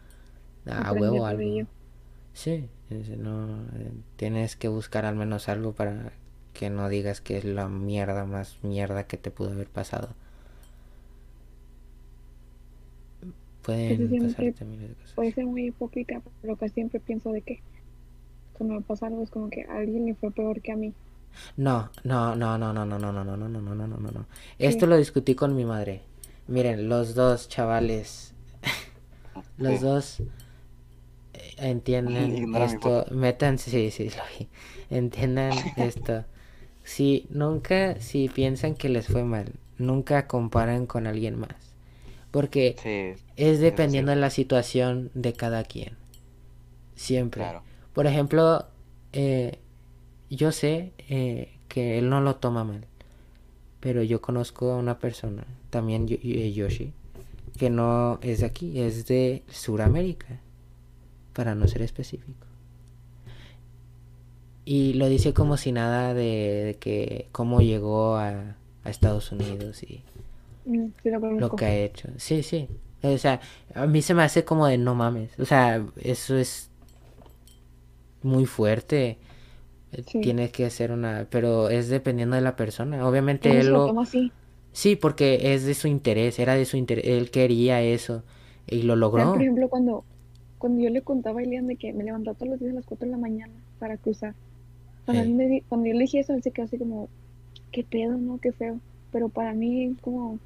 a 0.66 0.92
huevo 0.92 1.26
algo 1.26 1.50
sí 2.34 2.68
no 3.18 3.64
eh, 3.76 3.92
tienes 4.16 4.56
que 4.56 4.68
buscar 4.68 5.04
al 5.06 5.16
menos 5.16 5.48
algo 5.48 5.72
para 5.74 6.12
que 6.52 6.70
no 6.70 6.88
digas 6.88 7.20
que 7.20 7.38
es 7.38 7.44
la 7.44 7.68
mierda 7.68 8.24
más 8.24 8.56
mierda 8.62 9.06
que 9.06 9.16
te 9.16 9.30
pudo 9.30 9.50
haber 9.52 9.68
pasado 9.68 10.10
pueden 13.62 14.08
siempre 14.08 14.28
pasarte 14.28 14.64
miles 14.64 14.88
de 14.88 14.94
cosas. 14.94 15.12
Puede 15.14 15.32
ser 15.32 15.46
muy 15.46 15.66
hipócrita, 15.66 16.22
pero 16.42 16.56
que 16.56 16.68
siempre 16.68 17.00
pienso 17.00 17.32
de 17.32 17.42
que 17.42 17.60
cuando 18.54 18.74
me 18.74 18.80
pasa 18.82 19.06
algo 19.06 19.22
es 19.22 19.30
como 19.30 19.48
que 19.50 19.62
a 19.64 19.78
alguien 19.78 20.06
le 20.06 20.14
fue 20.14 20.30
peor 20.30 20.60
que 20.60 20.72
a 20.72 20.76
mí. 20.76 20.92
No, 21.56 21.90
no, 22.04 22.34
no, 22.34 22.58
no, 22.58 22.72
no, 22.72 22.84
no, 22.84 22.98
no, 22.98 23.12
no, 23.12 23.24
no, 23.24 23.36
no, 23.36 23.48
no, 23.48 23.48
no, 23.48 23.74
no, 23.74 23.86
no, 23.86 23.96
no, 23.96 24.10
no. 24.10 24.26
Esto 24.58 24.86
lo 24.86 24.96
discutí 24.96 25.34
con 25.34 25.54
mi 25.54 25.64
madre. 25.64 26.02
Miren, 26.48 26.88
los 26.88 27.14
dos 27.14 27.48
chavales, 27.48 28.34
los 29.56 29.80
dos 29.80 30.20
eh, 30.20 31.54
entienden 31.58 32.54
esto, 32.56 33.06
metan, 33.12 33.58
sí, 33.58 33.90
sí, 33.90 34.10
lo 34.10 34.22
vi. 34.38 34.48
Entiendan 34.90 35.52
esto. 35.76 36.24
Si 36.90 37.28
nunca, 37.30 38.00
si 38.00 38.28
piensan 38.28 38.74
que 38.74 38.88
les 38.88 39.06
fue 39.06 39.22
mal, 39.22 39.52
nunca 39.78 40.26
comparen 40.26 40.86
con 40.86 41.06
alguien 41.06 41.38
más. 41.38 41.54
Porque 42.32 42.74
Sí, 42.82 43.14
es 43.36 43.60
dependiendo 43.60 44.10
de 44.10 44.16
la 44.16 44.30
situación 44.30 45.12
de 45.14 45.32
cada 45.32 45.62
quien. 45.62 45.92
Siempre. 46.96 47.42
claro. 47.42 47.62
Por 47.92 48.08
ejemplo, 48.08 48.66
eh, 49.12 49.60
yo 50.30 50.50
sé 50.50 50.92
eh, 51.08 51.52
que 51.68 51.96
él 52.00 52.10
no 52.10 52.20
lo 52.20 52.34
toma 52.36 52.64
mal, 52.64 52.84
pero 53.78 54.02
yo 54.02 54.20
conozco 54.20 54.72
a 54.72 54.76
una 54.76 54.98
persona, 54.98 55.44
también 55.70 56.08
Yo- 56.08 56.18
eh, 56.24 56.52
Yoshi, 56.52 56.92
que 57.56 57.70
no 57.70 58.18
es 58.20 58.40
de 58.40 58.46
aquí, 58.46 58.80
es 58.80 59.06
de 59.06 59.44
Sudamérica, 59.48 60.40
para 61.34 61.54
no 61.54 61.68
ser 61.68 61.82
específico. 61.82 62.46
Y 64.64 64.94
lo 64.94 65.08
dice 65.08 65.34
como 65.34 65.56
si 65.56 65.72
nada 65.72 66.14
de, 66.14 66.64
de 66.66 66.76
que 66.78 67.28
cómo 67.32 67.60
llegó 67.60 68.16
a, 68.16 68.56
a 68.84 68.90
Estados 68.90 69.32
Unidos 69.32 69.82
y 69.82 70.04
Mm, 70.64 70.88
Sí, 71.02 71.10
lo 71.10 71.50
que 71.56 71.64
ha 71.64 71.74
hecho. 71.76 72.08
Sí, 72.16 72.42
sí. 72.42 72.68
O 73.02 73.16
sea, 73.18 73.40
a 73.74 73.86
mí 73.86 74.02
se 74.02 74.14
me 74.14 74.22
hace 74.22 74.44
como 74.44 74.66
de 74.66 74.78
no 74.78 74.94
mames. 74.94 75.38
O 75.38 75.44
sea, 75.44 75.84
eso 75.96 76.36
es 76.36 76.70
muy 78.22 78.46
fuerte. 78.46 79.18
Eh, 79.92 80.04
Sí. 80.04 80.20
Tienes 80.20 80.52
que 80.52 80.66
hacer 80.66 80.92
una... 80.92 81.26
Pero 81.30 81.70
es 81.70 81.88
dependiendo 81.88 82.36
de 82.36 82.42
la 82.42 82.56
persona. 82.56 83.06
Obviamente 83.08 83.60
él 83.60 83.68
lo 83.72 83.88
lo... 83.88 83.96
así. 84.00 84.32
Sí, 84.72 84.96
porque 84.96 85.54
es 85.54 85.64
de 85.64 85.74
su 85.74 85.88
interés, 85.88 86.38
era 86.38 86.54
de 86.54 86.64
su 86.66 86.76
interés. 86.76 87.06
Él 87.06 87.30
quería 87.30 87.82
eso 87.82 88.24
y 88.66 88.82
lo 88.82 88.96
¿Saben, 89.12 89.28
logró. 89.28 89.32
Por 89.32 89.42
ejemplo, 89.42 89.68
cuando, 89.68 90.04
cuando 90.58 90.80
yo 90.82 90.90
le 90.90 91.02
contaba 91.02 91.40
a 91.40 91.42
Elian 91.42 91.66
de 91.66 91.76
que 91.76 91.92
me 91.92 92.04
levantaba 92.04 92.36
todos 92.36 92.50
los 92.50 92.60
días 92.60 92.72
a 92.72 92.74
las 92.76 92.86
4 92.86 93.06
de 93.06 93.12
la 93.12 93.18
mañana 93.18 93.54
para 93.78 93.98
cruzar. 93.98 94.34
Cuando, 95.06 95.24
yo 95.86 95.92
le 95.94 96.00
dije 96.00 96.20
eso, 96.20 96.34
él 96.34 96.42
se 96.42 96.52
quedó 96.52 96.66
así 96.66 96.78
como, 96.78 97.08
qué 97.72 97.84
pedo, 97.84 98.16
¿no? 98.16 98.38
Qué 98.38 98.52
feo. 98.52 98.80
Pero 99.12 99.28
para 99.28 99.54
mí, 99.54 99.96
como, 100.00 100.38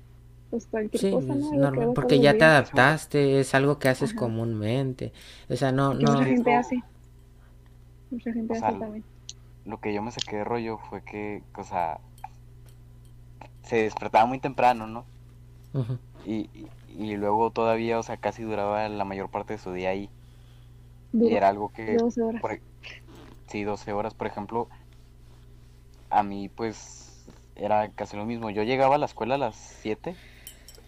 pues 0.50 0.66
cualquier 0.66 1.00
Sí, 1.02 1.10
cosa, 1.10 1.34
¿no? 1.34 1.52
Normal, 1.54 1.90
porque 1.94 2.20
ya 2.20 2.32
te 2.36 2.44
adaptaste, 2.44 3.40
es 3.40 3.54
algo 3.54 3.78
que 3.78 3.88
haces 3.88 4.10
Ajá. 4.10 4.18
comúnmente. 4.20 5.12
O 5.50 5.56
sea, 5.56 5.72
no, 5.72 5.94
no. 5.94 6.12
mucha 6.12 6.24
gente 6.24 6.54
hace. 6.54 6.82
Mucha 8.10 8.32
gente 8.32 8.52
O 8.52 8.56
sea, 8.56 8.68
hace 8.68 8.78
también. 8.78 9.04
Lo 9.66 9.80
que 9.80 9.94
yo 9.94 10.02
me 10.02 10.10
saqué 10.12 10.36
de 10.36 10.44
rollo 10.44 10.78
fue 10.78 11.02
que, 11.02 11.42
o 11.56 11.64
sea, 11.64 11.98
se 13.64 13.76
despertaba 13.76 14.26
muy 14.26 14.38
temprano, 14.38 14.86
¿no? 14.86 15.04
Y, 16.26 16.48
y, 16.54 16.68
y 16.88 17.16
luego 17.16 17.50
todavía, 17.50 17.98
o 17.98 18.02
sea, 18.02 18.16
casi 18.16 18.42
duraba 18.42 18.88
la 18.88 19.04
mayor 19.04 19.28
parte 19.30 19.54
de 19.54 19.58
su 19.58 19.72
día 19.72 19.90
ahí. 19.90 20.08
Y 21.12 21.34
era 21.34 21.48
algo 21.48 21.72
que, 21.72 21.96
12 21.96 22.22
horas. 22.22 22.42
por, 22.42 22.60
sí, 23.54 23.62
12 23.62 23.92
horas, 23.92 24.14
por 24.14 24.26
ejemplo, 24.26 24.68
a 26.10 26.22
mí 26.22 26.48
pues 26.48 27.24
era 27.54 27.90
casi 27.92 28.16
lo 28.16 28.24
mismo. 28.24 28.50
Yo 28.50 28.62
llegaba 28.62 28.96
a 28.96 28.98
la 28.98 29.06
escuela 29.06 29.34
a 29.36 29.38
las 29.38 29.56
7, 29.80 30.16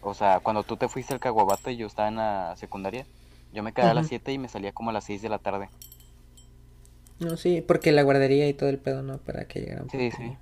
o 0.01 0.14
sea, 0.14 0.41
cuando 0.41 0.64
tú 0.64 0.77
te 0.77 0.89
fuiste 0.89 1.14
al 1.14 1.21
Caguabate 1.21 1.77
yo 1.77 1.87
estaba 1.87 2.09
en 2.09 2.17
la 2.17 2.55
secundaria, 2.57 3.07
yo 3.53 3.62
me 3.62 3.73
quedaba 3.73 3.93
a 3.93 3.95
las 3.95 4.07
Ujú. 4.07 4.09
7 4.09 4.33
y 4.33 4.39
me 4.39 4.49
salía 4.49 4.73
como 4.73 4.91
a 4.91 4.93
las 4.93 5.05
6 5.05 5.23
de 5.23 5.29
la 5.29 5.39
tarde. 5.39 5.71
No, 7.19 7.37
sí, 7.37 7.62
porque 7.67 7.93
la 7.93 8.03
guardería 8.03 8.49
y 8.49 8.55
todo 8.55 8.69
el 8.71 8.79
pedo, 8.79 9.03
¿no? 9.03 9.19
Para 9.19 9.47
que 9.47 9.61
llegaran. 9.61 9.91
Sí, 9.91 10.11
sí. 10.12 10.37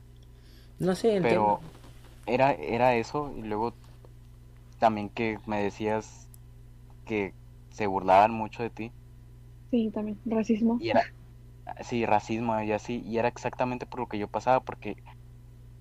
No 0.79 0.95
sé, 0.95 1.17
Pero 1.21 1.59
entiendo. 1.59 1.61
era, 2.27 2.53
era 2.53 2.95
eso 2.97 3.33
y 3.37 3.43
luego 3.43 3.75
también 4.79 5.11
que 5.11 5.39
me 5.47 5.63
decías 5.63 6.29
que 7.07 7.35
se 7.71 7.87
burlaban 7.87 8.33
mucho 8.33 8.63
de 8.63 8.71
ti 8.71 8.93
Sí, 9.71 9.91
también. 9.93 10.19
Racismo. 10.25 10.81
y 10.81 10.91
era, 10.91 11.03
sí, 11.83 12.07
racismo 12.07 12.61
y 12.63 12.73
así, 12.73 13.03
y 13.05 13.19
era 13.19 13.29
exactamente 13.29 13.87
por 13.87 14.01
lo 14.01 14.09
que 14.09 14.19
yo 14.19 14.29
pasaba, 14.29 14.61
porque 14.65 14.97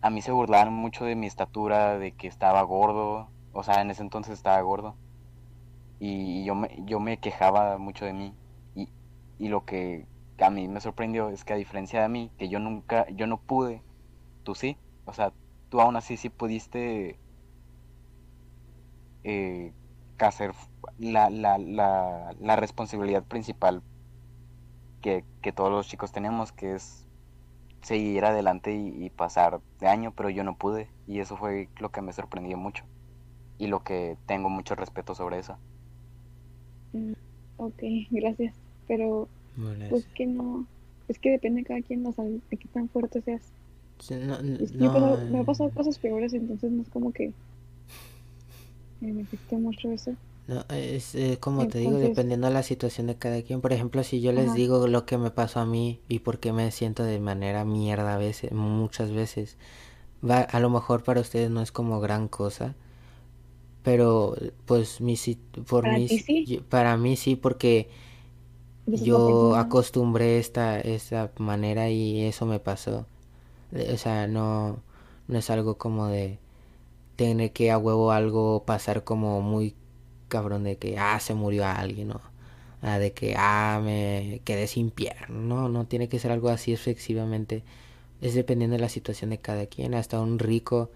a 0.02 0.10
mí 0.12 0.22
se 0.22 0.32
burlaban 0.32 0.74
mucho 0.74 1.06
de 1.06 1.16
mi 1.16 1.28
estatura, 1.28 1.98
de 2.00 2.14
que 2.16 2.28
estaba 2.28 2.62
gordo, 2.64 3.34
o 3.52 3.64
sea, 3.64 3.82
en 3.82 3.92
ese 3.92 4.04
entonces 4.04 4.34
estaba 4.36 4.62
gordo, 4.62 5.00
y 6.00 6.46
yo 6.46 6.56
me, 6.56 6.70
yo 6.86 7.00
me 7.00 7.20
quejaba 7.20 7.78
mucho 7.78 8.06
de 8.06 8.14
mí, 8.14 8.38
y, 8.76 8.90
y 9.38 9.48
lo 9.50 9.66
que 9.66 10.08
a 10.40 10.50
mí 10.50 10.68
me 10.68 10.82
sorprendió 10.82 11.30
es 11.30 11.44
que 11.46 11.54
a 11.54 11.56
diferencia 11.58 12.02
de 12.02 12.10
mí, 12.10 12.34
que 12.38 12.50
yo 12.50 12.60
nunca, 12.60 13.06
yo 13.12 13.28
no 13.28 13.42
pude, 13.44 13.86
tú 14.44 14.56
sí, 14.56 14.80
o 15.06 15.14
sea, 15.14 15.34
tú 15.70 15.82
aún 15.82 15.96
así 15.98 16.18
sí 16.18 16.30
pudiste 16.30 17.22
eh, 19.24 19.74
hacer 20.20 20.54
la, 20.98 21.30
la, 21.30 21.58
la, 21.58 22.34
la 22.40 22.56
responsabilidad 22.56 23.26
principal 23.26 23.84
que, 25.04 25.26
que 25.44 25.54
todos 25.54 25.72
los 25.72 25.88
chicos 25.90 26.14
tenemos, 26.14 26.54
que 26.54 26.76
es 26.76 27.08
seguir 27.84 28.26
adelante 28.26 28.74
y, 28.76 29.06
y 29.06 29.12
pasar 29.12 29.62
de 29.80 29.88
año, 29.88 30.14
pero 30.16 30.30
yo 30.32 30.44
no 30.44 30.58
pude, 30.58 30.90
y 31.08 31.20
eso 31.22 31.38
fue 31.38 31.70
lo 31.80 31.92
que 31.92 32.02
me 32.02 32.14
sorprendió 32.14 32.58
mucho, 32.58 32.86
y 33.60 33.68
lo 33.68 33.84
que 33.84 34.18
tengo 34.28 34.50
mucho 34.50 34.76
respeto 34.76 35.16
sobre 35.16 35.40
eso. 35.40 35.58
Mm, 36.94 37.14
Ok, 37.58 37.82
gracias. 38.12 38.56
Pero, 38.88 39.30
Bueno, 39.56 39.86
pues 39.90 40.08
que 40.16 40.26
no. 40.28 40.68
Es 41.08 41.20
que 41.20 41.32
depende 41.32 41.62
de 41.62 41.66
cada 41.68 41.82
quien, 41.82 42.06
o 42.06 42.14
sea, 42.14 42.26
de 42.26 42.42
qué 42.58 42.68
tan 42.70 42.90
fuerte 42.90 43.22
seas. 43.22 43.54
sí, 44.00 44.16
no, 44.16 44.38
Es 44.58 44.72
que 44.72 44.90
no, 44.90 44.94
yo 44.96 45.20
me 45.30 45.40
eh, 45.40 45.42
ha 45.42 45.44
pasado 45.44 45.72
cosas 45.72 46.00
peores, 46.00 46.34
entonces 46.34 46.72
no 46.72 46.82
es 46.82 46.90
como 46.90 47.14
que 47.14 47.36
me 49.00 49.22
afecte 49.22 49.56
mucho 49.58 49.92
eso. 49.92 50.18
No, 50.48 50.66
es 50.70 51.16
eh, 51.16 51.38
como 51.40 51.68
te 51.68 51.80
digo, 51.80 51.98
dependiendo 51.98 52.48
de 52.48 52.54
la 52.54 52.64
situación 52.64 53.08
de 53.08 53.18
cada 53.18 53.42
quien. 53.44 53.62
Por 53.62 53.72
ejemplo, 53.74 54.04
si 54.04 54.22
yo 54.22 54.32
les 54.34 54.52
Ajá. 54.52 54.54
digo 54.54 54.88
lo 54.88 55.06
que 55.06 55.18
me 55.18 55.32
pasó 55.32 55.60
a 55.62 55.66
mí 55.66 56.02
y 56.10 56.20
por 56.20 56.40
qué 56.40 56.52
me 56.54 56.70
siento 56.72 57.04
de 57.04 57.20
manera 57.20 57.64
mierda 57.66 58.16
a 58.16 58.18
veces, 58.18 58.52
muchas 58.52 59.12
veces, 59.12 59.58
va, 60.28 60.42
a 60.42 60.60
lo 60.62 60.70
mejor 60.70 61.04
para 61.04 61.22
ustedes 61.22 61.52
no 61.52 61.62
es 61.62 61.72
como 61.72 62.02
gran 62.02 62.28
cosa, 62.30 62.76
pero 63.84 64.36
pues 64.66 65.02
mi, 65.02 65.18
por 65.68 65.86
¿Para 65.86 66.00
mí, 66.08 66.08
sí? 66.08 66.38
yo- 66.46 66.64
para 66.64 66.98
mí 66.98 67.16
sí, 67.18 67.36
porque 67.36 67.90
Yo 68.96 69.56
acostumbré 69.56 70.38
esta, 70.40 70.80
esta 70.80 71.32
manera 71.38 71.90
y 71.90 72.22
eso 72.26 72.46
me 72.46 72.60
pasó. 72.60 73.06
O 73.94 73.98
sea, 73.98 74.28
no, 74.28 74.82
no 75.28 75.40
es 75.40 75.50
algo 75.50 75.78
como 75.78 76.08
de 76.08 76.40
tener 77.18 77.54
que 77.54 77.72
a 77.72 77.78
huevo 77.80 78.12
algo 78.12 78.66
pasar 78.66 79.04
como 79.06 79.42
muy 79.42 79.76
cabrón 80.34 80.64
de 80.64 80.78
que, 80.78 80.98
ah, 80.98 81.20
se 81.20 81.34
murió 81.36 81.66
alguien, 81.66 82.12
o 82.12 82.22
ah, 82.82 82.98
de 83.00 83.14
que, 83.14 83.36
ah, 83.38 83.82
me 83.84 84.42
quedé 84.46 84.68
sin 84.68 84.90
pierna. 84.92 85.28
No, 85.30 85.70
no 85.70 85.86
tiene 85.86 86.10
que 86.10 86.20
ser 86.20 86.32
algo 86.32 86.50
así 86.50 86.74
efectivamente. 86.74 87.64
Es 88.22 88.36
dependiendo 88.36 88.76
de 88.78 88.82
la 88.82 88.90
situación 88.90 89.30
de 89.32 89.40
cada 89.40 89.66
quien. 89.68 89.94
Hasta 89.96 90.20
un 90.22 90.40
rico, 90.40 90.92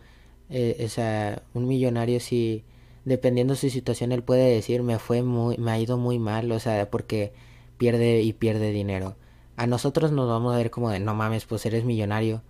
eh, 0.50 0.82
o 0.86 0.90
sea, 0.90 1.44
un 1.54 1.68
millonario 1.68 2.20
si 2.20 2.64
dependiendo 3.06 3.54
de 3.54 3.60
su 3.60 3.70
situación 3.70 4.12
él 4.12 4.24
puede 4.24 4.54
decir 4.54 4.84
me 4.84 5.00
fue 5.00 5.22
muy 5.24 5.58
me 5.58 5.72
ha 5.72 5.80
ido 5.80 5.98
muy 5.98 6.20
mal 6.20 6.52
o 6.52 6.60
sea 6.60 6.90
porque 6.90 7.32
pierde 7.78 8.22
y 8.22 8.34
pierde 8.34 8.72
dinero 8.72 9.16
a 9.56 9.66
nosotros 9.68 10.12
nos 10.12 10.28
vamos 10.28 10.54
a 10.54 10.58
ver 10.58 10.72
como 10.72 10.90
de 10.90 11.00
no 11.00 11.16
mames 11.16 11.46
pues 11.46 11.66
eres 11.66 11.86
millonario 11.86 12.42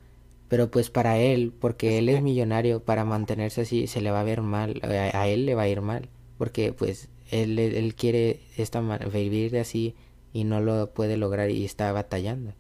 pero 0.49 0.71
pues 0.71 0.89
para 0.89 1.17
él 1.19 1.53
porque 1.59 1.99
él 1.99 2.09
es 2.09 2.21
millonario 2.23 2.81
para 2.83 3.05
mantenerse 3.05 3.61
así 3.61 3.87
se 3.87 4.01
le 4.01 4.11
va 4.11 4.21
a 4.21 4.23
ver 4.23 4.41
mal 4.41 4.81
a, 4.83 5.21
a 5.21 5.27
él 5.27 5.45
le 5.45 5.55
va 5.55 5.63
a 5.63 5.69
ir 5.69 5.81
mal 5.81 6.09
porque 6.37 6.73
pues 6.73 7.09
él, 7.31 7.59
él 7.59 7.95
quiere 7.95 8.41
esta 8.57 8.81
vivir 8.81 9.57
así 9.57 9.95
y 10.33 10.43
no 10.43 10.61
lo 10.61 10.93
puede 10.93 11.17
lograr 11.17 11.49
y 11.49 11.65
está 11.65 11.91
batallando. 11.91 12.53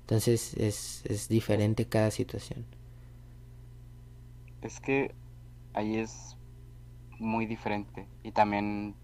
Entonces 0.00 0.54
es, 0.54 1.04
es 1.06 1.28
diferente 1.28 1.86
cada 1.86 2.10
situación. 2.10 2.64
Es 4.62 4.80
que 4.80 5.14
ahí 5.74 5.96
es 5.96 6.36
muy 7.18 7.46
diferente. 7.46 8.08
Y 8.22 8.32
también, 8.32 8.94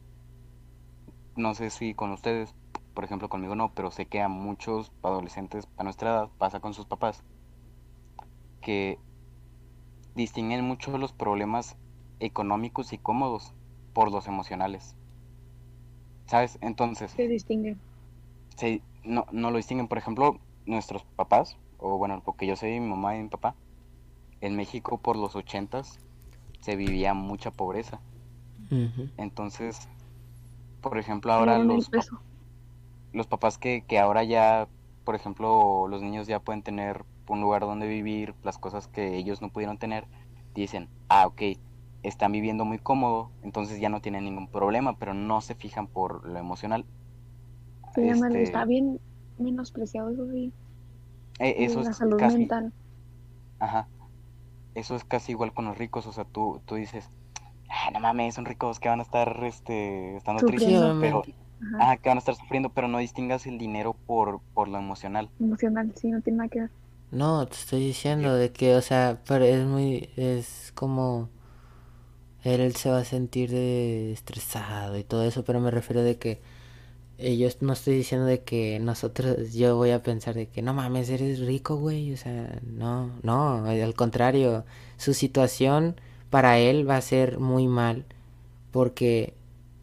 no 1.36 1.54
sé 1.54 1.70
si 1.70 1.94
con 1.94 2.12
ustedes, 2.12 2.54
por 2.94 3.04
ejemplo 3.04 3.28
conmigo 3.28 3.54
no, 3.54 3.72
pero 3.74 3.90
sé 3.90 4.06
que 4.06 4.20
a 4.20 4.28
muchos 4.28 4.92
adolescentes 5.02 5.68
a 5.76 5.84
nuestra 5.84 6.10
edad 6.10 6.28
pasa 6.38 6.60
con 6.60 6.74
sus 6.74 6.86
papás, 6.86 7.22
que 8.60 8.98
distinguen 10.14 10.64
mucho 10.64 10.96
los 10.98 11.12
problemas 11.12 11.76
económicos 12.20 12.92
y 12.92 12.98
cómodos 12.98 13.54
por 13.92 14.10
los 14.12 14.26
emocionales. 14.28 14.96
¿Sabes? 16.26 16.58
Entonces, 16.62 17.12
Se 17.12 17.28
distinguen. 17.28 17.80
se- 18.56 18.82
no, 19.04 19.26
no 19.32 19.50
lo 19.50 19.56
distinguen. 19.58 19.88
Por 19.88 19.98
ejemplo, 19.98 20.40
nuestros 20.64 21.04
papás, 21.16 21.56
o 21.78 21.98
bueno, 21.98 22.22
porque 22.24 22.46
yo 22.46 22.56
soy 22.56 22.78
mi 22.80 22.88
mamá 22.88 23.16
y 23.16 23.22
mi 23.22 23.28
papá, 23.28 23.56
en 24.40 24.56
México 24.56 24.98
por 24.98 25.16
los 25.16 25.36
ochentas 25.36 25.98
se 26.62 26.76
vivía 26.76 27.14
mucha 27.14 27.50
pobreza. 27.50 28.02
Entonces, 29.16 29.88
por 30.80 30.98
ejemplo, 30.98 31.32
ahora 31.32 31.58
los, 31.58 31.90
los 33.12 33.26
papás 33.26 33.58
que, 33.58 33.84
que 33.86 33.98
ahora 33.98 34.24
ya, 34.24 34.68
por 35.04 35.14
ejemplo, 35.14 35.86
los 35.88 36.02
niños 36.02 36.26
ya 36.26 36.40
pueden 36.40 36.62
tener 36.62 37.04
un 37.28 37.40
lugar 37.40 37.62
donde 37.62 37.86
vivir, 37.86 38.34
las 38.42 38.58
cosas 38.58 38.88
que 38.88 39.16
ellos 39.16 39.40
no 39.42 39.50
pudieron 39.50 39.78
tener, 39.78 40.08
dicen, 40.54 40.90
ah, 41.08 41.26
ok, 41.26 41.42
están 42.02 42.32
viviendo 42.32 42.64
muy 42.64 42.78
cómodo, 42.78 43.32
entonces 43.42 43.80
ya 43.80 43.88
no 43.88 44.00
tienen 44.02 44.24
ningún 44.24 44.48
problema, 44.50 44.98
pero 44.98 45.14
no 45.14 45.40
se 45.40 45.54
fijan 45.54 45.88
por 45.88 46.26
lo 46.28 46.38
emocional. 46.38 46.86
Sí, 47.94 48.08
Este, 48.08 48.42
está 48.42 48.64
bien 48.64 49.00
menospreciado 49.38 50.10
eso 50.10 50.28
sí. 50.30 50.52
eh, 51.38 51.56
eso 51.64 51.82
la 51.82 51.90
es 51.90 51.94
salud 51.94 52.16
casi, 52.16 52.38
mental. 52.38 52.72
ajá, 53.58 53.88
eso 54.74 54.96
es 54.96 55.04
casi 55.04 55.32
igual 55.32 55.54
con 55.54 55.66
los 55.66 55.78
ricos, 55.78 56.06
o 56.06 56.12
sea, 56.12 56.24
tú, 56.24 56.62
tú 56.66 56.76
dices, 56.76 57.10
ah, 57.68 57.90
no 57.92 58.00
mames, 58.00 58.34
son 58.36 58.46
ricos 58.46 58.80
que 58.80 58.88
van 58.88 59.00
a 59.00 59.02
estar, 59.04 59.42
este, 59.44 60.16
estando 60.16 60.40
Sufriendo. 60.40 60.44
tristes, 60.44 60.96
pero. 61.00 61.28
Ajá. 61.60 61.86
ah, 61.92 61.96
que 61.98 62.08
van 62.10 62.18
a 62.18 62.20
estar 62.20 62.34
sufriendo, 62.36 62.70
pero 62.70 62.88
no 62.88 62.98
distingas 62.98 63.46
el 63.46 63.58
dinero 63.58 63.94
por, 63.94 64.40
por 64.54 64.68
lo 64.68 64.78
emocional. 64.78 65.30
Emocional, 65.38 65.92
sí, 65.94 66.10
no 66.10 66.22
tiene 66.22 66.38
nada 66.38 66.48
que 66.48 66.60
ver. 66.62 66.70
No, 67.10 67.46
te 67.46 67.54
estoy 67.56 67.80
diciendo 67.80 68.34
de 68.34 68.52
que, 68.52 68.74
o 68.74 68.80
sea, 68.82 69.22
pero 69.28 69.44
es 69.44 69.66
muy, 69.66 70.10
es 70.16 70.72
como, 70.74 71.28
él 72.44 72.74
se 72.76 72.90
va 72.90 72.98
a 72.98 73.04
sentir 73.04 73.50
de 73.50 74.12
estresado 74.12 74.98
y 74.98 75.04
todo 75.04 75.24
eso, 75.24 75.44
pero 75.44 75.60
me 75.60 75.70
refiero 75.70 76.02
de 76.02 76.18
que 76.18 76.40
eh, 77.18 77.36
yo 77.36 77.48
no 77.60 77.72
estoy 77.74 77.94
diciendo 77.96 78.26
de 78.26 78.42
que 78.42 78.78
nosotros, 78.80 79.52
yo 79.54 79.76
voy 79.76 79.90
a 79.90 80.02
pensar 80.02 80.34
de 80.34 80.48
que 80.48 80.62
no 80.62 80.74
mames, 80.74 81.08
eres 81.10 81.40
rico, 81.40 81.76
güey, 81.76 82.12
o 82.12 82.16
sea, 82.16 82.60
no, 82.66 83.12
no, 83.22 83.64
al 83.66 83.94
contrario, 83.94 84.64
su 84.96 85.14
situación 85.14 85.96
para 86.30 86.58
él 86.58 86.88
va 86.88 86.96
a 86.96 87.02
ser 87.02 87.38
muy 87.38 87.68
mal 87.68 88.04
porque, 88.72 89.34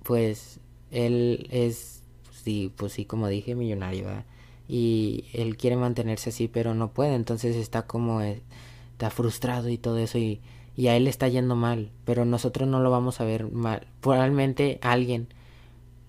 pues, 0.03 0.59
él 0.91 1.47
es, 1.51 2.03
sí, 2.43 2.73
pues 2.75 2.93
sí, 2.93 3.05
como 3.05 3.27
dije, 3.27 3.55
millonario, 3.55 4.05
¿verdad? 4.05 4.25
y 4.69 5.25
él 5.33 5.57
quiere 5.57 5.75
mantenerse 5.75 6.29
así 6.29 6.47
pero 6.47 6.75
no 6.75 6.91
puede 6.91 7.15
entonces 7.15 7.55
está 7.55 7.87
como 7.87 8.21
eh, 8.21 8.43
está 8.91 9.09
frustrado 9.09 9.67
y 9.69 9.79
todo 9.79 9.97
eso 9.97 10.19
y, 10.19 10.41
y 10.79 10.87
a 10.87 10.95
él 10.95 11.03
le 11.03 11.09
está 11.09 11.27
yendo 11.27 11.57
mal 11.57 11.91
pero 12.05 12.23
nosotros 12.23 12.65
no 12.65 12.79
lo 12.79 12.89
vamos 12.89 13.19
a 13.19 13.25
ver 13.25 13.51
mal. 13.51 13.85
Probablemente 13.99 14.79
alguien 14.81 15.27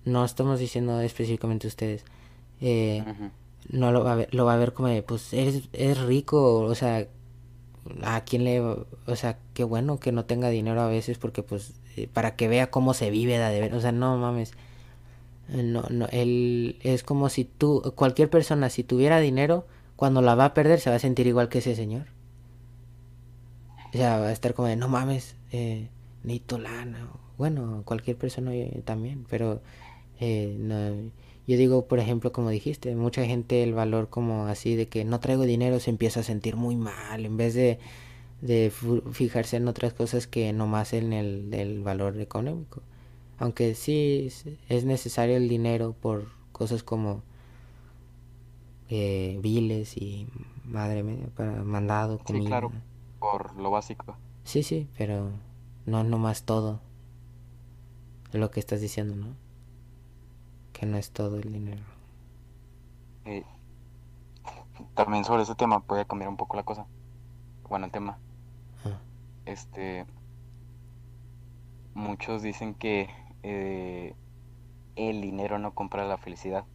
no 0.05 0.23
estamos 0.23 0.59
diciendo 0.59 1.01
específicamente 1.01 1.67
ustedes 1.67 2.05
eh, 2.61 3.03
no 3.69 3.91
lo 3.91 4.05
va 4.05 4.13
a 4.13 4.15
ver 4.15 4.33
lo 4.33 4.45
va 4.45 4.53
a 4.53 4.57
ver 4.57 4.71
como 4.71 4.87
de, 4.87 5.03
pues 5.03 5.33
eres 5.33 5.63
es 5.73 5.99
rico 5.99 6.61
o 6.61 6.73
sea 6.73 7.05
a 8.03 8.21
quién 8.23 8.45
le 8.45 8.61
o 8.61 8.85
sea 9.15 9.37
qué 9.53 9.65
bueno 9.65 9.99
que 9.99 10.13
no 10.13 10.23
tenga 10.23 10.47
dinero 10.47 10.79
a 10.79 10.87
veces 10.87 11.17
porque 11.17 11.43
pues 11.43 11.73
eh, 11.97 12.07
para 12.07 12.37
que 12.37 12.47
vea 12.47 12.71
cómo 12.71 12.93
se 12.93 13.09
vive 13.09 13.37
de 13.37 13.59
ver 13.59 13.73
o 13.75 13.81
sea 13.81 13.91
no 13.91 14.17
mames. 14.17 14.53
No, 15.49 15.83
no, 15.89 16.07
él 16.13 16.77
es 16.81 17.03
como 17.03 17.27
si 17.27 17.43
tú, 17.43 17.91
cualquier 17.95 18.29
persona, 18.29 18.69
si 18.69 18.85
tuviera 18.85 19.19
dinero, 19.19 19.65
cuando 19.97 20.21
la 20.21 20.33
va 20.33 20.45
a 20.45 20.53
perder 20.53 20.79
se 20.79 20.89
va 20.89 20.95
a 20.95 20.99
sentir 20.99 21.27
igual 21.27 21.49
que 21.49 21.57
ese 21.57 21.75
señor. 21.75 22.05
O 23.93 23.97
sea, 23.97 24.19
va 24.19 24.27
a 24.27 24.31
estar 24.31 24.53
como 24.53 24.67
de, 24.67 24.75
no 24.75 24.87
mames, 24.87 25.35
eh, 25.51 25.89
necesito 26.23 26.57
lana. 26.57 27.09
Bueno, 27.37 27.83
cualquier 27.85 28.17
persona 28.17 28.53
eh, 28.55 28.81
también, 28.85 29.25
pero 29.29 29.61
eh, 30.19 30.55
no, 30.59 31.11
yo 31.47 31.57
digo, 31.57 31.87
por 31.87 31.99
ejemplo, 31.99 32.31
como 32.31 32.49
dijiste, 32.49 32.95
mucha 32.95 33.25
gente 33.25 33.63
el 33.63 33.73
valor 33.73 34.09
como 34.09 34.45
así 34.47 34.75
de 34.75 34.87
que 34.87 35.05
no 35.05 35.19
traigo 35.19 35.43
dinero 35.43 35.79
se 35.79 35.89
empieza 35.91 36.21
a 36.21 36.23
sentir 36.23 36.55
muy 36.55 36.75
mal, 36.77 37.25
en 37.25 37.37
vez 37.37 37.53
de, 37.55 37.79
de 38.41 38.71
fijarse 39.13 39.57
en 39.57 39.67
otras 39.67 39.93
cosas 39.93 40.27
que 40.27 40.53
nomás 40.53 40.93
en 40.93 41.13
el, 41.13 41.53
el 41.53 41.81
valor 41.83 42.19
económico. 42.21 42.81
Aunque 43.39 43.75
sí 43.75 44.25
es- 44.27 44.45
es 44.69 44.85
necesario 44.85 45.37
el 45.37 45.49
dinero 45.49 45.95
por 46.01 46.27
cosas 46.53 46.83
como 46.83 47.23
eh, 48.89 49.37
biles 49.41 49.97
y 49.97 50.27
madre 50.65 51.03
mía, 51.03 51.27
para 51.35 51.63
mandado, 51.63 52.19
Sí, 52.25 52.41
comida. 52.41 52.41
claro. 52.41 52.71
Por 53.21 53.55
lo 53.55 53.71
básico. 53.71 54.17
Sí, 54.43 54.63
sí, 54.63 54.89
pero 54.97 55.29
no 55.85 56.03
nomás 56.03 56.43
todo. 56.43 56.81
Lo 58.33 58.49
que 58.51 58.59
estás 58.59 58.81
diciendo, 58.81 59.15
¿no? 59.15 59.35
Que 60.73 60.85
no 60.85 60.97
es 60.97 61.11
todo 61.11 61.37
el 61.37 61.53
dinero. 61.53 61.83
También 64.95 65.23
sobre 65.23 65.43
ese 65.43 65.55
tema, 65.55 65.83
a 65.87 66.05
cambiar 66.05 66.29
un 66.29 66.37
poco 66.37 66.57
la 66.57 66.63
cosa. 66.63 66.85
Bueno, 67.69 67.85
el 67.85 67.91
tema. 67.91 68.17
Ah. 68.83 68.97
Este. 69.45 70.05
Muchos 71.93 72.41
dicen 72.41 72.73
que 72.73 73.09
eh, 73.43 74.15
el 74.95 75.21
dinero 75.21 75.59
no 75.59 75.73
compra 75.73 76.05
la 76.05 76.17
felicidad. 76.17 76.65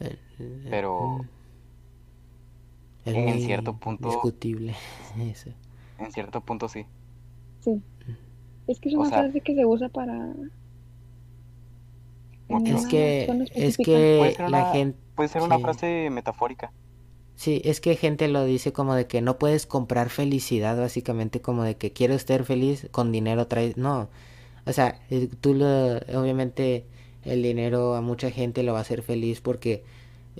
El- 0.00 0.18
el- 0.38 0.66
Pero- 0.70 1.24
es 3.04 3.14
en 3.14 3.24
muy 3.24 3.42
cierto 3.44 3.76
punto- 3.76 4.08
discutible 4.08 4.74
eso. 5.20 5.50
En 5.98 6.12
cierto 6.12 6.40
punto 6.40 6.68
sí. 6.68 6.86
Sí. 7.60 7.80
Es 8.66 8.78
que 8.80 8.88
es 8.90 8.94
O 8.94 9.00
una 9.00 9.08
sea- 9.10 9.18
frase 9.20 9.40
que 9.40 9.54
se 9.54 9.66
usa 9.66 9.88
para. 9.88 10.32
Es 12.64 12.86
que 12.86 13.46
es 13.54 13.76
que 13.76 14.32
ser 14.36 14.50
la 14.50 14.58
una- 14.64 14.72
gente 14.72 14.98
Puede 15.14 15.28
ser 15.28 15.42
una 15.42 15.56
Sí. 15.56 15.62
frase 15.62 16.08
metafórica. 16.10 16.72
Sí, 17.36 17.60
es 17.64 17.80
que 17.80 17.94
gente 17.96 18.26
lo 18.28 18.44
dice 18.44 18.72
como 18.72 18.94
de 18.94 19.06
que 19.06 19.20
no 19.22 19.38
puedes 19.38 19.66
comprar 19.66 20.08
felicidad, 20.10 20.76
básicamente 20.78 21.40
como 21.40 21.62
de 21.62 21.76
que 21.76 21.92
quiero 21.92 22.14
estar 22.14 22.44
feliz 22.44 22.88
con 22.90 23.12
dinero 23.12 23.46
traes, 23.46 23.76
no. 23.76 24.08
O 24.66 24.72
sea, 24.72 25.00
eh, 25.10 25.28
tú 25.40 25.54
lo, 25.54 25.66
obviamente 26.18 26.86
el 27.24 27.42
dinero 27.42 27.94
a 27.96 28.00
mucha 28.00 28.30
gente 28.30 28.62
lo 28.62 28.72
va 28.72 28.78
a 28.78 28.82
hacer 28.82 29.02
feliz 29.02 29.40
porque 29.40 29.84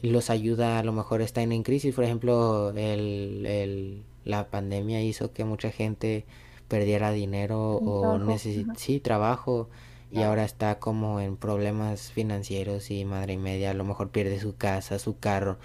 los 0.03 0.31
ayuda, 0.31 0.79
a 0.79 0.83
lo 0.85 0.93
mejor 0.93 1.23
están 1.23 1.53
en 1.53 1.63
crisis, 1.63 1.95
por 1.95 2.05
ejemplo, 2.05 2.71
el, 2.71 3.45
el, 3.47 4.03
la 4.25 4.51
pandemia 4.51 5.03
hizo 5.03 5.33
que 5.33 5.45
mucha 5.45 5.71
gente 5.71 6.27
perdiera 6.69 7.13
dinero 7.13 7.83
o 7.85 8.19
trabajo, 8.19 8.19
necesi- 8.19 8.69
ajá. 8.69 8.77
sí, 8.77 9.01
trabajo 9.01 9.69
y 10.13 10.23
ahora 10.23 10.45
está 10.45 10.79
como 10.79 11.21
en 11.21 11.37
problemas 11.37 12.11
financieros 12.13 12.91
y 12.91 13.05
madre 13.05 13.35
y 13.35 13.39
media, 13.39 13.71
a 13.71 13.75
lo 13.75 13.85
mejor 13.85 14.11
pierde 14.11 14.41
su 14.41 14.57
casa, 14.57 14.99
su 14.99 15.19
carro 15.19 15.59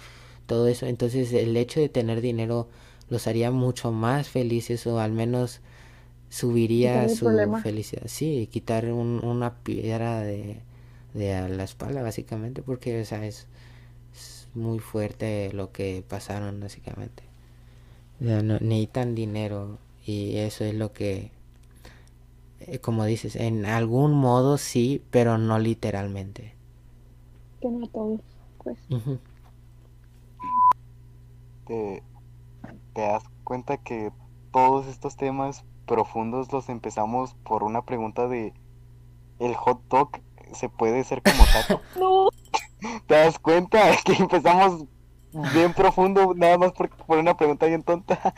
todo 0.46 0.68
eso. 0.68 0.86
Entonces 0.86 1.32
el 1.32 1.56
hecho 1.56 1.80
de 1.80 1.88
tener 1.88 2.20
dinero 2.20 2.68
los 3.08 3.26
haría 3.26 3.50
mucho 3.50 3.92
más 3.92 4.28
felices 4.28 4.86
o 4.86 5.00
al 5.00 5.12
menos 5.12 5.60
subiría 6.28 7.08
su 7.08 7.18
problema. 7.22 7.56
felicidad. 7.56 8.02
Sí, 8.06 8.48
quitar 8.52 8.86
un- 8.92 9.24
una 9.24 9.54
piedra 9.62 10.20
de, 10.20 10.60
de 11.14 11.34
a 11.34 11.48
la 11.48 11.64
espalda 11.64 12.02
básicamente 12.02 12.62
porque 12.62 13.00
o 13.00 13.04
sea, 13.04 13.24
es 13.26 13.46
muy 14.56 14.78
fuerte 14.80 15.52
lo 15.52 15.72
que 15.72 16.04
pasaron 16.08 16.60
básicamente. 16.60 17.22
O 18.20 18.24
sea, 18.24 18.42
no- 18.42 18.58
necesitan 18.60 19.14
dinero 19.14 19.78
y 20.04 20.36
eso 20.38 20.64
es 20.64 20.74
lo 20.74 20.92
que, 20.92 21.30
eh, 22.60 22.78
como 22.78 23.04
dices, 23.04 23.36
en 23.36 23.66
algún 23.66 24.12
modo 24.14 24.58
sí, 24.58 25.02
pero 25.10 25.38
no 25.38 25.58
literalmente. 25.58 26.54
Que 27.60 27.68
no 27.68 27.86
todos, 27.88 28.20
pues. 28.62 28.78
Te 32.94 33.02
das 33.02 33.24
cuenta 33.44 33.76
que 33.76 34.12
todos 34.52 34.86
estos 34.86 35.16
temas 35.16 35.64
profundos 35.86 36.52
los 36.52 36.68
empezamos 36.68 37.34
por 37.44 37.62
una 37.62 37.82
pregunta 37.82 38.26
de 38.28 38.52
¿el 39.38 39.54
hot 39.54 39.82
dog 39.88 40.10
se 40.52 40.68
puede 40.68 41.04
ser 41.04 41.22
como 41.22 41.44
taco? 41.44 41.80
No. 41.98 42.28
¿Te 43.06 43.14
das 43.14 43.38
cuenta? 43.38 43.90
Es 43.90 44.02
que 44.04 44.12
empezamos 44.14 44.84
bien 45.54 45.72
profundo 45.74 46.32
nada 46.34 46.56
más 46.58 46.72
por, 46.72 46.88
por 46.90 47.18
una 47.18 47.36
pregunta 47.36 47.66
bien 47.66 47.82
tonta. 47.82 48.34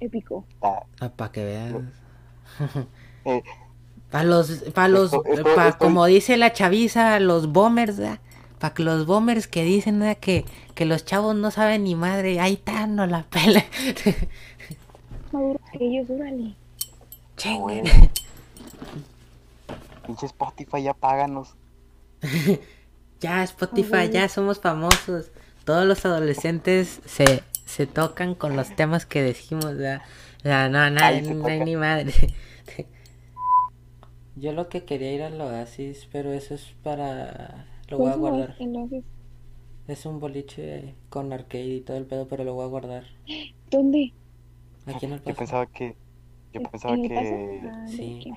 Épico. 0.00 0.44
Ah, 0.62 0.82
Ah, 1.00 1.08
para 1.10 1.32
que 1.32 1.44
veas. 1.44 1.74
eh, 3.24 3.42
Para 4.10 4.24
los, 4.24 4.50
para 4.74 4.88
los, 4.88 5.12
Esto- 5.12 5.24
esto- 5.26 5.54
pa- 5.54 5.68
estoy- 5.68 5.78
como 5.86 6.06
dice 6.06 6.36
la 6.36 6.52
chaviza, 6.52 7.20
los 7.20 7.52
boomers, 7.52 8.00
para 8.58 8.74
que 8.74 8.82
los 8.82 9.06
boomers 9.06 9.46
que 9.46 9.62
dicen 9.64 9.98
¿verdad? 10.00 10.16
que, 10.18 10.44
que 10.74 10.84
los 10.84 11.04
chavos 11.04 11.34
no 11.36 11.50
saben 11.50 11.84
ni 11.84 11.94
madre, 11.94 12.40
ahí 12.40 12.54
está, 12.54 12.86
no 12.86 13.06
la 13.06 13.24
pela. 13.24 13.64
Maduro 15.32 15.60
que 15.72 15.84
ellos, 15.86 16.08
órale. 16.10 16.54
Chingue. 17.36 17.82
Pinche 20.10 20.26
Spotify 20.26 20.82
ya 20.82 20.94
páganos. 20.94 21.56
Ya, 23.20 23.42
Spotify, 23.44 24.08
Ay, 24.08 24.10
ya 24.10 24.28
somos 24.28 24.60
famosos. 24.60 25.30
Todos 25.64 25.84
los 25.86 26.04
adolescentes 26.06 27.00
se, 27.04 27.42
se 27.66 27.86
tocan 27.86 28.34
con 28.34 28.56
los 28.56 28.74
temas 28.74 29.04
que 29.06 29.22
decimos, 29.22 29.76
¿verdad? 29.76 30.02
O 30.38 30.42
sea, 30.42 30.68
no, 30.70 30.88
se 30.88 31.34
no 31.34 31.48
ni 31.64 31.76
madre. 31.76 32.14
Yo 34.34 34.52
lo 34.52 34.68
que 34.68 34.84
quería 34.84 35.12
ir 35.12 35.22
al 35.22 35.40
Oasis, 35.40 36.08
pero 36.10 36.32
eso 36.32 36.54
es 36.54 36.74
para... 36.82 37.66
Lo 37.88 37.98
voy 37.98 38.10
a 38.10 38.14
Pues, 38.14 38.16
guardar. 38.16 38.56
Es 39.86 40.06
un 40.06 40.20
boliche 40.20 40.94
con 41.10 41.34
arcade 41.34 41.66
y 41.66 41.80
todo 41.82 41.98
el 41.98 42.06
pedo, 42.06 42.26
pero 42.28 42.44
lo 42.44 42.54
voy 42.54 42.64
a 42.64 42.68
guardar. 42.68 43.04
¿dónde? 43.70 44.12
Aquí 44.86 45.06
en 45.06 45.12
el 45.12 45.20
Yo 45.24 45.34
pensaba 45.34 45.66
que 45.66 45.96
yo 46.52 46.60
¿En- 46.60 46.70
pensaba 46.70 46.96
que? 46.98 47.60
Ah, 47.70 47.86
sí. 47.96 48.32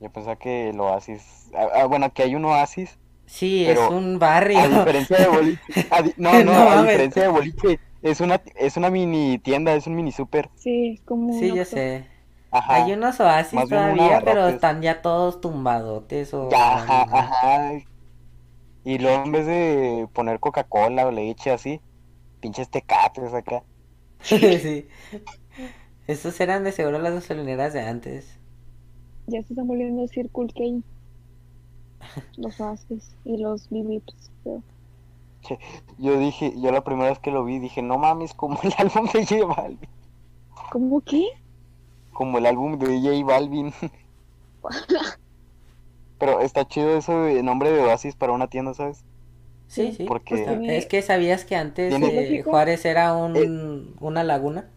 Yo 0.00 0.10
pensaba 0.10 0.36
que 0.36 0.70
el 0.70 0.80
oasis. 0.80 1.50
Ah, 1.54 1.68
ah, 1.82 1.84
bueno, 1.86 2.12
que 2.12 2.22
hay 2.24 2.34
un 2.34 2.44
oasis. 2.44 2.98
Sí, 3.26 3.64
Pero, 3.66 3.84
es 3.86 3.90
un 3.90 4.18
barrio. 4.18 4.58
A 4.58 4.68
diferencia 4.68 5.16
de 5.18 5.28
boliche. 5.28 5.86
a 5.90 6.02
di- 6.02 6.14
no, 6.16 6.32
no, 6.44 6.52
No 6.52 6.70
a 6.70 6.76
mames. 6.76 6.86
diferencia 6.86 7.22
de 7.22 7.28
boliche. 7.28 7.80
Es 8.02 8.20
una, 8.20 8.42
es 8.56 8.76
una 8.76 8.90
mini 8.90 9.38
tienda, 9.38 9.74
es 9.74 9.86
un 9.86 9.94
mini 9.94 10.10
super. 10.12 10.50
Sí, 10.54 10.92
es 10.94 11.02
como 11.02 11.38
Sí, 11.38 11.50
Oxxo. 11.50 11.76
sé. 11.76 12.06
Ajá. 12.50 12.74
Hay 12.74 12.92
unos 12.92 13.20
oasis 13.20 13.68
todavía, 13.68 14.22
pero 14.24 14.48
están 14.48 14.82
ya 14.82 15.02
todos 15.02 15.40
tumbadotes 15.40 16.34
o... 16.34 16.48
Ya, 16.50 16.74
ajá, 16.76 17.02
ajá. 17.12 17.72
Y 18.84 18.98
luego 18.98 19.24
en 19.24 19.32
vez 19.32 19.46
de 19.46 20.08
poner 20.12 20.40
Coca-Cola 20.40 21.06
o 21.06 21.10
leche 21.10 21.50
así, 21.50 21.80
pinches 22.40 22.70
tecates 22.70 23.34
acá. 23.34 23.62
sí. 24.22 24.88
Estos 26.06 26.40
eran 26.40 26.64
de 26.64 26.72
seguro 26.72 26.98
las 26.98 27.14
gasolineras 27.14 27.72
de 27.72 27.82
antes. 27.82 28.39
Ya 29.30 29.42
se 29.42 29.52
están 29.52 29.66
volviendo 29.68 30.06
Circle 30.08 30.48
K. 30.48 30.84
Los 32.36 32.60
oasis 32.60 33.14
y 33.24 33.36
los 33.38 33.68
biblips. 33.70 34.30
pero- 34.44 34.62
Yo 35.98 36.18
dije, 36.18 36.52
yo 36.60 36.70
la 36.72 36.82
primera 36.84 37.10
vez 37.10 37.18
que 37.18 37.30
lo 37.30 37.44
vi 37.44 37.58
dije, 37.58 37.82
no 37.82 37.98
mames, 37.98 38.34
como 38.34 38.58
el 38.62 38.72
álbum 38.78 39.06
de 39.12 39.24
J 39.26 39.44
Balvin. 39.46 39.88
¿Cómo 40.70 41.00
qué? 41.00 41.24
Como 42.12 42.38
el 42.38 42.46
álbum 42.46 42.78
de 42.78 43.00
J 43.00 43.24
Balvin. 43.24 43.72
Pero 46.18 46.40
está 46.40 46.66
chido 46.68 46.96
eso 46.96 47.22
de 47.22 47.42
nombre 47.42 47.70
de 47.72 47.80
Oasis 47.82 48.14
para 48.14 48.32
una 48.32 48.48
tienda, 48.48 48.74
¿sabes? 48.74 49.04
Sí, 49.68 49.92
sí. 49.92 50.04
Porque- 50.04 50.44
Pues 50.44 50.60
Es 50.68 50.86
que 50.86 51.00
sabías 51.02 51.44
que 51.44 51.56
antes 51.56 51.94
eh. 51.94 52.42
Juárez 52.42 52.84
era 52.84 53.14
un, 53.16 53.94
una 54.00 54.22
laguna. 54.24 54.68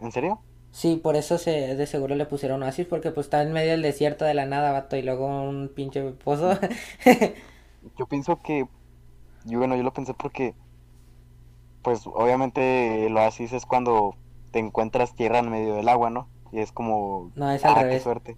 ¿En 0.00 0.10
serio? 0.12 0.40
Sí, 0.72 0.96
por 0.96 1.16
eso 1.16 1.38
se, 1.38 1.76
de 1.76 1.86
seguro 1.86 2.14
le 2.16 2.26
pusieron 2.26 2.62
oasis, 2.62 2.86
porque 2.86 3.10
pues 3.12 3.26
está 3.26 3.42
en 3.42 3.52
medio 3.52 3.72
del 3.72 3.82
desierto 3.82 4.24
de 4.24 4.34
la 4.34 4.46
nada, 4.46 4.72
vato, 4.72 4.96
y 4.96 5.02
luego 5.02 5.26
un 5.48 5.68
pinche 5.74 6.02
pozo. 6.12 6.58
Yo 7.98 8.06
pienso 8.06 8.36
que, 8.42 8.66
yo 9.44 9.58
bueno, 9.58 9.76
yo 9.76 9.82
lo 9.82 9.92
pensé 9.92 10.14
porque, 10.14 10.54
pues 11.82 12.06
obviamente 12.06 13.06
el 13.06 13.16
oasis 13.16 13.52
es 13.52 13.66
cuando 13.66 14.14
te 14.52 14.58
encuentras 14.58 15.14
tierra 15.14 15.38
en 15.40 15.50
medio 15.50 15.74
del 15.74 15.88
agua, 15.88 16.10
¿no? 16.10 16.28
Y 16.52 16.60
es 16.60 16.72
como, 16.72 17.30
No, 17.34 17.50
es 17.50 17.64
al 17.64 17.76
ah, 17.76 17.86
qué 17.88 17.98
revés. 17.98 18.02
suerte. 18.02 18.36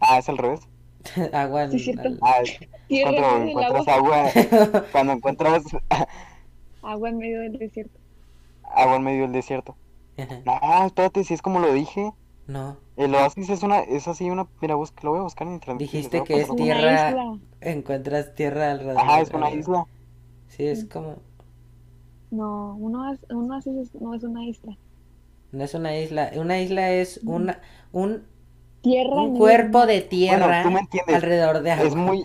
Ah, 0.00 0.18
es 0.18 0.28
al 0.28 0.38
revés. 0.38 0.60
Agua 1.32 1.64
en- 1.64 1.72
Sí, 1.72 1.78
cierto. 1.78 2.08
al- 2.08 2.18
Ah, 2.22 2.40
es 2.42 2.58
cuando 3.02 3.42
encuentras 3.42 3.88
agua. 3.88 4.24
agua, 4.28 4.30
cuando 4.92 5.12
encuentras 5.14 5.62
Agua 6.82 7.08
en 7.08 7.16
medio 7.18 7.40
del 7.40 7.58
desierto. 7.58 7.98
agua 8.74 8.96
en 8.96 9.02
medio 9.02 9.22
del 9.22 9.32
desierto. 9.32 9.76
No, 10.44 10.86
espérate, 10.86 11.24
si 11.24 11.34
es 11.34 11.42
como 11.42 11.60
lo 11.60 11.72
dije. 11.72 12.12
No, 12.46 12.76
El 12.96 13.14
oasis 13.14 13.48
es 13.50 13.62
una, 13.62 13.80
es 13.80 14.08
así 14.08 14.30
una, 14.30 14.46
mira, 14.60 14.74
busca, 14.74 15.00
lo 15.04 15.10
voy 15.10 15.20
a 15.20 15.22
buscar 15.22 15.46
en 15.46 15.54
internet. 15.54 15.80
Dijiste 15.80 16.22
que 16.24 16.40
es 16.42 16.54
tierra- 16.56 17.38
encuentras 17.60 18.34
tierra 18.34 18.72
alrededor. 18.72 18.98
Ajá, 19.00 19.20
es 19.20 19.30
una 19.30 19.50
isla. 19.50 19.84
Sí, 20.48 20.66
es 20.66 20.84
como... 20.84 21.16
No, 22.30 22.76
un 22.76 22.94
oas- 22.96 23.24
un 23.30 23.50
oasis 23.50 23.76
es- 23.76 23.94
no 24.00 24.14
es 24.14 24.22
una 24.24 24.44
isla. 24.44 24.76
No 25.52 25.64
es 25.64 25.74
una 25.74 25.96
isla. 25.96 26.30
Una 26.36 26.60
isla 26.60 26.90
es 26.92 27.20
una, 27.24 27.60
un, 27.92 28.24
Tierra 28.82 29.16
un 29.22 29.36
cuerpo 29.38 29.86
de 29.86 30.00
tierra 30.00 30.46
Bueno, 30.46 30.62
tú 30.62 30.70
me 30.70 30.80
entiendes. 30.80 31.16
alrededor 31.16 31.62
de 31.62 31.70
agua. 31.72 31.86
Es 31.86 31.94
muy, 31.94 32.24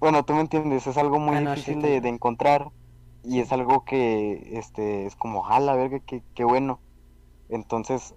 bueno, 0.00 0.24
tú 0.24 0.34
me 0.34 0.40
entiendes, 0.42 0.86
es 0.86 0.96
algo 0.98 1.18
muy 1.18 1.36
Ah, 1.36 1.40
no, 1.40 1.54
sí, 1.56 1.60
difícil 1.62 1.82
de, 1.82 2.00
de 2.00 2.08
encontrar 2.08 2.68
y 3.22 3.40
es 3.40 3.52
algo 3.52 3.84
que, 3.84 4.58
este, 4.58 5.06
es 5.06 5.16
como, 5.16 5.46
a 5.48 5.60
la 5.60 5.74
verga, 5.76 6.00
qué, 6.06 6.22
qué 6.34 6.44
bueno. 6.44 6.80
Entonces, 7.48 8.14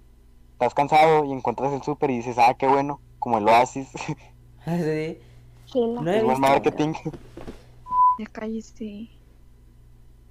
estás 0.54 0.74
cansado 0.74 1.26
y 1.26 1.32
encuentras 1.32 1.74
el 1.74 1.82
súper 1.84 2.10
y 2.10 2.18
dices, 2.18 2.38
ah, 2.38 2.56
qué 2.58 2.68
bueno, 2.68 3.00
como 3.20 3.38
el 3.38 3.48
oasis, 3.48 3.90
Sí. 4.66 5.20
No 5.76 6.10
he 6.10 6.24
visto. 6.24 6.40
marketing. 6.40 6.94
Ya 8.20 8.26
cállese. 8.32 9.10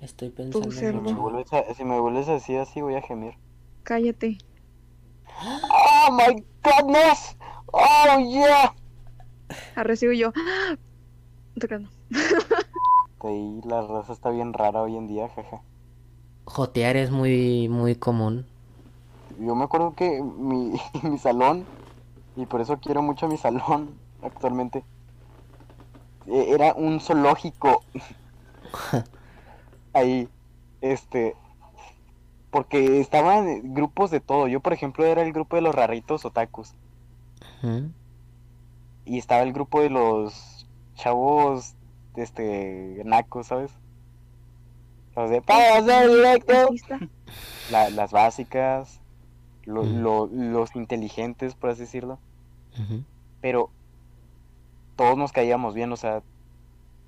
Estoy 0.01 0.31
pensando. 0.31 0.71
Si 0.71 0.83
me 0.83 1.15
vuelves 1.15 1.53
a, 1.53 1.75
si 1.75 1.85
me 1.85 1.99
vuelves 2.01 2.29
a 2.29 2.33
decir 2.33 2.59
así, 2.59 2.81
voy 2.81 2.95
a 2.95 3.03
gemir. 3.03 3.35
Cállate. 3.83 4.39
¡Oh, 5.43 6.11
my 6.13 6.45
goodness! 6.65 7.37
¡Oh, 7.73 8.19
yeah! 8.31 8.75
Ah, 9.75 9.83
recibo 9.83 10.13
yo. 10.13 10.33
No. 11.81 11.89
Ahí 13.21 13.61
la 13.65 13.87
raza 13.87 14.13
está 14.13 14.31
bien 14.31 14.53
rara 14.53 14.83
hoy 14.83 14.97
en 14.97 15.07
día, 15.07 15.29
jaja. 15.29 15.63
Jotear 16.45 16.97
es 16.97 17.11
muy, 17.11 17.69
muy 17.69 17.97
común. 17.97 18.47
Yo 19.39 19.55
me 19.55 19.65
acuerdo 19.65 19.95
que 19.95 20.23
mi, 20.23 20.73
mi 21.03 21.19
salón, 21.19 21.65
y 22.37 22.47
por 22.47 22.61
eso 22.61 22.79
quiero 22.79 23.03
mucho 23.03 23.29
mi 23.29 23.37
salón 23.37 23.91
actualmente, 24.23 24.85
eh, 26.27 26.47
era 26.51 26.75
un 26.75 27.01
zoológico. 27.01 27.83
Ahí, 29.93 30.29
este, 30.81 31.35
porque 32.51 33.01
estaban 33.01 33.75
grupos 33.75 34.11
de 34.11 34.21
todo. 34.21 34.49
Yo, 34.49 34.61
por 34.61 34.73
ejemplo, 34.73 35.05
era 35.05 35.23
el 35.23 35.33
grupo 35.33 35.57
de 35.57 35.63
los 35.63 35.75
raritos 35.75 36.25
otakus, 36.25 36.73
Ujú. 37.63 37.91
y 39.05 39.19
estaba 39.19 39.43
el 39.43 39.53
grupo 39.53 39.81
de 39.81 39.91
los 39.91 40.67
chavos, 40.95 41.75
este, 42.17 43.03
nacos, 43.05 43.47
¿sabes? 43.49 43.71
Los 45.15 45.31
de 45.31 45.41
¡Pasa 45.41 46.07
directo! 46.07 46.69
La- 47.71 47.91
las 47.91 48.13
básicas, 48.13 49.01
lo- 49.67 49.87
lo- 49.87 50.29
los 50.33 50.77
inteligentes, 50.77 51.57
por 51.57 51.71
así 51.71 51.83
decirlo. 51.83 52.23
Pero 53.41 53.73
todos 54.97 55.17
nos 55.19 55.33
caíamos 55.33 55.75
bien, 55.75 55.93
o 55.93 55.97
sea, 55.97 56.23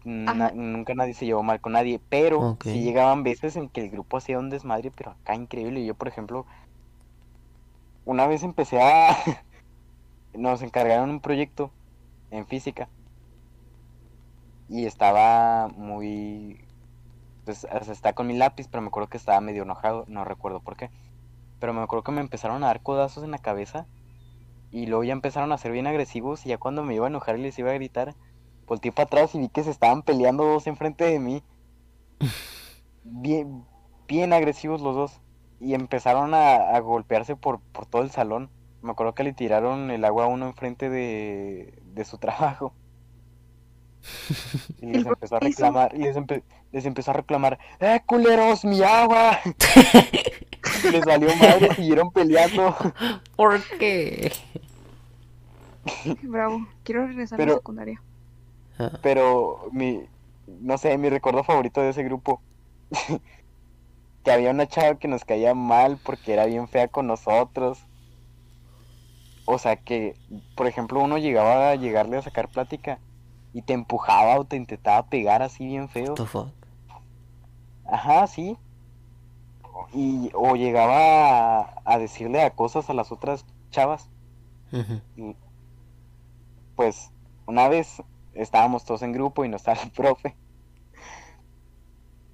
na- 0.05 0.53
nunca 0.55 0.95
nadie 0.95 1.15
se 1.15 1.27
llevó 1.27 1.43
mal 1.43 1.61
con 1.61 1.73
nadie, 1.75 2.01
pero 2.09 2.51
Ok. 2.51 2.65
sí 2.65 2.83
llegaban 2.83 3.23
veces 3.25 3.57
en 3.57 3.69
que 3.71 3.83
el 3.83 3.91
grupo 3.91 4.19
hacía 4.19 4.39
un 4.39 4.51
desmadre, 4.51 4.91
pero 4.93 5.13
acá 5.13 5.35
increíble. 5.35 5.85
Yo, 5.87 5.95
por 5.97 6.09
ejemplo, 6.09 6.47
una 8.05 8.27
vez 8.27 8.43
empecé 8.43 8.81
a... 8.83 9.11
nos 10.35 10.63
encargaron 10.63 11.11
un 11.11 11.21
proyecto 11.21 11.75
en 12.31 12.47
física 12.47 12.91
y 14.69 14.87
estaba 14.87 15.69
muy... 15.69 16.59
Pues 17.45 17.65
o 17.67 17.85
sea, 17.85 17.95
está 17.95 18.15
con 18.15 18.27
mi 18.29 18.37
lápiz, 18.37 18.69
pero 18.69 18.83
me 18.83 18.89
acuerdo 18.89 19.09
que 19.11 19.19
estaba 19.19 19.41
medio 19.41 19.65
enojado, 19.65 20.05
no 20.09 20.25
recuerdo 20.25 20.61
por 20.63 20.77
qué. 20.77 20.91
Pero 21.61 21.73
me 21.73 21.83
acuerdo 21.83 22.05
que 22.05 22.13
me 22.13 22.21
empezaron 22.21 22.63
a 22.63 22.69
dar 22.69 22.83
codazos 22.83 23.25
en 23.25 23.31
la 23.31 23.39
cabeza 23.39 23.87
y 24.71 24.87
luego 24.87 25.05
ya 25.05 25.13
empezaron 25.13 25.53
a 25.53 25.59
ser 25.59 25.73
bien 25.73 25.87
agresivos 25.87 26.45
y 26.45 26.51
ya 26.51 26.59
cuando 26.59 26.83
me 26.83 26.95
iba 26.95 27.07
a 27.07 27.09
enojar 27.09 27.39
y 27.39 27.43
les 27.43 27.59
iba 27.59 27.71
a 27.71 27.75
gritar, 27.75 28.15
volteé 28.67 28.93
para 28.93 29.05
atrás 29.07 29.35
y 29.35 29.39
vi 29.39 29.49
que 29.49 29.65
se 29.65 29.71
estaban 29.71 30.03
peleando 30.03 30.45
dos 30.45 30.67
enfrente 30.67 31.05
de 31.05 31.19
mí. 31.19 31.43
Bien, 33.11 33.65
bien 34.07 34.35
agresivos 34.35 34.83
los 34.83 34.95
dos. 34.95 35.21
Y 35.61 35.73
empezaron 35.75 36.35
a, 36.35 36.57
a 36.57 36.79
golpearse 36.81 37.37
por, 37.37 37.61
por 37.61 37.87
todo 37.87 38.03
el 38.03 38.11
salón. 38.11 38.51
Me 38.83 38.91
acuerdo 38.91 39.15
que 39.15 39.25
le 39.25 39.33
tiraron 39.33 39.91
el 39.91 40.05
agua 40.05 40.25
a 40.25 40.29
uno 40.29 40.47
enfrente 40.47 40.91
de, 40.91 41.83
de 41.85 42.05
su 42.05 42.19
trabajo. 42.19 42.75
Y 44.81 44.87
les 44.87 45.03
¿Y 45.03 45.05
por 45.05 45.15
empezó 45.15 45.37
a 45.37 45.41
reclamar, 45.41 45.95
y 45.95 45.99
les, 45.99 46.17
empe- 46.17 46.43
les 46.73 46.85
empezó 46.87 47.11
a 47.11 47.15
reclamar, 47.15 47.59
¡eh, 47.81 48.01
culeros, 48.07 48.65
mi 48.65 48.83
agua! 48.83 49.39
Y 50.83 50.89
les 50.91 51.05
valió 51.05 51.35
madre, 51.37 51.75
siguieron 51.75 52.11
peleando. 52.13 52.75
¿Por 53.37 53.61
qué? 53.79 54.33
Bravo. 56.23 56.67
Quiero 56.85 57.07
regresar 57.07 57.41
a 57.41 57.45
la 57.45 57.53
secundaria. 57.53 58.03
Ah, 58.79 58.93
Pero 59.03 59.69
mi, 59.73 60.09
no 60.47 60.79
sé, 60.79 60.97
mi 60.99 61.09
recuerdo 61.11 61.45
favorito 61.45 61.81
de 61.81 61.91
ese 61.91 62.03
grupo, 62.05 62.43
que 64.25 64.31
había 64.31 64.51
una 64.53 64.69
chava 64.69 64.99
que 64.99 65.09
nos 65.09 65.25
caía 65.25 65.55
mal 65.55 65.99
porque 65.99 66.33
era 66.33 66.47
bien 66.47 66.69
fea 66.69 66.89
con 66.89 67.07
nosotros. 67.09 67.89
O 69.47 69.59
sea 69.59 69.77
que, 69.77 70.15
por 70.55 70.67
ejemplo, 70.69 71.01
uno 71.01 71.19
llegaba 71.19 71.71
a 71.71 71.75
llegarle 71.75 72.19
a 72.19 72.23
sacar 72.23 72.49
plática 72.49 73.01
y 73.53 73.63
te 73.63 73.73
empujaba 73.73 74.39
o 74.39 74.45
te 74.45 74.57
intentaba 74.57 75.07
pegar 75.09 75.43
así 75.43 75.67
bien 75.67 75.89
feo. 75.89 76.11
what 76.11 76.15
the 76.17 76.27
fuck? 76.27 76.49
Ajá, 77.87 78.27
sí. 78.27 78.57
Y, 79.95 80.31
o 80.35 80.57
llegaba 80.57 81.61
a, 81.61 81.75
a 81.85 81.99
decirle 81.99 82.43
a 82.43 82.51
cosas 82.51 82.91
a 82.91 82.95
las 82.95 83.11
otras 83.13 83.47
chavas. 83.71 84.09
Y, 85.17 85.35
pues 86.77 87.11
una 87.47 87.69
vez 87.69 88.03
estábamos 88.35 88.85
todos 88.85 89.03
en 89.03 89.13
grupo 89.13 89.45
y 89.45 89.49
no 89.49 89.57
estaba 89.57 89.79
el 89.83 89.91
profe. 89.91 90.37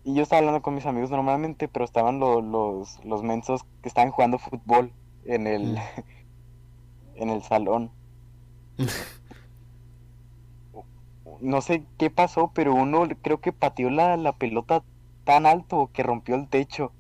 Y 0.07 0.15
yo 0.15 0.23
estaba 0.23 0.41
hablando 0.41 0.61
con 0.61 0.75
mis 0.75 0.85
amigos 0.85 1.11
normalmente, 1.11 1.67
pero 1.69 1.85
estaban 1.85 2.19
lo- 2.19 2.43
los, 2.43 3.03
los 3.05 3.23
mensos 3.23 3.65
que 3.83 3.89
estaban 3.89 4.11
jugando 4.11 4.39
fútbol 4.39 4.93
en 5.25 5.47
el, 5.47 5.73
Mm. 5.75 5.77
en 7.17 7.31
el 7.31 7.43
salón. 7.43 7.91
No 11.41 11.61
sé 11.61 11.89
qué 11.99 12.11
pasó, 12.11 12.53
pero 12.55 12.75
uno 12.75 13.07
creo 13.23 13.41
que 13.41 13.53
pateó 13.53 13.91
la, 13.91 14.17
la 14.17 14.37
pelota 14.39 14.85
tan 15.25 15.47
alto 15.47 15.91
que 15.93 16.03
rompió 16.03 16.35
el 16.37 16.49
techo. 16.49 16.95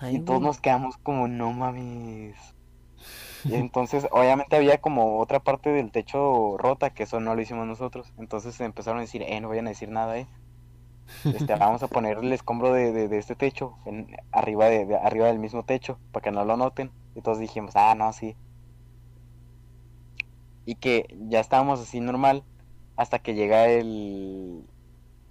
Ay, 0.00 0.16
Y 0.16 0.20
todos 0.20 0.40
nos 0.42 0.60
quedamos 0.60 0.96
como, 1.02 1.28
no 1.28 1.52
mames. 1.52 2.36
Y 3.46 3.54
entonces, 3.54 4.06
obviamente 4.12 4.56
había 4.56 4.78
como 4.80 5.20
otra 5.20 5.40
parte 5.40 5.70
del 5.70 5.92
techo 5.92 6.56
rota, 6.58 6.90
que 6.90 7.04
eso 7.04 7.20
no 7.20 7.34
lo 7.34 7.42
hicimos 7.42 7.66
nosotros. 7.66 8.12
Entonces 8.16 8.58
empezaron 8.60 8.98
a 8.98 9.02
decir, 9.02 9.22
eh, 9.22 9.40
no 9.40 9.48
vayan 9.48 9.66
a 9.66 9.70
decir 9.70 9.90
nada, 9.90 10.18
eh. 10.18 10.28
Este, 11.30 11.56
vamos 11.56 11.82
a 11.82 11.88
poner 11.88 12.18
el 12.18 12.32
escombro 12.32 12.72
de, 12.72 12.92
de, 12.92 13.08
de 13.08 13.18
este 13.18 13.34
techo 13.36 13.78
en, 13.84 14.06
arriba, 14.30 14.66
de, 14.68 14.86
de- 14.86 14.96
arriba 14.96 15.26
del 15.26 15.38
mismo 15.40 15.64
techo, 15.64 16.00
para 16.12 16.22
que 16.22 16.30
no 16.30 16.44
lo 16.44 16.56
noten. 16.56 16.92
Y 17.14 17.22
todos 17.22 17.38
dijimos, 17.40 17.72
ah, 17.76 17.94
no, 17.96 18.12
sí. 18.12 18.36
Y 20.64 20.76
que 20.76 21.06
ya 21.28 21.40
estábamos 21.40 21.80
así 21.80 22.00
normal, 22.00 22.44
hasta 22.96 23.18
que 23.18 23.34
llega 23.34 23.66
el, 23.68 24.62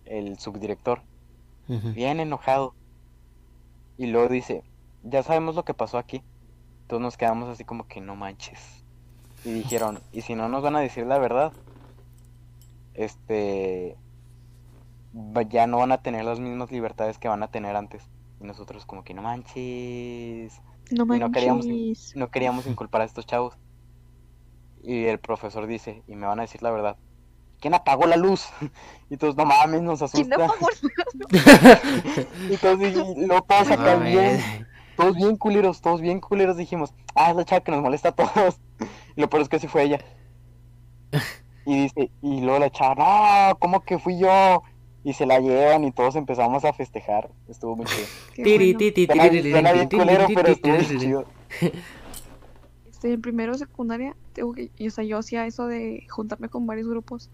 el 0.06 0.38
subdirector 0.40 1.02
bien 1.94 2.20
enojado. 2.20 2.74
Y 3.98 4.08
luego 4.08 4.28
dice, 4.30 4.64
ya 5.04 5.24
sabemos 5.24 5.56
lo 5.56 5.64
que 5.64 5.74
pasó 5.74 5.98
aquí. 5.98 6.22
Todos 6.88 7.02
nos 7.02 7.16
quedamos 7.18 7.48
así 7.50 7.64
como 7.64 7.88
que 7.88 8.02
no 8.02 8.16
manches. 8.16 8.84
Y 9.46 9.52
dijeron, 9.52 10.00
y 10.12 10.22
si 10.22 10.36
no 10.36 10.50
nos 10.50 10.64
van 10.64 10.76
a 10.76 10.80
decir 10.82 11.06
la 11.06 11.18
verdad, 11.18 11.54
este, 12.94 13.96
ya 15.50 15.68
no 15.68 15.78
van 15.78 15.92
a 15.92 16.02
tener 16.02 16.26
las 16.26 16.40
mismas 16.40 16.72
libertades 16.72 17.18
que 17.18 17.28
van 17.28 17.44
a 17.44 17.48
tener 17.50 17.76
antes. 17.76 18.04
Y 18.40 18.44
nosotros 18.46 18.86
como 18.86 19.04
que 19.04 19.14
no 19.14 19.22
manches. 19.22 20.62
No 20.92 21.04
Y 21.16 21.20
no 21.20 21.32
queríamos- 21.32 21.66
manches. 21.68 22.16
No 22.16 22.30
queríamos 22.30 22.68
inculpar 22.68 23.02
a 23.02 23.06
estos 23.06 23.26
chavos. 23.26 23.56
Y 24.84 25.06
el 25.06 25.20
profesor 25.20 25.68
dice, 25.68 26.04
y 26.08 26.16
me 26.16 26.28
van 26.28 26.40
a 26.40 26.44
decir 26.44 26.62
la 26.62 26.72
verdad. 26.72 26.98
¿Quién 27.60 27.74
apagó 27.76 28.06
la 28.08 28.18
luz? 28.18 28.50
Y 29.10 29.18
todos, 29.18 29.36
no 29.36 29.46
mames, 29.46 29.82
nos 29.82 30.00
¿Quién 30.12 30.34
asusta. 30.34 30.48
Y 32.50 32.58
todos, 32.58 32.80
y 32.82 33.26
luego 33.26 33.44
todos 33.44 33.68
No 33.68 33.74
acá 33.74 33.96
bien, 33.96 34.42
todos 34.96 35.16
bien 35.16 35.36
culeros, 35.36 35.82
todos 35.82 36.00
bien 36.00 36.22
culeros 36.22 36.56
dijimos, 36.56 36.94
ah, 37.14 37.32
es 37.32 37.36
la 37.36 37.44
chava 37.44 37.62
que 37.62 37.72
nos 37.72 37.82
molesta 37.82 38.10
a 38.10 38.12
todos. 38.14 38.60
Y 39.16 39.22
lo 39.22 39.30
peor 39.30 39.44
es 39.44 39.50
que 39.50 39.60
sí 39.60 39.68
fue 39.68 39.84
ella. 39.84 40.00
Y 41.66 41.84
dice, 41.84 42.10
y 42.22 42.40
luego 42.40 42.60
la 42.60 42.72
chava, 42.72 43.50
no, 43.50 43.60
¿cómo 43.60 43.82
que 43.82 44.00
fui 44.00 44.18
yo? 44.18 44.64
Y 45.04 45.14
se 45.14 45.26
la 45.26 45.40
llevan 45.40 45.84
y 45.84 45.92
todos 45.92 46.16
empezamos 46.16 46.64
a 46.64 46.72
festejar. 46.72 47.30
Estuvo 47.50 47.76
muy 47.76 47.86
chido. 47.86 48.08
Tiri, 48.36 48.74
tiri, 48.76 49.06
bien 49.06 49.90
culero, 49.90 50.28
pero 50.34 50.48
estuvo 50.48 50.78
chido. 50.78 51.26
Este, 53.02 53.14
en 53.14 53.22
primero 53.22 53.56
secundaria, 53.56 54.16
tengo 54.34 54.54
que, 54.54 54.72
y, 54.78 54.88
o 54.88 54.92
sea, 54.92 55.04
yo 55.04 55.18
hacía 55.18 55.46
eso 55.46 55.68
de 55.68 56.06
juntarme 56.10 56.50
con 56.50 56.66
varios 56.66 56.88
grupos. 56.88 57.30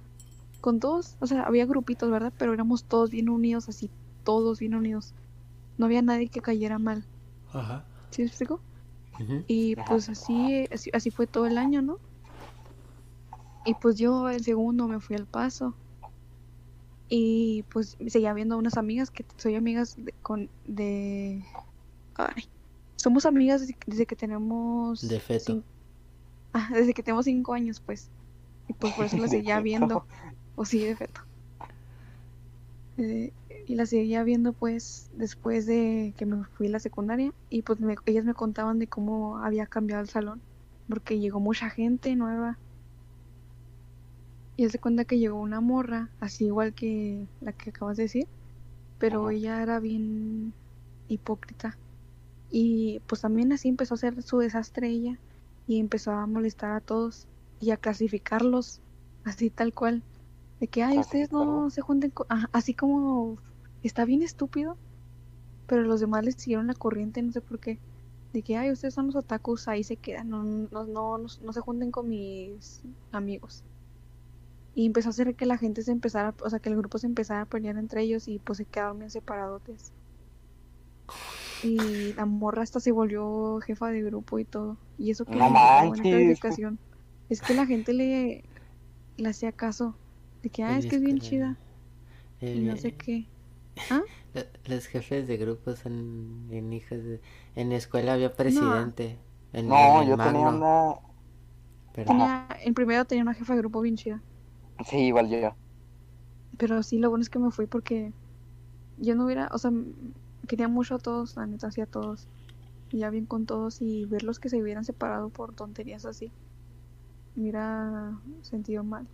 Con 0.61 0.79
todos, 0.79 1.15
o 1.19 1.27
sea, 1.27 1.43
había 1.43 1.65
grupitos, 1.65 2.09
¿verdad? 2.09 2.33
Pero 2.37 2.53
éramos 2.53 2.83
todos 2.83 3.11
bien 3.11 3.29
unidos, 3.29 3.69
así, 3.69 3.89
todos 4.23 4.59
bien 4.59 4.75
unidos. 4.75 5.13
No 5.77 5.85
había 5.85 6.01
nadie 6.01 6.27
que 6.27 6.41
cayera 6.41 6.79
mal. 6.79 7.05
Ajá. 7.53 7.85
¿Sí 8.09 8.21
me 8.21 8.27
explico? 8.27 8.59
Y 9.47 9.75
pues 9.75 10.09
así, 10.09 10.67
así, 10.71 10.91
así 10.93 11.09
fue 11.09 11.25
todo 11.25 11.47
el 11.47 11.57
año, 11.57 11.81
¿no? 11.81 11.97
Y 13.65 13.73
pues 13.73 13.97
yo 13.97 14.29
el 14.29 14.43
segundo 14.43 14.87
me 14.87 14.99
fui 14.99 15.15
al 15.15 15.25
paso. 15.25 15.73
Y 17.09 17.63
pues 17.69 17.97
seguía 18.07 18.33
viendo 18.33 18.57
unas 18.57 18.77
amigas 18.77 19.11
que 19.11 19.25
soy 19.37 19.55
amigas 19.55 19.95
de, 19.97 20.13
con 20.21 20.49
de 20.67 21.43
ay, 22.15 22.43
somos 22.95 23.25
amigas 23.25 23.67
desde, 23.85 24.05
que 24.05 24.15
tenemos 24.15 25.07
De 25.07 25.19
feto. 25.19 25.63
Ah, 26.53 26.69
desde 26.73 26.93
que 26.93 27.03
tenemos 27.03 27.25
cinco 27.25 27.53
años 27.53 27.79
pues. 27.81 28.11
Y 28.67 28.73
pues 28.73 28.93
por 28.93 29.05
eso 29.05 29.17
la 29.17 29.27
seguía 29.29 29.59
viendo. 29.61 30.05
O 30.55 30.65
sí, 30.65 30.83
de 30.83 30.95
feto. 30.95 31.21
Eh, 32.97 33.33
y 33.67 33.75
la 33.75 33.85
seguía 33.85 34.23
viendo 34.23 34.53
pues 34.53 35.09
después 35.13 35.65
de 35.67 36.13
que 36.17 36.25
me 36.25 36.43
fui 36.45 36.67
a 36.67 36.71
la 36.71 36.79
secundaria 36.79 37.31
y 37.49 37.61
pues 37.61 37.79
me- 37.79 37.95
ellas 38.05 38.25
me 38.25 38.33
contaban 38.33 38.79
de 38.79 38.87
cómo 38.87 39.37
había 39.37 39.67
cambiado 39.67 40.01
el 40.01 40.09
salón 40.09 40.41
porque 40.87 41.19
llegó 41.19 41.39
mucha 41.39 41.69
gente 41.69 42.15
nueva 42.15 42.59
y 44.55 44.69
se 44.69 44.79
cuenta 44.79 45.05
que 45.05 45.19
llegó 45.19 45.39
una 45.39 45.61
morra 45.61 46.11
así 46.19 46.45
igual 46.45 46.73
que 46.73 47.27
la 47.39 47.53
que 47.53 47.69
acabas 47.69 47.97
de 47.97 48.03
decir 48.03 48.27
pero 48.99 49.29
Ajá. 49.29 49.31
ella 49.31 49.63
era 49.63 49.79
bien 49.79 50.55
hipócrita 51.07 51.79
y 52.49 53.01
pues 53.07 53.21
también 53.21 53.51
así 53.53 53.69
empezó 53.69 53.95
a 53.95 53.97
hacer 53.97 54.23
su 54.23 54.39
desastre 54.39 54.89
ella 54.89 55.21
y 55.68 55.80
empezó 55.80 56.11
a 56.11 56.26
molestar 56.26 56.72
a 56.72 56.82
todos 56.82 57.28
y 57.59 57.72
a 57.72 57.78
clasificarlos 57.78 58.82
así 59.24 59.49
tal 59.49 59.74
cual 59.74 60.03
de 60.59 60.68
que 60.68 60.84
ay 60.84 60.97
ustedes 60.97 61.32
no 61.32 61.70
se 61.70 61.82
junten 61.82 62.11
con... 62.11 62.28
Así 62.51 62.74
como 62.74 63.38
está 63.84 64.05
bien 64.05 64.24
estúpido 64.24 64.78
pero 65.68 65.84
los 65.84 65.99
demás 65.99 66.24
les 66.24 66.36
siguieron 66.36 66.68
la 66.68 66.74
corriente 66.74 67.22
no 67.22 67.32
sé 67.32 67.41
por 67.41 67.59
qué 67.59 67.80
de 68.34 68.41
que 68.41 68.57
ay 68.57 68.72
ustedes 68.72 68.93
son 68.93 69.07
los 69.07 69.15
otakus 69.15 69.68
ahí 69.68 69.84
se 69.84 69.97
quedan 69.97 70.30
no 70.30 70.43
no 70.43 70.86
no, 70.86 71.18
no, 71.18 71.28
no 71.41 71.53
se 71.53 71.61
junten 71.61 71.91
con 71.91 72.09
mis 72.09 72.82
amigos 73.11 73.63
y 74.78 74.86
empezó 74.86 75.09
a 75.09 75.11
hacer 75.11 75.34
que 75.34 75.47
la 75.47 75.57
gente 75.57 75.82
se 75.82 75.91
empezara 75.91 76.36
o 76.39 76.49
sea 76.51 76.59
que 76.59 76.70
el 76.70 76.78
grupo 76.78 76.99
se 76.99 77.07
empezara 77.07 77.41
a 77.41 77.45
pelear 77.45 77.78
entre 77.78 78.03
ellos 78.03 78.28
y 78.28 78.38
pues 78.38 78.57
se 78.57 78.65
quedaron 78.65 78.99
bien 78.99 79.09
separadotes. 79.09 79.91
Y 81.63 82.13
la 82.13 82.28
morra 82.28 82.61
hasta 82.61 82.80
se 82.80 82.91
volvió 82.91 83.59
jefa 83.61 83.89
de 83.89 84.03
grupo 84.03 84.38
y 84.38 84.45
todo 84.45 84.78
y 84.97 85.11
eso 85.11 85.25
que 85.25 85.39
No 85.39 85.87
buena 85.87 86.05
calificación. 86.07 86.79
Es 87.29 87.41
que 87.41 87.53
la 87.53 87.65
gente 87.65 87.93
le 87.93 88.43
le 89.17 89.29
hacía 89.29 89.51
caso 89.51 89.95
de 90.43 90.49
que 90.51 90.63
ah 90.63 90.77
es 90.77 90.85
que 90.87 90.95
es 90.97 91.01
bien 91.01 91.19
chida 91.19 91.57
y 92.53 92.61
no 92.61 92.77
sé 92.77 92.91
Eh, 92.91 92.93
qué. 92.93 93.27
Lo- 94.33 94.43
Los 94.65 94.85
jefes 94.87 95.27
de 95.27 95.37
grupo 95.37 95.75
son 95.75 96.47
bien 96.49 96.71
hijos 96.73 97.03
de... 97.03 97.21
En 97.55 97.69
la 97.69 97.75
escuela 97.77 98.13
había 98.13 98.33
presidente. 98.33 99.17
En, 99.53 99.67
No, 99.69 99.73
en 99.73 100.09
yo 100.09 100.17
tenía 100.17 100.49
una... 100.49 100.95
pero- 101.93 102.07
tenía 102.07 102.47
en 102.63 102.73
primero 102.73 103.05
tenía 103.05 103.23
una 103.23 103.33
jefa 103.33 103.53
de 103.53 103.59
grupo 103.59 103.81
bien 103.81 103.95
chida. 103.97 104.21
Sí, 104.85 104.97
igual 105.07 105.29
yo. 105.29 105.55
Pero 106.57 106.83
sí, 106.83 106.97
lo 106.99 107.09
bueno 107.09 107.21
es 107.23 107.29
que 107.29 107.39
me 107.39 107.51
fui 107.51 107.67
porque 107.67 108.13
yo 108.97 109.15
no 109.15 109.25
hubiera, 109.25 109.49
o 109.53 109.57
sea, 109.59 109.71
quería 110.47 110.67
mucho 110.67 110.95
a 110.95 110.99
todos, 110.99 111.35
la 111.37 111.47
neta, 111.47 111.71
sí 111.71 111.81
a 111.81 111.85
todos. 111.87 112.27
Y 112.91 112.99
ya 112.99 113.09
bien 113.09 113.25
con 113.25 113.45
todos 113.45 113.81
y 113.81 114.05
verlos 114.05 114.39
que 114.39 114.49
se 114.49 114.61
hubieran 114.61 114.85
separado 114.85 115.29
por 115.29 115.53
tonterías 115.53 116.05
así. 116.05 116.31
Me 117.35 117.43
hubiera 117.43 118.17
sentido 118.41 118.83
mal. 118.83 119.07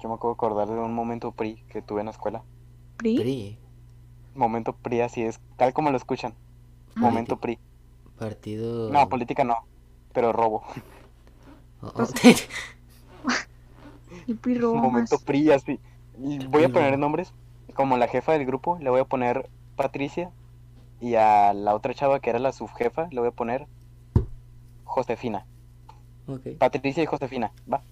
Yo 0.00 0.08
me 0.08 0.14
acabo 0.14 0.28
de 0.30 0.34
acordar 0.34 0.68
de 0.68 0.74
un 0.74 0.94
momento 0.94 1.32
PRI 1.32 1.62
que 1.68 1.82
tuve 1.82 2.00
en 2.00 2.06
la 2.06 2.12
escuela. 2.12 2.42
¿Pri? 2.96 3.16
PRI, 3.16 3.58
Momento 4.34 4.72
PRI 4.74 5.00
así 5.00 5.22
es, 5.22 5.40
tal 5.56 5.72
como 5.72 5.90
lo 5.90 5.96
escuchan. 5.96 6.34
Ah, 6.94 7.00
Momento 7.00 7.38
PRI. 7.38 7.58
partido... 8.18 8.90
No, 8.92 9.08
política 9.08 9.44
no, 9.44 9.56
pero 10.12 10.32
robo. 10.32 10.62
Oh, 11.82 11.86
oh. 11.86 11.92
Pues- 11.94 12.48
El 14.28 14.36
PRI 14.40 14.54
robó 14.58 14.76
Momento 14.76 15.16
más. 15.16 15.24
PRI 15.24 15.50
así. 15.50 15.80
Y 16.20 16.44
voy 16.46 16.64
a 16.64 16.68
poner 16.68 16.90
robo. 16.92 17.00
nombres. 17.00 17.32
Como 17.74 17.96
la 17.96 18.08
jefa 18.08 18.32
del 18.32 18.46
grupo, 18.46 18.78
le 18.80 18.90
voy 18.90 19.00
a 19.00 19.04
poner 19.04 19.48
Patricia. 19.76 20.30
Y 21.00 21.14
a 21.14 21.52
la 21.52 21.74
otra 21.74 21.94
chava 21.94 22.20
que 22.20 22.30
era 22.30 22.38
la 22.38 22.52
subjefa, 22.52 23.08
le 23.10 23.20
voy 23.20 23.28
a 23.28 23.32
poner 23.32 23.66
Josefina. 24.84 25.46
Ok. 26.26 26.58
Patricia 26.58 27.02
y 27.02 27.06
Josefina, 27.06 27.52
¿va? 27.72 27.82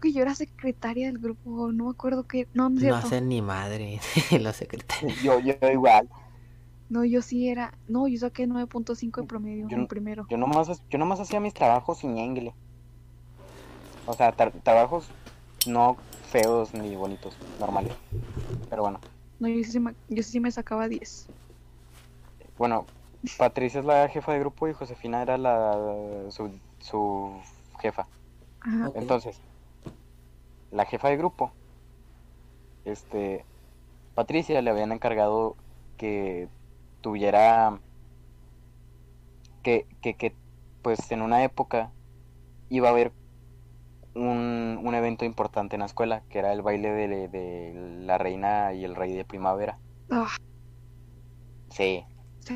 Que 0.00 0.12
yo 0.12 0.22
era 0.22 0.34
secretaria 0.34 1.08
del 1.08 1.18
grupo, 1.18 1.72
no 1.72 1.84
me 1.86 1.90
acuerdo 1.90 2.26
qué. 2.26 2.46
No, 2.54 2.68
no 2.70 2.80
No 2.80 2.96
hacen 2.96 3.28
ni 3.28 3.42
madre 3.42 4.00
los 4.40 4.56
secretarios. 4.56 5.20
Yo, 5.22 5.38
yo 5.40 5.54
igual. 5.72 6.08
No, 6.88 7.04
yo 7.04 7.20
sí 7.20 7.48
era. 7.48 7.74
No, 7.86 8.08
yo 8.08 8.18
saqué 8.18 8.46
9.5 8.48 9.20
de 9.20 9.26
promedio 9.26 9.68
Yo 9.68 9.76
en 9.76 9.86
primero. 9.88 10.26
Yo 10.30 10.38
nomás, 10.38 10.82
yo 10.88 10.98
nomás 10.98 11.20
hacía 11.20 11.38
mis 11.40 11.52
trabajos 11.52 11.98
sin 11.98 12.14
ñengle. 12.14 12.54
O 14.06 14.14
sea, 14.14 14.34
tra- 14.34 14.52
trabajos 14.62 15.10
no 15.66 15.96
feos 16.30 16.72
ni 16.72 16.96
bonitos, 16.96 17.36
normales. 17.60 17.92
Pero 18.70 18.82
bueno. 18.82 19.00
No, 19.38 19.48
yo 19.48 19.62
sí, 19.64 19.78
me, 19.80 19.94
yo 20.08 20.22
sí 20.22 20.40
me 20.40 20.50
sacaba 20.50 20.88
10. 20.88 21.28
Bueno, 22.58 22.92
Patricia 23.36 23.80
es 23.80 23.86
la 23.86 24.08
jefa 24.08 24.32
de 24.32 24.40
grupo 24.40 24.68
y 24.68 24.74
Josefina 24.74 25.22
era 25.22 25.38
la 25.38 26.26
su, 26.30 26.60
su 26.80 27.42
jefa. 27.80 28.10
Ajá. 28.60 28.90
Entonces, 28.94 29.42
la 30.70 30.86
jefa 30.86 31.08
de 31.10 31.16
grupo, 31.18 31.58
este, 32.84 33.48
Patricia 34.14 34.62
le 34.62 34.70
habían 34.70 34.92
encargado 34.92 35.58
que 35.96 36.50
tuviera, 37.02 37.82
que, 39.62 39.88
que, 40.00 40.16
que, 40.16 40.38
pues 40.82 41.10
en 41.12 41.22
una 41.22 41.44
época 41.44 41.96
iba 42.68 42.88
a 42.88 42.92
haber 42.92 43.16
un, 44.14 44.80
un 44.84 44.94
evento 44.94 45.24
importante 45.24 45.76
en 45.76 45.80
la 45.80 45.86
escuela, 45.86 46.26
que 46.28 46.38
era 46.40 46.52
el 46.52 46.62
baile 46.62 46.90
de, 46.90 47.28
de 47.28 47.72
la 47.74 48.18
reina 48.18 48.74
y 48.74 48.84
el 48.84 48.94
rey 48.96 49.14
de 49.14 49.24
primavera. 49.24 49.82
Ah, 50.10 50.36
Sí, 51.70 52.06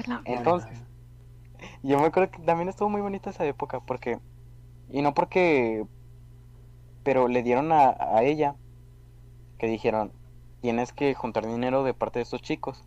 la- 0.06 0.22
entonces, 0.24 0.78
yo 1.82 1.98
me 1.98 2.06
acuerdo 2.06 2.30
que 2.30 2.42
también 2.42 2.68
estuvo 2.68 2.88
muy 2.90 3.00
bonita 3.00 3.30
esa 3.30 3.44
época, 3.46 3.80
porque, 3.80 4.20
y 4.88 5.02
no 5.02 5.14
porque, 5.14 5.86
pero 7.02 7.28
le 7.28 7.42
dieron 7.42 7.72
a, 7.72 7.96
a 7.98 8.22
ella, 8.24 8.56
que 9.58 9.66
dijeron, 9.66 10.14
tienes 10.60 10.92
que 10.92 11.14
juntar 11.14 11.46
dinero 11.46 11.84
de 11.84 11.94
parte 11.94 12.18
de 12.18 12.24
estos 12.24 12.42
chicos, 12.42 12.84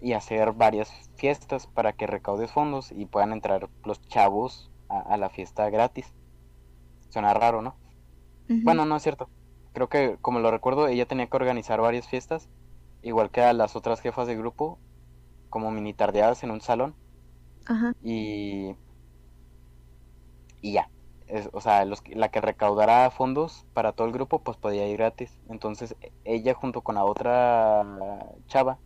y 0.00 0.14
hacer 0.14 0.52
varias 0.52 0.92
fiestas 1.16 1.66
para 1.68 1.92
que 1.94 2.06
recaudes 2.08 2.52
fondos 2.52 2.92
y 2.92 3.06
puedan 3.06 3.32
entrar 3.32 3.70
los 3.84 4.00
chavos 4.02 4.72
a, 4.88 5.00
a 5.00 5.16
la 5.18 5.30
fiesta 5.30 5.70
gratis. 5.70 6.14
Suena 7.10 7.34
raro, 7.34 7.62
¿no? 7.62 7.78
Bueno, 8.62 8.86
no 8.86 8.96
es 8.96 9.02
cierto. 9.04 9.30
Creo 9.72 9.88
que, 9.88 10.18
como 10.22 10.40
lo 10.40 10.50
recuerdo, 10.50 10.88
ella 10.88 11.06
tenía 11.06 11.28
que 11.28 11.36
organizar 11.36 11.80
varias 11.80 12.08
fiestas, 12.08 12.50
igual 13.02 13.30
que 13.30 13.42
a 13.42 13.52
las 13.54 13.76
otras 13.76 14.00
jefas 14.00 14.26
de 14.28 14.36
grupo, 14.36 14.80
como 15.52 15.70
mini 15.70 15.94
tardeadas 15.94 16.42
en 16.44 16.50
un 16.52 16.62
salón. 16.62 16.96
Ajá. 17.66 17.92
Y. 18.02 18.74
Y 20.62 20.72
ya. 20.72 20.90
Es- 21.26 21.50
o 21.52 21.60
sea, 21.60 21.84
los, 21.84 22.02
la 22.08 22.30
que 22.30 22.40
recaudara 22.40 23.10
fondos 23.10 23.66
para 23.74 23.92
todo 23.92 24.06
el 24.06 24.12
grupo, 24.12 24.42
pues 24.42 24.56
podía 24.58 24.88
ir 24.88 24.96
gratis. 24.98 25.38
Entonces, 25.48 25.96
e- 26.00 26.12
ella 26.24 26.54
junto 26.54 26.82
con 26.82 26.94
la 26.96 27.04
otra 27.04 27.84
chava 28.46 28.78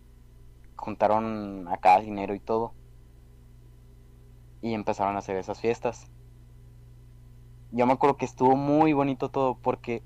juntaron 0.76 1.68
acá 1.68 2.00
dinero 2.00 2.34
y 2.34 2.40
todo. 2.40 2.74
Y 4.60 4.74
empezaron 4.74 5.16
a 5.16 5.20
hacer 5.20 5.36
esas 5.38 5.60
fiestas. 5.60 6.10
Yo 7.70 7.86
me 7.86 7.92
acuerdo 7.92 8.16
que 8.16 8.24
estuvo 8.24 8.56
muy 8.56 8.92
bonito 8.92 9.30
todo 9.30 9.58
porque 9.62 10.02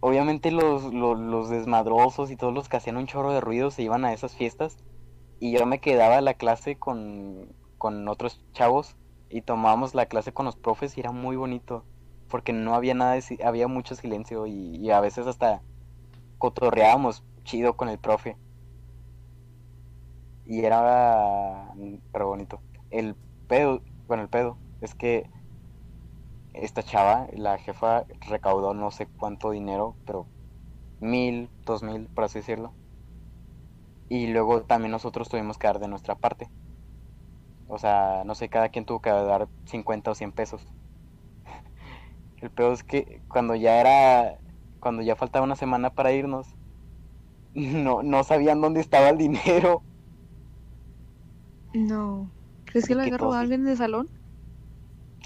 obviamente 0.00 0.50
los, 0.52 0.84
los, 0.94 1.18
los 1.18 1.50
desmadrosos 1.50 2.30
y 2.30 2.36
todos 2.36 2.54
los 2.54 2.68
que 2.68 2.78
hacían 2.78 2.96
un 2.98 3.06
chorro 3.06 3.32
de 3.32 3.40
ruido 3.40 3.70
se 3.70 3.82
iban 3.82 4.04
a 4.04 4.12
esas 4.12 4.34
fiestas 4.36 4.76
y 5.42 5.52
yo 5.58 5.66
me 5.66 5.80
quedaba 5.80 6.20
la 6.20 6.34
clase 6.34 6.78
con, 6.78 7.56
con 7.78 8.08
otros 8.08 8.44
chavos 8.54 8.96
y 9.28 9.42
tomábamos 9.42 9.94
la 9.94 10.06
clase 10.06 10.32
con 10.32 10.46
los 10.46 10.56
profes 10.56 10.96
y 10.96 11.00
era 11.00 11.12
muy 11.12 11.36
bonito 11.36 11.88
porque 12.28 12.52
no 12.52 12.74
había 12.74 12.94
nada, 12.94 13.18
había 13.44 13.68
mucho 13.68 13.94
silencio 13.96 14.46
y, 14.46 14.76
y 14.76 14.90
a 14.90 15.00
veces 15.00 15.26
hasta 15.26 15.64
cotorreábamos 16.38 17.24
chido 17.44 17.76
con 17.76 17.88
el 17.90 17.98
profe 18.00 18.38
y 20.44 20.64
era 20.64 21.72
pero 22.12 22.28
bonito. 22.28 22.62
El 22.90 23.16
pedo, 23.46 23.82
bueno, 24.06 24.22
el 24.24 24.28
pedo 24.28 24.60
es 24.80 24.94
que 24.94 25.30
esta 26.54 26.82
chava, 26.82 27.28
la 27.34 27.58
jefa, 27.58 28.06
recaudó 28.26 28.72
no 28.74 28.90
sé 28.90 29.06
cuánto 29.16 29.50
dinero, 29.50 29.98
pero 30.04 30.30
mil, 31.00 31.52
dos 31.66 31.82
mil, 31.82 32.08
por 32.10 32.24
así 32.24 32.40
decirlo. 32.40 32.76
Y 34.12 34.26
luego 34.28 34.62
también 34.64 34.92
nosotros 34.92 35.28
tuvimos 35.30 35.56
que 35.56 35.66
dar 35.68 35.78
de 35.80 35.88
nuestra 35.88 36.14
parte. 36.14 36.50
O 37.66 37.78
sea, 37.78 38.22
no 38.24 38.34
sé, 38.34 38.48
cada 38.48 38.68
quien 38.68 38.84
tuvo 38.84 39.00
que 39.00 39.10
dar 39.10 39.48
50 39.66 40.10
o 40.10 40.14
100 40.14 40.32
pesos. 40.32 40.62
El 42.38 42.50
peor 42.50 42.72
es 42.74 42.84
que 42.84 43.22
cuando 43.28 43.54
ya 43.54 43.80
era, 43.80 44.38
cuando 44.80 45.02
ya 45.02 45.16
faltaba 45.16 45.44
una 45.44 45.56
semana 45.56 45.90
para 45.90 46.12
irnos, 46.12 46.48
no, 47.54 48.02
no 48.02 48.24
sabían 48.24 48.60
dónde 48.60 48.80
estaba 48.80 49.10
el 49.10 49.18
dinero. 49.18 49.84
No. 51.74 52.32
¿Crees 52.64 52.86
que 52.86 52.94
Y 52.94 52.96
la 52.96 53.04
que 53.04 53.08
agarró 53.10 53.26
todos- 53.26 53.36
a 53.36 53.40
alguien 53.40 53.64
de 53.64 53.76
salón? 53.76 54.08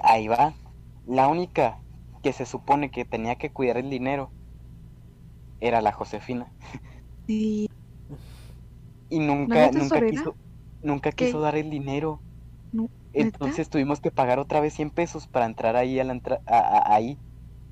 Ahí 0.02 0.26
va. 0.28 0.54
La 1.04 1.28
única 1.28 1.82
que 2.22 2.32
se 2.32 2.46
supone 2.46 2.90
que 2.90 3.04
tenía 3.04 3.36
que 3.36 3.52
cuidar 3.52 3.76
el 3.76 3.90
dinero 3.90 4.32
era 5.60 5.82
la 5.82 5.92
Josefina. 5.92 6.54
Sí. 7.26 7.66
Y 9.08 9.20
¿La 9.44 9.56
nunca, 9.58 9.70
nunca 9.72 10.02
quiso, 10.02 10.38
nunca 10.82 11.12
¿Qué? 11.14 11.36
quiso 11.36 11.40
dar 11.40 11.56
el 11.56 11.70
dinero. 11.70 12.24
Entonces 13.12 13.70
tuvimos 13.70 14.00
que 14.00 14.12
pagar 14.12 14.38
otra 14.40 14.60
vez 14.60 14.74
100 14.74 14.90
pesos 14.92 15.28
para 15.28 15.46
entrar 15.46 15.76
ahí 15.76 16.00
a 16.00 16.04
la 16.04 16.14
entra- 16.14 16.42
a- 16.46 16.58
a- 16.92 16.94
ahí. 16.96 17.20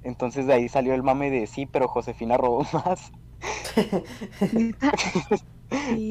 Entonces 0.03 0.47
de 0.47 0.55
ahí 0.55 0.69
salió 0.71 0.95
el 0.95 1.03
mame 1.05 1.31
de 1.31 1.47
sí, 1.49 1.67
pero 1.67 1.89
Josefina 1.89 2.37
robó 2.39 2.65
más. 2.75 3.13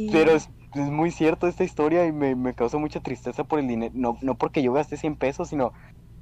Pero 0.09 0.31
es, 0.35 0.49
es 0.73 0.89
muy 0.89 1.11
cierto 1.11 1.47
esta 1.47 1.63
historia 1.63 2.05
y 2.05 2.11
me, 2.11 2.35
me 2.35 2.53
causó 2.55 2.79
mucha 2.79 2.99
tristeza 3.01 3.43
por 3.43 3.59
el 3.59 3.67
dinero. 3.67 3.91
No, 3.95 4.17
no 4.21 4.37
porque 4.37 4.63
yo 4.63 4.73
gasté 4.73 4.97
100 4.97 5.15
pesos, 5.17 5.49
sino 5.49 5.73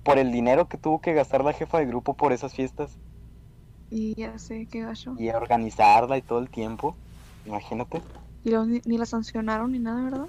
por 0.04 0.20
el 0.20 0.32
dinero 0.32 0.68
que 0.70 0.78
tuvo 0.78 1.02
que 1.02 1.14
gastar 1.14 1.44
la 1.46 1.54
jefa 1.54 1.80
de 1.80 1.86
grupo 1.88 2.16
por 2.16 2.34
esas 2.34 2.56
fiestas 2.56 3.00
Y 3.92 4.16
ya 4.18 4.40
sé, 4.40 4.68
qué 4.68 4.82
gacho. 4.82 5.16
y 5.16 5.30
organizarla 5.30 6.18
y 6.18 6.22
todo 6.22 6.40
el 6.40 6.50
tiempo. 6.50 7.00
Imagínate. 7.46 8.04
Y 8.44 8.50
luego 8.52 8.66
ni, 8.66 8.82
ni 8.86 8.98
la 8.98 9.06
sancionaron 9.08 9.72
ni 9.72 9.80
nada, 9.80 10.04
¿verdad? 10.04 10.28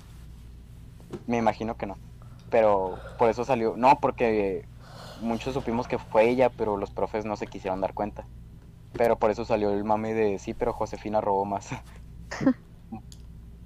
Me 1.27 1.39
imagino 1.39 1.77
que 1.77 1.87
no. 1.87 1.99
Pero 2.51 3.03
por 3.17 3.31
eso 3.31 3.45
salió. 3.45 3.75
No, 3.77 3.99
porque 4.01 4.69
muchos 5.17 5.55
supimos 5.55 5.89
que 5.89 5.99
fue 5.99 6.29
ella, 6.29 6.51
pero 6.51 6.77
los 6.77 6.91
profes 6.91 7.25
no 7.25 7.37
se 7.37 7.47
quisieron 7.47 7.81
dar 7.81 7.95
cuenta. 7.95 8.27
Pero 8.97 9.19
por 9.19 9.31
eso 9.31 9.45
salió 9.45 9.71
el 9.73 9.85
mame 9.85 10.15
de 10.15 10.39
sí, 10.39 10.55
pero 10.55 10.73
Josefina 10.73 11.21
robó 11.21 11.45
más. 11.47 11.71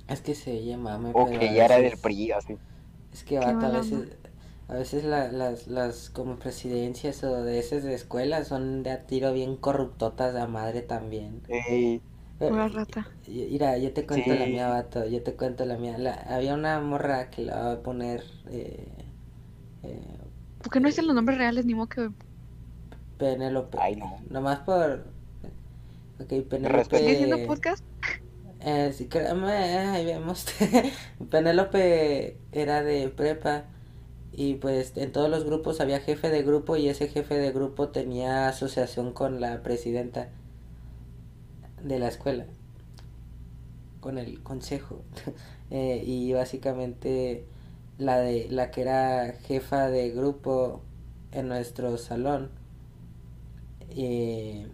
Es 0.09 0.21
que 0.21 0.35
se 0.35 0.51
oye 0.59 0.77
mame, 0.77 1.15
o 1.21 1.23
pero 1.23 1.33
que 1.33 1.47
ella 1.47 1.65
era 1.65 1.81
del 1.81 1.99
PRI, 1.99 2.33
así. 2.33 2.59
Es 3.11 3.25
que 3.25 3.39
a 3.39 3.71
veces, 3.71 4.17
a 4.69 4.75
veces 4.75 5.03
la- 5.05 5.33
las, 5.33 5.67
las 5.67 6.09
como 6.11 6.39
presidencias 6.39 7.25
o 7.25 7.43
de 7.43 7.59
esas 7.59 7.83
de 7.83 7.95
escuelas 7.95 8.47
son 8.49 8.85
de 8.85 8.91
a 8.93 9.07
tiro 9.09 9.33
bien 9.33 9.57
corruptotas 9.57 10.37
a 10.37 10.47
madre 10.47 10.83
también. 10.83 11.43
Ey, 11.49 12.01
Pero- 12.39 12.51
Pura 12.51 12.69
rata. 12.69 13.09
Mira, 13.27 13.79
yo 13.79 13.93
te 13.93 14.07
cuento 14.07 14.35
la 14.35 14.45
Sí. 14.45 14.51
mía, 14.53 14.69
vato, 14.69 15.07
yo 15.07 15.23
te 15.23 15.35
cuento 15.35 15.65
la 15.65 15.77
mía. 15.79 15.97
La- 15.99 16.15
había 16.29 16.55
una 16.55 16.81
morra 16.81 17.31
que 17.31 17.43
la 17.43 17.57
va 17.57 17.73
a 17.73 17.83
poner 17.83 18.23
eh, 18.51 18.87
eh, 19.83 20.01
¿Por 20.63 20.73
qué 20.73 20.81
no 20.81 20.89
dicen 20.89 21.07
los 21.07 21.15
nombres 21.15 21.39
reales 21.39 21.65
ni 21.65 21.75
modo 21.75 21.89
que 21.89 22.11
Penélope. 23.19 23.79
Ay, 23.81 23.97
no. 23.97 24.19
Nomás 24.29 24.59
por... 24.61 25.07
Ok, 26.21 26.29
Penélope... 26.49 26.69
Respeto. 26.69 27.05
¿Sigue 27.05 27.17
siendo 27.17 27.47
podcast? 27.47 27.85
Eh, 28.61 28.93
sí, 28.93 29.07
créeme, 29.07 29.51
ahí 29.53 30.05
vemos. 30.05 30.47
Penélope 31.31 32.37
era 32.53 32.83
de 32.83 33.09
prepa 33.09 33.65
y 34.33 34.55
pues 34.55 34.97
en 34.97 35.13
todos 35.13 35.31
los 35.31 35.45
grupos 35.45 35.81
había 35.81 36.01
jefe 36.01 36.29
de 36.31 36.43
grupo 36.43 36.77
y 36.77 36.89
ese 36.89 37.09
jefe 37.09 37.39
de 37.39 37.53
grupo 37.53 37.89
tenía 37.89 38.49
asociación 38.49 39.13
con 39.13 39.41
la 39.41 39.63
presidenta 39.63 40.29
de 41.83 41.99
la 41.99 42.09
escuela, 42.09 42.47
con 44.01 44.19
el 44.19 44.43
consejo. 44.43 45.03
Eh, 45.69 46.05
y 46.07 46.33
básicamente 46.33 47.45
la 47.99 48.19
de 48.19 48.47
la 48.51 48.71
que 48.71 48.83
era 48.83 49.33
jefa 49.49 49.89
de 49.89 50.11
grupo 50.11 50.81
en 51.33 51.49
nuestro 51.49 51.99
salón 51.99 52.51
eh, 53.91 54.67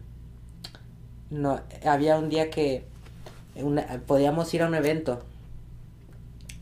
no 1.30 1.61
había 1.84 2.18
un 2.18 2.28
día 2.28 2.50
que 2.50 2.84
podíamos 4.07 4.53
ir 4.55 4.62
a 4.62 4.66
un 4.66 4.74
evento. 4.74 5.22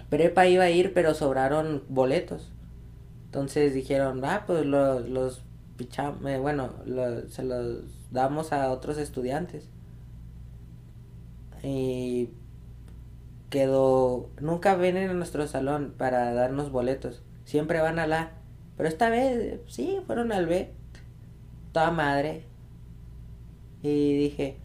Prepa 0.08 0.46
iba 0.46 0.64
a 0.64 0.70
ir, 0.70 0.92
pero 0.92 1.14
sobraron 1.14 1.82
boletos. 1.88 2.48
Entonces 3.26 3.74
dijeron, 3.74 4.24
ah, 4.24 4.44
pues 4.46 4.66
los, 4.66 5.08
los 5.08 5.42
picham- 5.78 6.26
eh, 6.28 6.38
bueno, 6.38 6.70
se 7.30 7.44
los 7.44 7.84
damos 8.10 8.52
a 8.52 8.70
otros 8.72 8.98
estudiantes. 8.98 9.64
Y 11.62 12.30
quedó, 13.50 14.30
nunca 14.40 14.76
vienen 14.76 15.10
a 15.10 15.14
nuestro 15.14 15.46
salón 15.46 15.94
para 15.96 16.32
darnos 16.34 16.70
boletos. 16.70 17.22
Siempre 17.44 17.80
van 17.80 17.98
a 17.98 18.06
la. 18.06 18.32
Pero 18.76 18.88
esta 18.88 19.10
vez, 19.10 19.60
sí, 19.66 19.98
fueron 20.06 20.32
al 20.32 20.46
B. 20.46 20.70
Toda 21.72 21.90
madre. 21.90 22.44
Y 23.82 24.16
dije, 24.16 24.56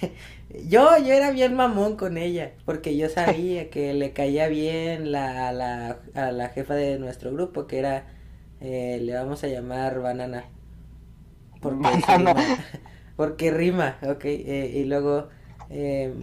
yo, 0.68 0.96
yo 0.98 1.12
era 1.12 1.30
bien 1.32 1.54
mamón 1.54 1.96
con 1.96 2.18
ella, 2.18 2.52
porque 2.64 2.96
yo 2.96 3.08
sabía 3.08 3.70
que 3.70 3.94
le 3.94 4.12
caía 4.12 4.48
bien 4.48 5.12
la, 5.12 5.48
a, 5.48 5.52
la, 5.52 5.98
a 6.14 6.32
la 6.32 6.48
jefa 6.50 6.74
de 6.74 6.98
nuestro 6.98 7.32
grupo, 7.32 7.66
que 7.66 7.78
era, 7.78 8.06
eh, 8.60 9.00
le 9.02 9.14
vamos 9.14 9.44
a 9.44 9.48
llamar 9.48 10.00
Banana. 10.00 10.44
Porque, 11.60 12.02
Banana. 12.06 12.06
rima, 12.06 12.34
porque 13.16 13.50
rima, 13.50 13.98
ok. 14.02 14.24
eh, 14.24 14.72
y 14.76 14.84
luego, 14.84 15.28
eh, 15.70 16.14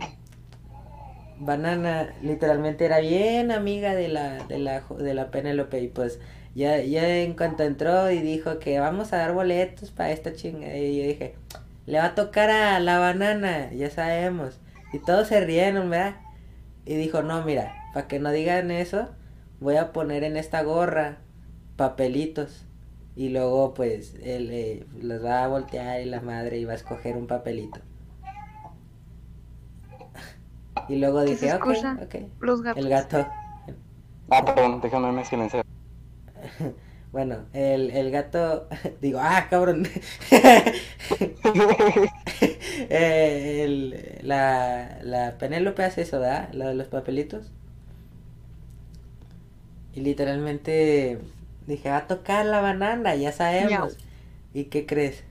Banana 1.38 2.14
literalmente 2.22 2.86
era 2.86 3.00
bien 3.00 3.52
amiga 3.52 3.94
de 3.94 4.08
la, 4.08 4.46
de 4.46 4.60
la, 4.60 4.84
de 4.98 5.14
la 5.14 5.32
Penélope 5.32 5.82
y 5.82 5.88
pues 5.88 6.20
ya, 6.56 6.82
ya 6.82 7.18
en 7.18 7.34
cuanto 7.34 7.64
entró 7.64 8.10
y 8.10 8.20
dijo 8.20 8.60
que 8.60 8.80
vamos 8.80 9.12
a 9.12 9.18
dar 9.18 9.34
boletos 9.34 9.92
para 9.92 10.12
esta 10.12 10.34
chinga 10.34 10.76
y 10.78 10.98
yo 10.98 11.04
dije, 11.08 11.36
le 11.86 12.00
va 12.00 12.06
a 12.06 12.16
tocar 12.16 12.50
a 12.50 12.80
la 12.80 12.98
banana, 13.00 13.72
ya 13.74 13.90
sabemos. 13.90 14.60
Y 14.94 15.00
todos 15.00 15.28
se 15.28 15.42
rieron, 15.42 15.90
¿verdad? 15.90 16.16
Y 16.86 16.96
dijo, 16.96 17.22
no, 17.22 17.44
mira, 17.44 17.76
para 17.94 18.08
que 18.08 18.20
no 18.20 18.32
digan 18.32 18.72
eso, 18.72 19.10
voy 19.60 19.76
a 19.76 19.92
poner 19.92 20.24
en 20.24 20.38
esta 20.38 20.64
gorra 20.64 21.18
papelitos. 21.76 22.66
Y 23.16 23.30
luego, 23.30 23.74
pues, 23.74 24.16
él 24.24 24.50
eh, 24.52 24.86
los 25.02 25.24
va 25.24 25.44
a 25.44 25.48
voltear 25.48 26.02
y 26.02 26.06
la 26.06 26.22
madre 26.22 26.58
iba 26.58 26.74
a 26.74 26.76
escoger 26.76 27.18
un 27.18 27.28
papelito. 27.28 27.80
Y 30.88 30.98
luego 30.98 31.22
¿Qué 31.26 31.36
dije, 31.36 31.54
ok. 31.54 32.16
Los 32.40 32.62
gatos. 32.62 32.82
El 32.84 32.90
gato. 32.90 33.26
Ah, 34.30 34.44
perdón, 34.46 34.82
déjame 34.82 35.12
me 35.12 35.26
silenciar. 35.26 35.66
Bueno, 37.12 37.46
el, 37.54 37.92
el 37.92 38.12
gato, 38.12 38.68
digo, 39.02 39.20
ah, 39.22 39.48
cabrón. 39.50 39.88
Eh, 42.90 43.64
el- 43.64 44.20
la, 44.28 45.00
la 45.04 45.38
Penélope 45.38 45.84
hace 45.84 46.02
eso, 46.04 46.20
¿verdad? 46.20 46.50
La 46.54 46.68
de 46.68 46.76
los 46.76 46.88
papelitos. 46.88 47.52
Y 49.94 50.02
literalmente 50.02 51.20
dije, 51.68 51.90
va 51.90 51.98
a 51.98 52.08
tocar 52.08 52.46
la 52.46 52.62
banana, 52.62 53.16
ya 53.16 53.32
sabemos. 53.32 53.98
¿Y 54.54 54.66
qué 54.66 54.86
crees? 54.86 55.24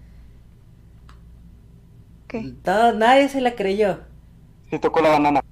¿Qué? 2.26 2.54
Todo, 2.62 2.92
nadie 2.92 3.28
se 3.28 3.40
la 3.40 3.54
creyó. 3.56 4.00
Sí 4.70 4.78
tocó 4.78 5.00
la 5.00 5.10
banana. 5.10 5.43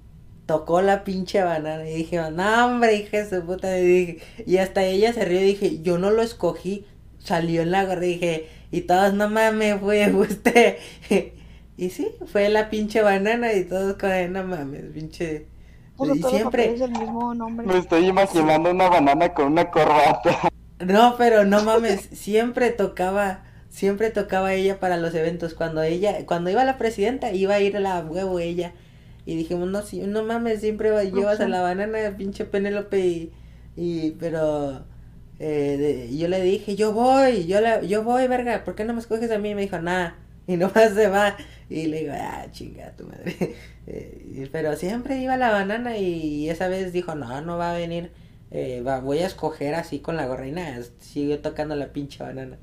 Tocó 0.53 0.83
la 0.83 1.03
pinche 1.03 1.43
banana 1.43 1.89
y 1.89 1.95
dije, 1.95 2.21
no 2.31 2.67
hombre, 2.67 2.95
hija 2.97 3.25
de 3.25 3.31
su 3.31 3.43
puta. 3.43 3.79
Y, 3.79 3.85
dije, 3.87 4.19
y 4.45 4.59
hasta 4.59 4.85
ella 4.85 5.11
se 5.15 5.25
rió 5.25 5.41
y 5.41 5.45
dije, 5.45 5.81
yo 5.81 5.97
no 5.97 6.11
lo 6.11 6.21
escogí. 6.21 6.85
Salió 7.19 7.63
en 7.63 7.71
la 7.71 7.87
gorra 7.87 8.05
y 8.05 8.09
dije, 8.09 8.49
y 8.71 8.83
todos, 8.83 9.15
no 9.15 9.31
mames, 9.31 9.81
fue 9.81 10.13
usted. 10.15 10.77
y 11.79 11.89
sí, 11.89 12.07
fue 12.27 12.51
la 12.51 12.69
pinche 12.69 13.01
banana 13.01 13.55
y 13.55 13.65
todos 13.65 13.97
con, 13.97 14.31
no 14.31 14.45
mames, 14.45 14.83
pinche. 14.93 15.47
Puso 15.97 16.17
y 16.17 16.23
siempre, 16.23 16.77
del 16.77 16.91
mismo 16.91 17.35
nombre. 17.35 17.67
Me 17.67 17.79
estoy 17.79 18.09
imaginando 18.09 18.73
una 18.73 18.91
banana 18.91 19.33
con 19.33 19.53
una 19.53 19.71
corbata. 19.71 20.51
No, 20.85 21.15
pero 21.17 21.47
no 21.47 21.65
mames, 21.65 22.11
siempre 22.13 22.71
tocaba, 22.71 23.45
siempre 23.71 24.11
tocaba 24.11 24.53
ella 24.53 24.81
para 24.81 24.99
los 24.99 25.15
eventos. 25.15 25.55
Cuando 25.55 25.83
ella, 25.83 26.27
cuando 26.27 26.51
iba 26.51 26.63
la 26.63 26.77
presidenta, 26.77 27.33
iba 27.33 27.55
a 27.55 27.61
ir 27.61 27.75
a 27.79 27.81
la 27.81 28.01
huevo 28.01 28.39
ella. 28.39 28.75
Y 29.25 29.37
dijimos, 29.37 29.69
no, 29.69 29.83
si, 29.83 30.01
no 30.03 30.25
mames, 30.25 30.61
siempre 30.61 30.91
va- 30.91 31.05
llevas 31.05 31.41
a 31.41 31.49
la 31.49 31.63
banana, 31.63 32.17
pinche 32.17 32.45
Penélope. 32.45 32.99
Y, 33.07 33.33
y 33.77 34.11
pero 34.13 34.85
eh, 35.39 35.77
de- 36.11 36.17
yo 36.17 36.29
le 36.29 36.43
dije, 36.43 36.77
yo 36.77 36.93
voy, 36.93 37.47
yo, 37.47 37.61
la, 37.61 37.83
yo 37.83 38.03
voy, 38.05 38.27
verga, 38.29 38.65
¿por 38.65 38.75
qué 38.75 38.85
no 38.85 38.95
me 38.95 39.01
escoges 39.01 39.31
a 39.31 39.39
mí? 39.39 39.51
Y 39.51 39.55
me 39.55 39.63
dijo, 39.63 39.79
nada. 39.81 40.17
Y 40.47 40.57
nomás 40.57 40.93
se 40.95 41.09
va. 41.09 41.37
Y 41.71 41.87
le 41.87 42.01
digo, 42.01 42.13
ah, 42.17 42.47
chinga 42.53 42.93
tu 42.97 43.05
madre. 43.07 43.35
Eh, 43.85 44.49
pero 44.53 44.77
siempre 44.77 45.19
iba 45.21 45.37
la 45.37 45.51
banana 45.51 45.97
y 45.99 46.49
esa 46.49 46.69
vez 46.69 46.93
dijo, 46.93 47.17
no, 47.17 47.41
no 47.41 47.59
va 47.59 47.73
a 47.75 47.77
venir. 47.77 48.13
Eh, 48.53 48.81
va, 48.87 49.01
voy 49.01 49.19
a 49.19 49.27
escoger 49.27 49.75
así 49.75 49.99
con 49.99 50.17
la 50.17 50.27
gorrina. 50.27 50.79
Siguió 51.01 51.41
tocando 51.41 51.75
la 51.75 51.93
pinche 51.93 52.23
banana. 52.23 52.59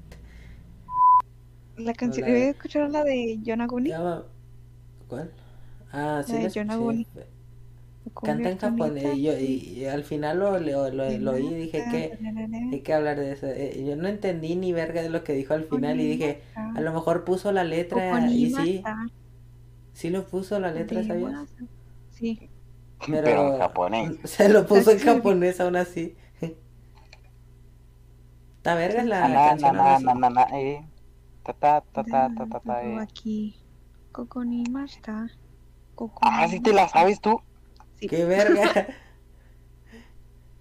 La 1.77 1.95
canción, 1.95 2.27
¿había 2.29 2.49
escuchado 2.51 2.87
la 2.89 3.03
de 3.03 3.39
John 3.43 3.61
Aguni? 3.61 3.89
Llama- 3.89 4.23
¿Cuál? 5.07 5.31
Ah, 5.91 6.23
sí, 6.25 6.33
La 6.33 6.77
de. 6.77 7.05
Canta 8.21 8.49
en 8.49 8.57
japonés. 8.57 9.15
Y, 9.15 9.23
yo, 9.23 9.33
y, 9.37 9.45
y 9.79 9.85
al 9.85 10.03
final 10.03 10.39
lo, 10.39 10.59
lo, 10.59 10.89
lo, 10.89 11.17
lo 11.17 11.31
oí 11.31 11.47
y 11.47 11.53
dije 11.55 11.87
que 11.87 12.19
hay 12.71 12.81
que 12.81 12.93
hablar 12.93 13.19
de 13.19 13.31
eso. 13.33 13.47
Eh, 13.47 13.83
yo 13.87 13.95
no 13.95 14.07
entendí 14.07 14.55
ni 14.55 14.73
verga 14.73 15.01
de 15.01 15.09
lo 15.09 15.23
que 15.23 15.33
dijo 15.33 15.53
al 15.53 15.65
final 15.65 15.99
y 15.99 16.07
dije, 16.07 16.43
a 16.73 16.81
lo 16.81 16.93
mejor 16.93 17.23
puso 17.23 17.51
la 17.51 17.63
letra 17.63 18.21
y 18.21 18.49
sí, 18.49 18.83
sí 19.93 20.09
lo 20.09 20.25
puso 20.27 20.59
la 20.59 20.71
letra, 20.71 21.03
¿sabías? 21.03 21.37
Sí. 22.09 22.49
Pero 23.09 23.29
en 23.53 23.57
japonés. 23.57 24.13
Se 24.23 24.49
lo 24.49 24.65
puso 24.67 24.91
en 24.91 24.99
japonés 24.99 25.59
aún 25.59 25.75
así. 25.75 26.17
Está 28.57 28.75
verga 28.75 29.03
la 29.03 29.23
Na, 29.23 29.29
na, 29.29 29.39
canción 29.41 29.75
na, 29.75 29.81
aún 29.81 29.87
así. 29.87 30.03
na, 30.05 30.13
na, 30.15 30.29
na, 30.29 30.43
eh. 30.59 30.87
Ta, 31.43 31.53
ta, 31.53 31.81
ta, 31.81 32.03
ta, 32.03 32.29
ta, 32.35 32.45
ta, 32.47 32.59
ta, 32.61 32.83
eh. 32.83 32.97
Aquí. 32.99 33.55
Coco 34.11 34.43
ni 34.45 34.65
masta. 34.65 35.29
Coco 35.99 36.21
Ah, 36.21 36.47
sí 36.47 36.61
te 36.61 36.71
la 36.71 36.87
sabes 36.87 37.19
tú. 37.19 37.41
Sí. 37.95 38.09
Qué 38.09 38.25
verga. 38.25 38.63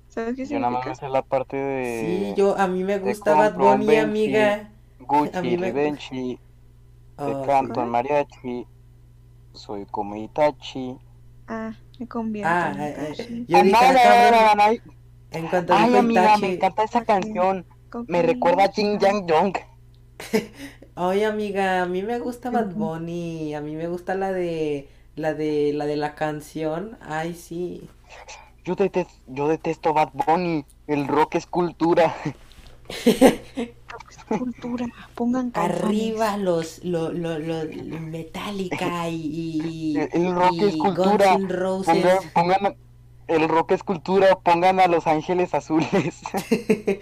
¿Sabes 0.09 0.37
qué 0.37 0.47
Yo 0.49 0.59
nada 0.59 0.73
más 0.73 0.85
significa? 0.85 0.89
me 0.89 0.95
sé 0.97 1.09
la 1.09 1.23
parte 1.23 1.57
de 1.57 1.81
Sí, 1.81 2.35
yo 2.35 2.57
a 2.59 2.69
mí 2.69 2.85
me 2.85 2.99
gusta 2.99 3.35
Bad 3.35 3.59
Bunny, 3.59 3.97
amiga. 3.97 4.73
Gucci, 5.09 5.57
me- 5.57 5.73
Oh, 7.19 7.25
te 7.25 7.37
canto 7.47 7.81
en 7.83 7.91
mariachi, 7.91 8.67
soy 9.55 9.87
como 9.87 10.17
Itachi. 10.17 10.99
Ah, 11.49 11.75
me 11.99 12.07
convierto 12.09 12.67
Ah, 12.67 12.69
en 12.69 12.81
eh, 12.81 13.17
eh, 13.19 13.19
Itachi. 13.19 13.47
yo 13.47 13.63
dije, 13.63 13.87
Ah, 14.05 14.31
ah, 14.51 14.55
na. 14.57 14.67
en 15.31 15.49
cuanto 15.49 15.75
Ay, 15.79 15.97
amiga, 15.97 16.37
Itachi, 16.37 16.47
me 16.47 16.49
encanta 16.49 16.85
esa 16.85 17.05
canción. 17.05 17.67
Coco 17.91 18.09
Me 18.09 18.23
recuerda 18.23 18.65
a. 18.65 18.73
Jin 18.75 18.99
Yang 19.01 19.27
Jong. 19.29 19.55
Oye, 20.97 21.25
amiga, 21.27 21.83
a 21.83 21.87
mí 21.87 22.03
me 22.03 22.19
gusta 22.19 22.51
Bad. 22.51 22.75
Bunny, 22.75 23.55
a 23.55 23.61
mí 23.61 23.77
me 23.77 23.89
gusta 23.89 24.15
la 24.15 24.33
de 24.33 24.89
la 25.19 25.35
de 25.35 25.73
la 25.75 25.87
de 25.87 25.97
la 25.97 26.15
canción. 26.15 26.99
Ay, 27.03 27.35
sí. 27.35 27.91
Yo 28.65 28.77
detesto, 28.77 29.15
yo 29.27 29.49
detesto 29.49 29.93
Bad 29.95 30.11
Bunny. 30.13 30.65
El 30.87 31.09
rock 31.09 31.35
es 31.37 31.47
cultura. 31.47 32.15
Cultura. 34.31 34.87
Pongan 35.15 35.51
calzones. 35.51 35.81
Arriba 35.85 36.37
los 36.37 36.83
lo, 36.85 37.13
lo, 37.13 37.39
lo, 37.39 37.65
Metallica 38.01 39.09
y, 39.09 39.17
y, 39.23 40.09
El- 40.13 40.35
rock 40.35 40.63
y 40.63 40.63
es 40.63 40.77
cultura. 40.77 41.27
Guns 41.29 41.31
N' 41.31 41.49
Roses. 41.49 42.31
Pongan, 42.33 42.33
pongan, 42.33 42.77
el 43.29 43.49
rock 43.49 43.73
es 43.73 43.83
cultura. 43.85 44.39
Pongan 44.41 44.81
a 44.81 44.89
Los 44.89 45.07
Ángeles 45.07 45.55
Azules. 45.55 46.23
¿Qué 46.49 47.01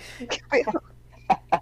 pedo? 0.50 0.82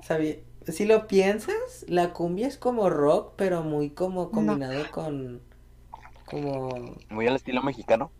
¿Sabía? 0.00 0.36
Si 0.68 0.84
lo 0.86 1.06
piensas, 1.06 1.84
la 1.88 2.12
cumbia 2.12 2.46
es 2.48 2.56
como 2.58 2.88
rock, 2.90 3.34
pero 3.36 3.62
muy 3.62 3.90
como 3.90 4.30
combinado 4.32 4.90
con 4.90 5.42
como 6.42 6.96
Muy 7.10 7.26
al 7.26 7.36
estilo 7.36 7.62
mexicano. 7.62 8.10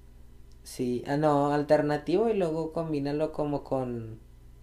sí, 0.62 1.04
ah 1.06 1.16
no, 1.16 1.52
alternativo 1.52 2.28
y 2.28 2.34
luego 2.34 2.72
combínalo 2.72 3.32
como 3.32 3.64
con 3.64 4.18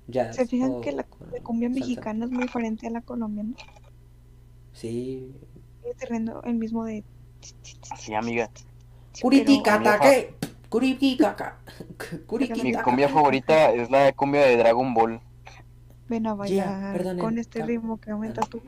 jazz 0.08 0.36
¿Se 0.36 0.48
fijan 0.48 0.72
o 0.72 0.82
que 0.82 0.92
la, 0.92 1.04
cumbia 1.44 1.70
salsa. 1.70 1.80
mexicana 1.80 2.26
es 2.26 2.32
muy 2.32 2.44
diferente 2.44 2.88
a 2.88 2.92
la 2.92 3.02
colombiana? 3.02 3.54
Sí. 4.74 5.36
El 5.84 5.96
terreno, 5.96 6.42
el 6.44 6.56
mismo 6.56 6.86
de... 6.86 7.04
Sí, 7.98 8.14
amiga. 8.14 8.50
Pero- 9.22 10.00
¿qué? 10.02 10.36
Curiquicaca. 10.70 11.58
Mi 12.64 12.74
cumbia 12.74 13.10
favorita 13.10 13.72
es 13.74 13.90
la 13.92 14.14
cumbia 14.14 14.42
de 14.42 14.56
Dragon 14.58 14.94
Ball. 14.94 15.20
Ven 16.08 16.28
a 16.28 16.34
bailar 16.34 17.18
con 17.18 17.38
este 17.38 17.62
cam- 17.62 17.66
ritmo 17.68 18.00
que 18.00 18.12
aumenta 18.12 18.42
tu 18.42 18.62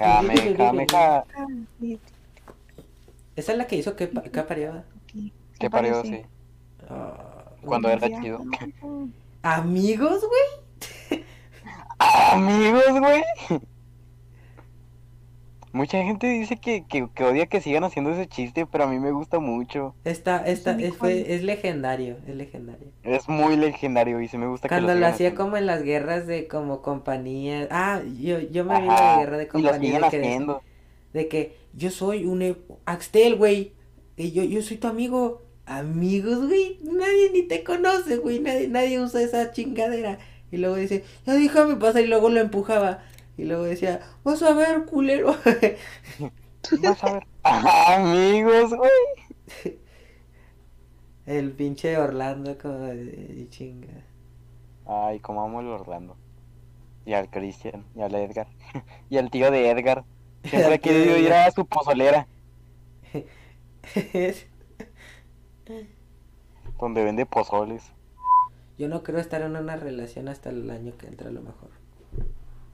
Kame, 0.00 0.56
kame, 0.56 0.86
ka. 0.86 1.24
sí, 1.78 2.00
Esa 3.36 3.52
es 3.52 3.58
la 3.58 3.66
que 3.66 3.76
hizo 3.76 3.96
que, 3.96 4.06
pa- 4.08 4.22
que 4.22 4.42
parió. 4.42 4.82
sí, 5.12 5.32
¿Qué 5.58 5.66
se 5.66 5.70
parió? 5.70 6.02
Cuando 7.64 7.90
era 7.90 8.08
chido. 8.20 8.40
Amigos, 9.42 10.24
güey. 10.26 11.22
Amigos, 12.32 12.98
güey. 12.98 13.22
Mucha 15.72 16.02
gente 16.02 16.26
dice 16.28 16.58
que, 16.58 16.86
que, 16.86 17.08
que 17.14 17.24
odia 17.24 17.46
que 17.46 17.60
sigan 17.60 17.84
haciendo 17.84 18.10
ese 18.12 18.26
chiste, 18.28 18.66
pero 18.66 18.84
a 18.84 18.86
mí 18.88 18.98
me 18.98 19.12
gusta 19.12 19.38
mucho. 19.38 19.94
Esta, 20.04 20.44
Ese 20.46 20.76
es, 20.78 20.96
fue, 20.96 21.34
es 21.34 21.42
legendario, 21.42 22.16
es 22.26 22.34
legendario. 22.34 22.92
Es 23.02 23.28
muy 23.28 23.56
legendario 23.56 24.20
y 24.20 24.28
sí 24.28 24.38
me 24.38 24.46
gusta 24.46 24.70
que 24.70 24.76
Cuando 24.76 24.94
lo 24.94 24.94
lo 24.94 24.94
sigan 24.94 25.04
hacía 25.06 25.28
haciendo. 25.28 25.36
como 25.36 25.56
en 25.56 25.66
las 25.66 25.82
guerras 25.82 26.26
de 26.26 26.48
como 26.48 26.82
compañías. 26.82 27.68
Ah, 27.70 28.02
yo, 28.18 28.38
yo 28.40 28.64
me 28.64 28.80
vi 28.80 28.92
la 28.92 29.02
Ajá, 29.02 29.04
de 29.04 29.14
guerra 29.14 29.36
de 29.38 29.48
y 29.52 29.62
lo 29.62 29.72
compañía 29.72 29.78
siguen 29.78 30.00
de 30.00 30.08
que, 30.08 30.16
haciendo. 30.18 30.62
de 31.12 31.28
que 31.28 31.56
yo 31.74 31.90
soy 31.90 32.24
un 32.26 32.42
e- 32.42 32.56
Axtel, 32.86 33.36
güey. 33.36 33.72
Y 34.16 34.32
yo, 34.32 34.42
yo 34.44 34.62
soy 34.62 34.76
tu 34.78 34.88
amigo. 34.88 35.42
Amigos, 35.66 36.46
güey. 36.48 36.78
Nadie 36.82 37.30
ni 37.32 37.42
te 37.42 37.64
conoce, 37.64 38.16
güey. 38.16 38.40
Nadie, 38.40 38.68
nadie 38.68 39.00
usa 39.00 39.22
esa 39.22 39.52
chingadera. 39.52 40.18
Y 40.50 40.56
luego 40.58 40.76
dice, 40.76 41.04
ya 41.26 41.34
déjame 41.34 41.76
pasar. 41.76 42.02
Y 42.02 42.06
luego 42.08 42.28
lo 42.30 42.40
empujaba. 42.40 43.02
Y 43.40 43.44
luego 43.44 43.62
decía, 43.62 44.00
vas 44.22 44.42
a 44.42 44.52
ver, 44.52 44.84
culero. 44.84 45.34
Vas 46.82 47.02
a 47.04 47.14
ver. 47.14 47.26
Amigos, 47.42 48.74
güey. 48.74 49.78
El 51.24 51.52
pinche 51.52 51.96
Orlando 51.96 52.58
como 52.58 52.80
de 52.80 53.46
chinga. 53.48 54.04
Ay, 54.84 55.20
como 55.20 55.42
amo 55.42 55.60
al 55.60 55.68
Orlando. 55.68 56.18
Y 57.06 57.14
al 57.14 57.30
Cristian, 57.30 57.86
y 57.96 58.02
al 58.02 58.14
Edgar. 58.14 58.48
y 59.08 59.16
al 59.16 59.30
tío 59.30 59.50
de 59.50 59.70
Edgar. 59.70 60.04
Siempre 60.44 60.74
he 60.74 60.80
querido 60.80 61.16
ir 61.16 61.32
a 61.32 61.50
su 61.50 61.64
pozolera, 61.64 62.26
donde 66.78 67.04
vende 67.04 67.24
pozoles. 67.24 67.90
Yo 68.76 68.88
no 68.88 69.02
creo 69.02 69.18
estar 69.18 69.40
en 69.40 69.56
una 69.56 69.76
relación 69.76 70.28
hasta 70.28 70.50
el 70.50 70.70
año 70.70 70.92
que 70.98 71.06
entra 71.06 71.30
a 71.30 71.32
lo 71.32 71.40
mejor. 71.40 71.79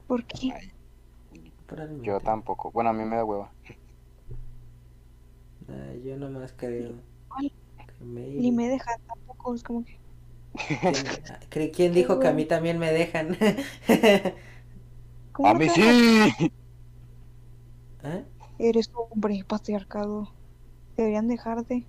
¿Por 0.07 0.23
qué? 0.25 0.53
Yo 2.01 2.19
tampoco. 2.19 2.71
Bueno, 2.71 2.89
a 2.91 2.93
mí 2.93 3.03
me 3.03 3.17
da 3.17 3.25
hueva. 3.25 3.51
Nah, 5.67 5.93
yo 6.03 6.15
nomás 6.17 6.53
creo. 6.55 6.93
Ay, 7.29 7.51
que 7.77 8.03
maybe- 8.05 8.39
Ni 8.39 8.51
me 8.51 8.67
dejan 8.69 8.99
tampoco, 9.07 9.53
es 9.55 9.63
como 9.63 9.83
que... 9.83 9.97
¿Quién, 11.49 11.71
quién 11.71 11.93
dijo 11.93 12.19
que 12.19 12.27
a 12.27 12.33
mí 12.33 12.45
también 12.45 12.79
me 12.79 12.91
dejan? 12.91 13.37
¿cómo 15.33 15.49
A 15.49 15.53
mí 15.53 15.69
sí. 15.69 15.81
¿Eh? 18.03 18.23
Eres 18.59 18.89
hombre, 18.93 19.43
patriarcado. 19.47 20.29
Deberían 20.95 21.27
dejarte. 21.27 21.85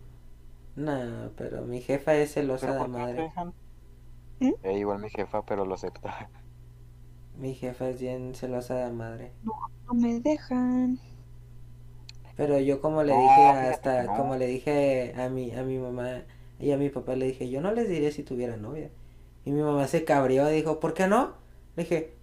No, 0.77 1.31
pero 1.37 1.63
mi 1.63 1.81
jefa 1.81 2.15
es 2.15 2.33
celosa 2.35 2.67
¿Pero 2.67 2.83
de 2.83 2.89
madre. 2.89 3.23
dejan? 3.23 3.53
¿Mm? 4.41 4.53
Eh, 4.63 4.79
igual 4.79 4.99
mi 5.01 5.11
jefa, 5.11 5.45
pero 5.45 5.65
lo 5.65 5.75
acepta. 5.75 6.29
Mi 7.39 7.55
jefa 7.55 7.89
es 7.89 8.01
bien 8.01 8.35
celosa 8.35 8.75
de 8.85 8.93
madre. 8.93 9.33
No 9.87 9.95
me 9.95 10.21
dejan. 10.21 11.01
Pero 12.37 12.59
yo 12.61 12.81
como 12.81 13.03
le 13.03 13.13
No, 13.13 13.19
dije 13.19 13.49
hasta, 13.51 14.05
no. 14.05 14.13
como 14.13 14.37
le 14.37 14.47
dije 14.47 15.15
a 15.17 15.29
mi, 15.29 15.53
a 15.55 15.63
mi 15.65 15.79
mamá, 15.79 16.23
Y 16.61 16.73
a 16.73 16.77
mi 16.79 16.89
papá 16.91 17.17
le 17.17 17.27
dije, 17.27 17.49
yo 17.51 17.61
no 17.61 17.73
les 17.73 17.89
diría 17.89 18.11
si 18.13 18.23
tuviera 18.23 18.57
novia. 18.57 18.91
Y 19.45 19.51
mi 19.53 19.63
mamá 19.63 19.87
se 19.89 20.05
cabrió, 20.05 20.47
dijo, 20.49 20.81
¿por 20.81 20.95
qué 20.95 21.07
no? 21.09 21.35
Le 21.77 21.85
dije, 21.85 22.15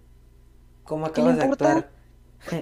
¿cómo 0.84 1.06
¿Qué 1.12 1.22
le 1.22 1.30
acabas 1.30 1.36
de 1.36 1.42
actuar? 1.42 1.90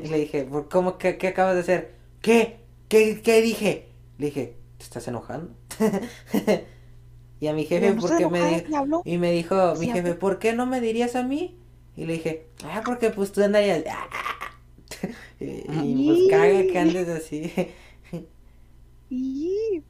Y 0.03 0.09
le 0.09 0.19
dije, 0.19 0.45
"¿Por 0.45 0.69
¿cómo 0.69 0.99
qué, 0.99 1.19
qué 1.19 1.29
acabas 1.29 1.55
de 1.55 1.61
hacer? 1.63 1.95
¿Qué? 2.23 2.59
¿Qué, 2.89 3.21
qué 3.23 3.43
dije? 3.43 3.89
Le 4.19 4.27
dije, 4.27 4.57
¿te 4.79 4.85
estás 4.85 5.09
enojando? 5.09 5.55
y 7.41 7.47
a 7.49 7.53
mi 7.53 7.65
jefe, 7.67 7.93
no 7.93 8.01
¿por 8.01 8.17
qué 8.17 8.27
me 8.27 8.45
dijo? 8.45 8.69
Y 9.05 9.19
me 9.19 9.31
dijo 9.33 9.75
mi 9.77 9.89
jefe. 9.89 10.15
¿por 10.15 10.39
qué 10.39 10.53
no 10.55 10.67
me 10.67 10.81
dirías 10.81 11.17
a 11.17 11.23
mí? 11.23 11.59
Y 11.97 12.07
le 12.07 12.15
dije, 12.15 12.47
ah, 12.65 12.83
porque 12.85 13.11
pues 13.11 13.33
tú 13.33 13.43
andarías... 13.43 13.85
y, 15.41 15.45
y, 15.69 15.97
pues 16.05 16.23
caga 16.25 16.67
que 16.67 16.79
andes 16.79 17.09
así. 17.09 17.53
Y 19.11 19.83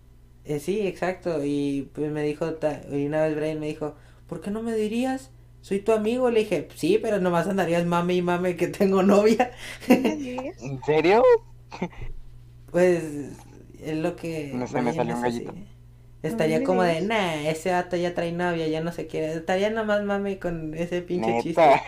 Eh, 0.45 0.61
sí, 0.61 0.87
exacto. 0.87 1.45
Y 1.45 1.91
pues 1.95 2.11
me 2.13 2.23
dijo, 2.23 2.55
ta- 2.55 2.83
y 2.93 3.07
una 3.07 3.23
vez 3.25 3.37
Brian 3.37 3.61
me 3.61 3.67
dijo, 3.69 3.95
¿por 4.29 4.41
qué 4.41 4.51
no 4.51 4.63
me 4.63 4.75
dirías? 4.77 5.31
Soy 5.63 5.81
tu 5.81 5.93
amigo. 5.93 6.31
Le 6.31 6.41
dije, 6.41 6.69
sí, 6.75 6.99
pero 7.01 7.21
nomás 7.21 7.47
andarías 7.49 7.87
mame 7.87 8.15
y 8.15 8.23
mame 8.23 8.57
que 8.57 8.69
tengo 8.69 9.03
novia. 9.03 9.53
¿En 9.89 10.83
serio? 10.85 11.23
Pues 12.71 13.03
es 13.81 13.97
lo 13.99 14.17
que... 14.17 14.51
No 14.55 14.67
sé, 14.67 14.83
me 14.83 14.93
salió 14.93 15.17
un 15.17 15.25
así. 15.25 15.45
Estaría 16.25 16.65
como 16.65 16.83
de, 16.85 17.03
nah, 17.03 17.35
ese 17.49 17.73
vato 17.73 17.97
ya 17.97 18.15
trae 18.15 18.33
novia, 18.33 18.69
ya 18.69 18.83
no 18.83 18.93
se 18.93 19.07
quiere. 19.07 19.35
Estaría 19.35 19.71
nomás 19.71 20.03
mame 20.05 20.39
con 20.41 20.75
ese 20.75 21.03
pinche 21.03 21.37
chiste. 21.37 21.85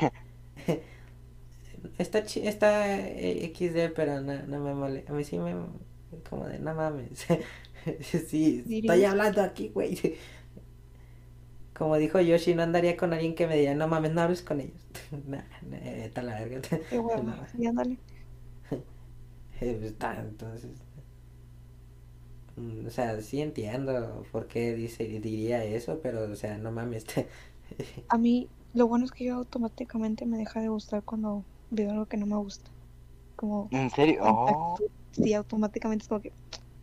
Está, 1.99 2.25
chi- 2.25 2.47
está 2.47 2.97
eh, 2.99 3.45
XD, 3.47 3.91
pero 3.91 4.21
no, 4.21 4.35
no 4.47 4.61
me 4.61 4.75
mole. 4.75 5.05
A 5.09 5.13
mí 5.13 5.25
sí 5.25 5.39
me... 5.39 5.55
Como 6.29 6.47
de, 6.47 6.59
no 6.59 6.75
mames. 6.75 7.27
sí, 8.29 8.65
estoy 8.81 9.05
hablando 9.05 9.43
aquí, 9.43 9.69
güey. 9.69 10.17
Como 11.75 11.97
dijo 11.99 12.21
Yoshi, 12.21 12.55
no 12.55 12.63
andaría 12.63 12.97
con 12.97 13.13
alguien 13.13 13.35
que 13.35 13.47
me 13.47 13.57
diga, 13.57 13.75
no 13.75 13.87
mames, 13.89 14.13
no 14.13 14.23
hables 14.23 14.43
con 14.43 14.61
ellos. 14.61 14.81
nah, 15.27 15.43
nah, 15.63 15.79
a 16.15 16.23
la 16.23 16.35
verga. 16.41 16.61
Qué 16.89 16.99
huevo. 16.99 17.23
No, 17.23 17.69
ándale. 17.69 17.99
eh, 19.61 19.77
pues, 19.81 19.99
ta- 19.99 20.21
entonces... 20.21 20.71
mm, 22.57 22.87
O 22.87 22.91
sea, 22.91 23.21
sí 23.21 23.41
entiendo 23.41 24.29
por 24.33 24.47
qué 24.49 24.75
dice, 24.75 25.05
diría 25.21 25.65
eso, 25.65 26.01
pero, 26.03 26.25
o 26.31 26.37
sea, 26.37 26.59
no 26.59 26.73
mames. 26.73 27.07
A 28.09 28.19
mí, 28.19 28.51
lo 28.73 28.89
bueno 28.89 29.05
es 29.05 29.13
que 29.13 29.25
yo 29.25 29.37
automáticamente 29.37 30.27
me 30.27 30.39
deja 30.39 30.61
de 30.61 30.69
gustar 30.69 31.05
cuando 31.05 31.47
veo 31.71 31.91
algo 31.91 32.07
que 32.07 32.17
no 32.17 32.27
me 32.27 32.37
gusta. 32.37 32.71
Como, 33.37 33.71
¿En 33.71 33.91
serio? 33.91 34.21
Oh, 34.25 34.77
sí, 35.13 35.35
automáticamente 35.35 36.05
es 36.05 36.09
como 36.09 36.21
que, 36.23 36.35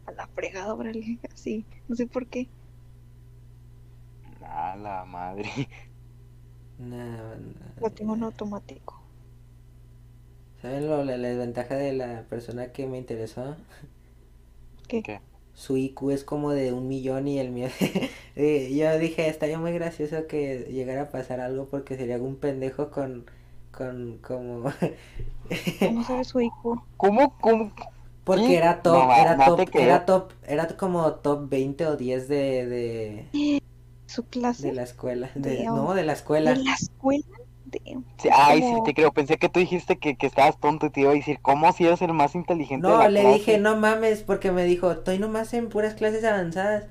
a 0.05 0.11
la 0.13 0.27
fregada, 0.29 0.75
órale, 0.75 1.19
así. 1.33 1.67
No 1.87 1.95
sé 1.95 2.07
por 2.07 2.27
qué. 2.29 2.51
a 4.41 4.75
la 4.75 5.05
madre. 5.05 5.49
No, 6.77 7.35
no, 7.35 7.53
Lo 7.79 7.91
tengo 7.91 8.15
en 8.15 8.23
automático. 8.23 9.03
¿Saben 10.61 10.87
lo, 10.87 11.03
la, 11.03 11.17
la 11.17 11.27
desventaja 11.27 11.75
de 11.75 11.93
la 11.93 12.23
persona 12.27 12.71
que 12.71 12.87
me 12.87 12.97
interesó? 12.97 13.55
¿Qué? 14.87 15.01
¿Qué? 15.03 15.21
Su 15.55 15.77
IQ 15.77 16.11
es 16.11 16.23
como 16.23 16.51
de 16.51 16.73
un 16.73 16.87
millón 16.87 17.27
y 17.27 17.39
el 17.39 17.51
mío... 17.51 17.69
Eh, 18.35 18.73
Yo 18.75 18.97
dije, 18.97 19.27
estaría 19.29 19.59
muy 19.59 19.71
gracioso 19.73 20.25
que 20.27 20.67
llegara 20.71 21.03
a 21.03 21.09
pasar 21.09 21.39
algo 21.39 21.67
porque 21.67 21.95
sería 21.97 22.17
un 22.17 22.35
pendejo 22.37 22.89
con... 22.89 23.25
con 23.71 24.17
como... 24.19 24.71
¿Cómo 25.79 26.03
sabe 26.03 26.23
su 26.23 26.41
IQ? 26.41 26.81
¿Cómo? 26.97 27.37
¿Cómo? 27.39 27.71
porque 28.23 28.45
¿Sí? 28.47 28.55
era 28.55 28.81
top, 28.81 28.93
No, 28.93 29.13
era 29.13 29.35
no 29.35 29.45
top, 29.45 29.69
era 29.73 30.05
top, 30.05 30.31
era 30.47 30.67
como 30.77 31.13
top 31.15 31.49
20 31.49 31.87
o 31.87 31.97
10 31.97 32.27
de, 32.27 32.65
de, 32.67 33.27
¿Su 34.07 34.23
clase? 34.23 34.67
de 34.67 34.73
la 34.73 34.83
escuela. 34.83 35.31
De, 35.35 35.63
no, 35.65 35.93
de 35.93 36.03
la 36.03 36.13
escuela. 36.13 36.53
¿De 36.53 36.63
la 36.63 36.73
escuela? 36.73 37.25
Sí, 38.17 38.29
ay, 38.31 38.63
sí, 38.63 38.81
te 38.81 38.93
creo. 38.93 39.11
Pensé 39.13 39.37
que 39.37 39.49
tú 39.49 39.59
dijiste 39.59 39.97
que, 39.99 40.15
que 40.15 40.27
estabas 40.27 40.59
tonto 40.59 40.87
y 40.87 40.89
te 40.91 41.01
iba 41.01 41.11
a 41.11 41.13
decir, 41.15 41.39
¿cómo 41.41 41.71
si 41.73 41.85
eres 41.85 42.01
el 42.01 42.13
más 42.13 42.35
inteligente 42.35 42.91
de 42.91 42.97
No, 42.97 42.97
la 42.97 43.09
le 43.09 43.23
clase? 43.23 43.27
dije, 43.27 43.59
no 43.59 43.75
mames, 43.77 44.23
porque 44.23 44.51
me 44.51 44.63
dijo, 44.65 44.91
estoy 44.91 45.19
nomás 45.19 45.53
en 45.53 45.69
puras 45.69 45.93
clases 45.93 46.23
avanzadas. 46.23 46.85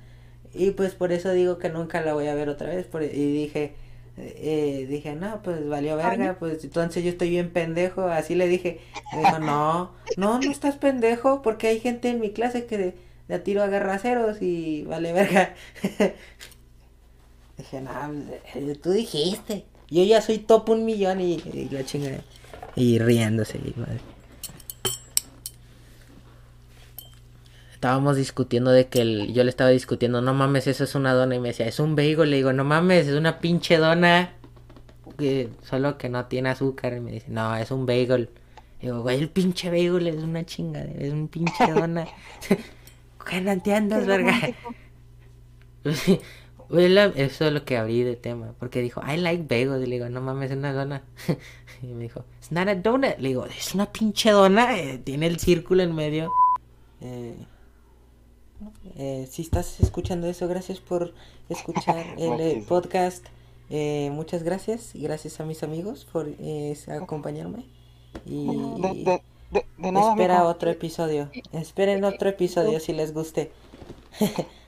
Y 0.54 0.72
pues 0.72 0.94
por 0.94 1.12
eso 1.12 1.32
digo 1.32 1.58
que 1.58 1.70
nunca 1.70 2.00
la 2.02 2.14
voy 2.14 2.28
a 2.28 2.34
ver 2.34 2.48
otra 2.48 2.68
vez. 2.68 2.86
por- 2.86 3.02
y 3.02 3.08
dije, 3.08 3.74
eh, 4.16 4.86
dije, 4.88 5.14
no, 5.16 5.42
pues 5.42 5.66
valió 5.68 5.96
verga, 5.96 6.36
Ay. 6.36 6.38
pues 6.38 6.62
entonces 6.64 7.02
yo 7.04 7.10
estoy 7.10 7.30
bien 7.30 7.52
pendejo. 7.52 8.02
Así 8.04 8.34
le 8.34 8.48
dije. 8.48 8.80
Me 9.10 9.20
dijo, 9.20 9.38
no, 9.38 9.92
no, 10.16 10.40
no 10.40 10.50
estás 10.50 10.76
pendejo, 10.76 11.42
porque 11.42 11.68
hay 11.68 11.80
gente 11.80 12.08
en 12.10 12.20
mi 12.20 12.32
clase 12.32 12.66
que 12.66 12.78
de, 12.78 12.94
de 13.28 13.34
a 13.34 13.42
tiro 13.44 13.62
agarra 13.62 13.98
ceros 13.98 14.38
y 14.42 14.84
vale 14.84 15.12
verga. 15.12 15.54
dije, 17.56 17.80
no, 17.80 17.90
pues, 18.26 18.40
eh, 18.54 18.74
tú 18.82 18.90
dijiste. 18.90 19.64
Yo 19.92 20.04
ya 20.04 20.22
soy 20.22 20.38
top 20.38 20.70
un 20.70 20.84
millón 20.84 21.20
y, 21.20 21.34
y 21.34 21.68
la 21.70 21.84
chingada. 21.84 22.24
Y 22.74 22.98
riéndose, 22.98 23.58
y 23.58 23.78
madre. 23.78 24.00
Estábamos 27.74 28.16
discutiendo 28.16 28.70
de 28.70 28.86
que 28.88 29.00
el- 29.02 29.32
yo 29.34 29.42
le 29.44 29.50
estaba 29.50 29.70
discutiendo, 29.70 30.22
no 30.22 30.34
mames, 30.34 30.66
eso 30.68 30.84
es 30.84 30.94
una 30.94 31.12
dona. 31.14 31.34
Y 31.34 31.40
me 31.40 31.48
decía, 31.48 31.66
es 31.66 31.80
un 31.80 31.96
bagel. 31.96 32.30
Le 32.30 32.36
digo, 32.36 32.52
no 32.52 32.64
mames, 32.64 33.08
es 33.08 33.14
una 33.14 33.40
pinche 33.40 33.76
dona. 33.78 34.34
Que, 35.18 35.50
solo 35.68 35.98
que 35.98 36.08
no 36.08 36.26
tiene 36.26 36.50
azúcar. 36.50 36.94
Y 36.96 37.00
me 37.00 37.12
dice, 37.12 37.26
no, 37.30 37.54
es 37.56 37.70
un 37.70 37.86
bagel. 37.86 38.30
Digo, 38.80 39.02
güey, 39.02 39.18
el 39.20 39.30
pinche 39.30 39.68
bagel 39.70 40.06
es 40.08 40.22
una 40.22 40.44
chingadera, 40.44 41.00
es 41.04 41.12
un 41.12 41.28
pinche 41.28 41.70
dona. 41.72 42.06
¿Qué 43.28 43.40
no 43.40 43.52
entiendes, 43.52 44.00
Qué 44.00 44.06
verga? 44.06 44.34
Eso 46.78 47.46
es 47.46 47.52
lo 47.52 47.64
que 47.64 47.76
abrí 47.76 48.02
de 48.02 48.16
tema. 48.16 48.54
Porque 48.58 48.80
dijo, 48.80 49.00
I 49.06 49.16
like 49.18 49.42
bagels. 49.44 49.82
Y 49.82 49.86
le 49.86 49.96
digo, 49.96 50.08
no 50.08 50.20
mames, 50.20 50.50
es 50.50 50.56
una 50.56 50.72
dona. 50.72 51.02
y 51.82 51.86
me 51.86 52.04
dijo, 52.04 52.24
it's 52.38 52.52
not 52.52 52.68
a 52.68 52.74
donut. 52.74 53.18
Le 53.18 53.28
digo, 53.28 53.46
es 53.46 53.74
una 53.74 53.90
pinche 53.92 54.30
dona. 54.30 54.78
eh, 54.78 54.98
tiene 54.98 55.26
el 55.26 55.38
círculo 55.38 55.82
en 55.82 55.94
medio. 55.94 56.30
Eh, 57.00 57.34
eh, 58.96 59.28
si 59.30 59.42
estás 59.42 59.80
escuchando 59.80 60.26
eso, 60.28 60.46
gracias 60.48 60.80
por 60.80 61.12
escuchar 61.48 62.06
el 62.18 62.40
eh, 62.40 62.62
Gracias. 62.62 62.64
podcast. 62.64 63.26
Muchas 64.10 64.42
gracias. 64.42 64.94
Y 64.94 65.00
gracias 65.02 65.40
a 65.40 65.44
mis 65.44 65.62
amigos 65.62 66.06
por 66.12 66.28
acompañarme. 66.88 67.64
Y 68.26 68.46
De, 68.46 68.92
de, 69.04 69.22
de, 69.50 69.66
de 69.78 69.92
nada, 69.92 70.10
espera 70.12 70.44
otro 70.44 70.70
episodio. 70.70 71.30
Esperen 71.52 72.04
otro 72.04 72.28
episodio 72.28 72.78
si 72.80 72.92
les 72.92 73.14
guste. 73.14 73.50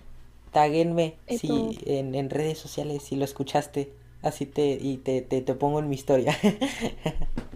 Taguenme 0.54 1.18
si, 1.28 1.78
en, 1.86 2.14
en 2.16 2.30
redes 2.30 2.58
sociales 2.58 3.04
si 3.04 3.16
lo 3.16 3.26
escuchaste. 3.26 3.92
Así 4.22 4.46
te, 4.46 4.78
y 4.80 4.98
te, 4.98 5.22
te, 5.22 5.42
te 5.42 5.54
pongo 5.54 5.80
en 5.80 5.90
mi 5.90 5.96
historia. 5.96 6.36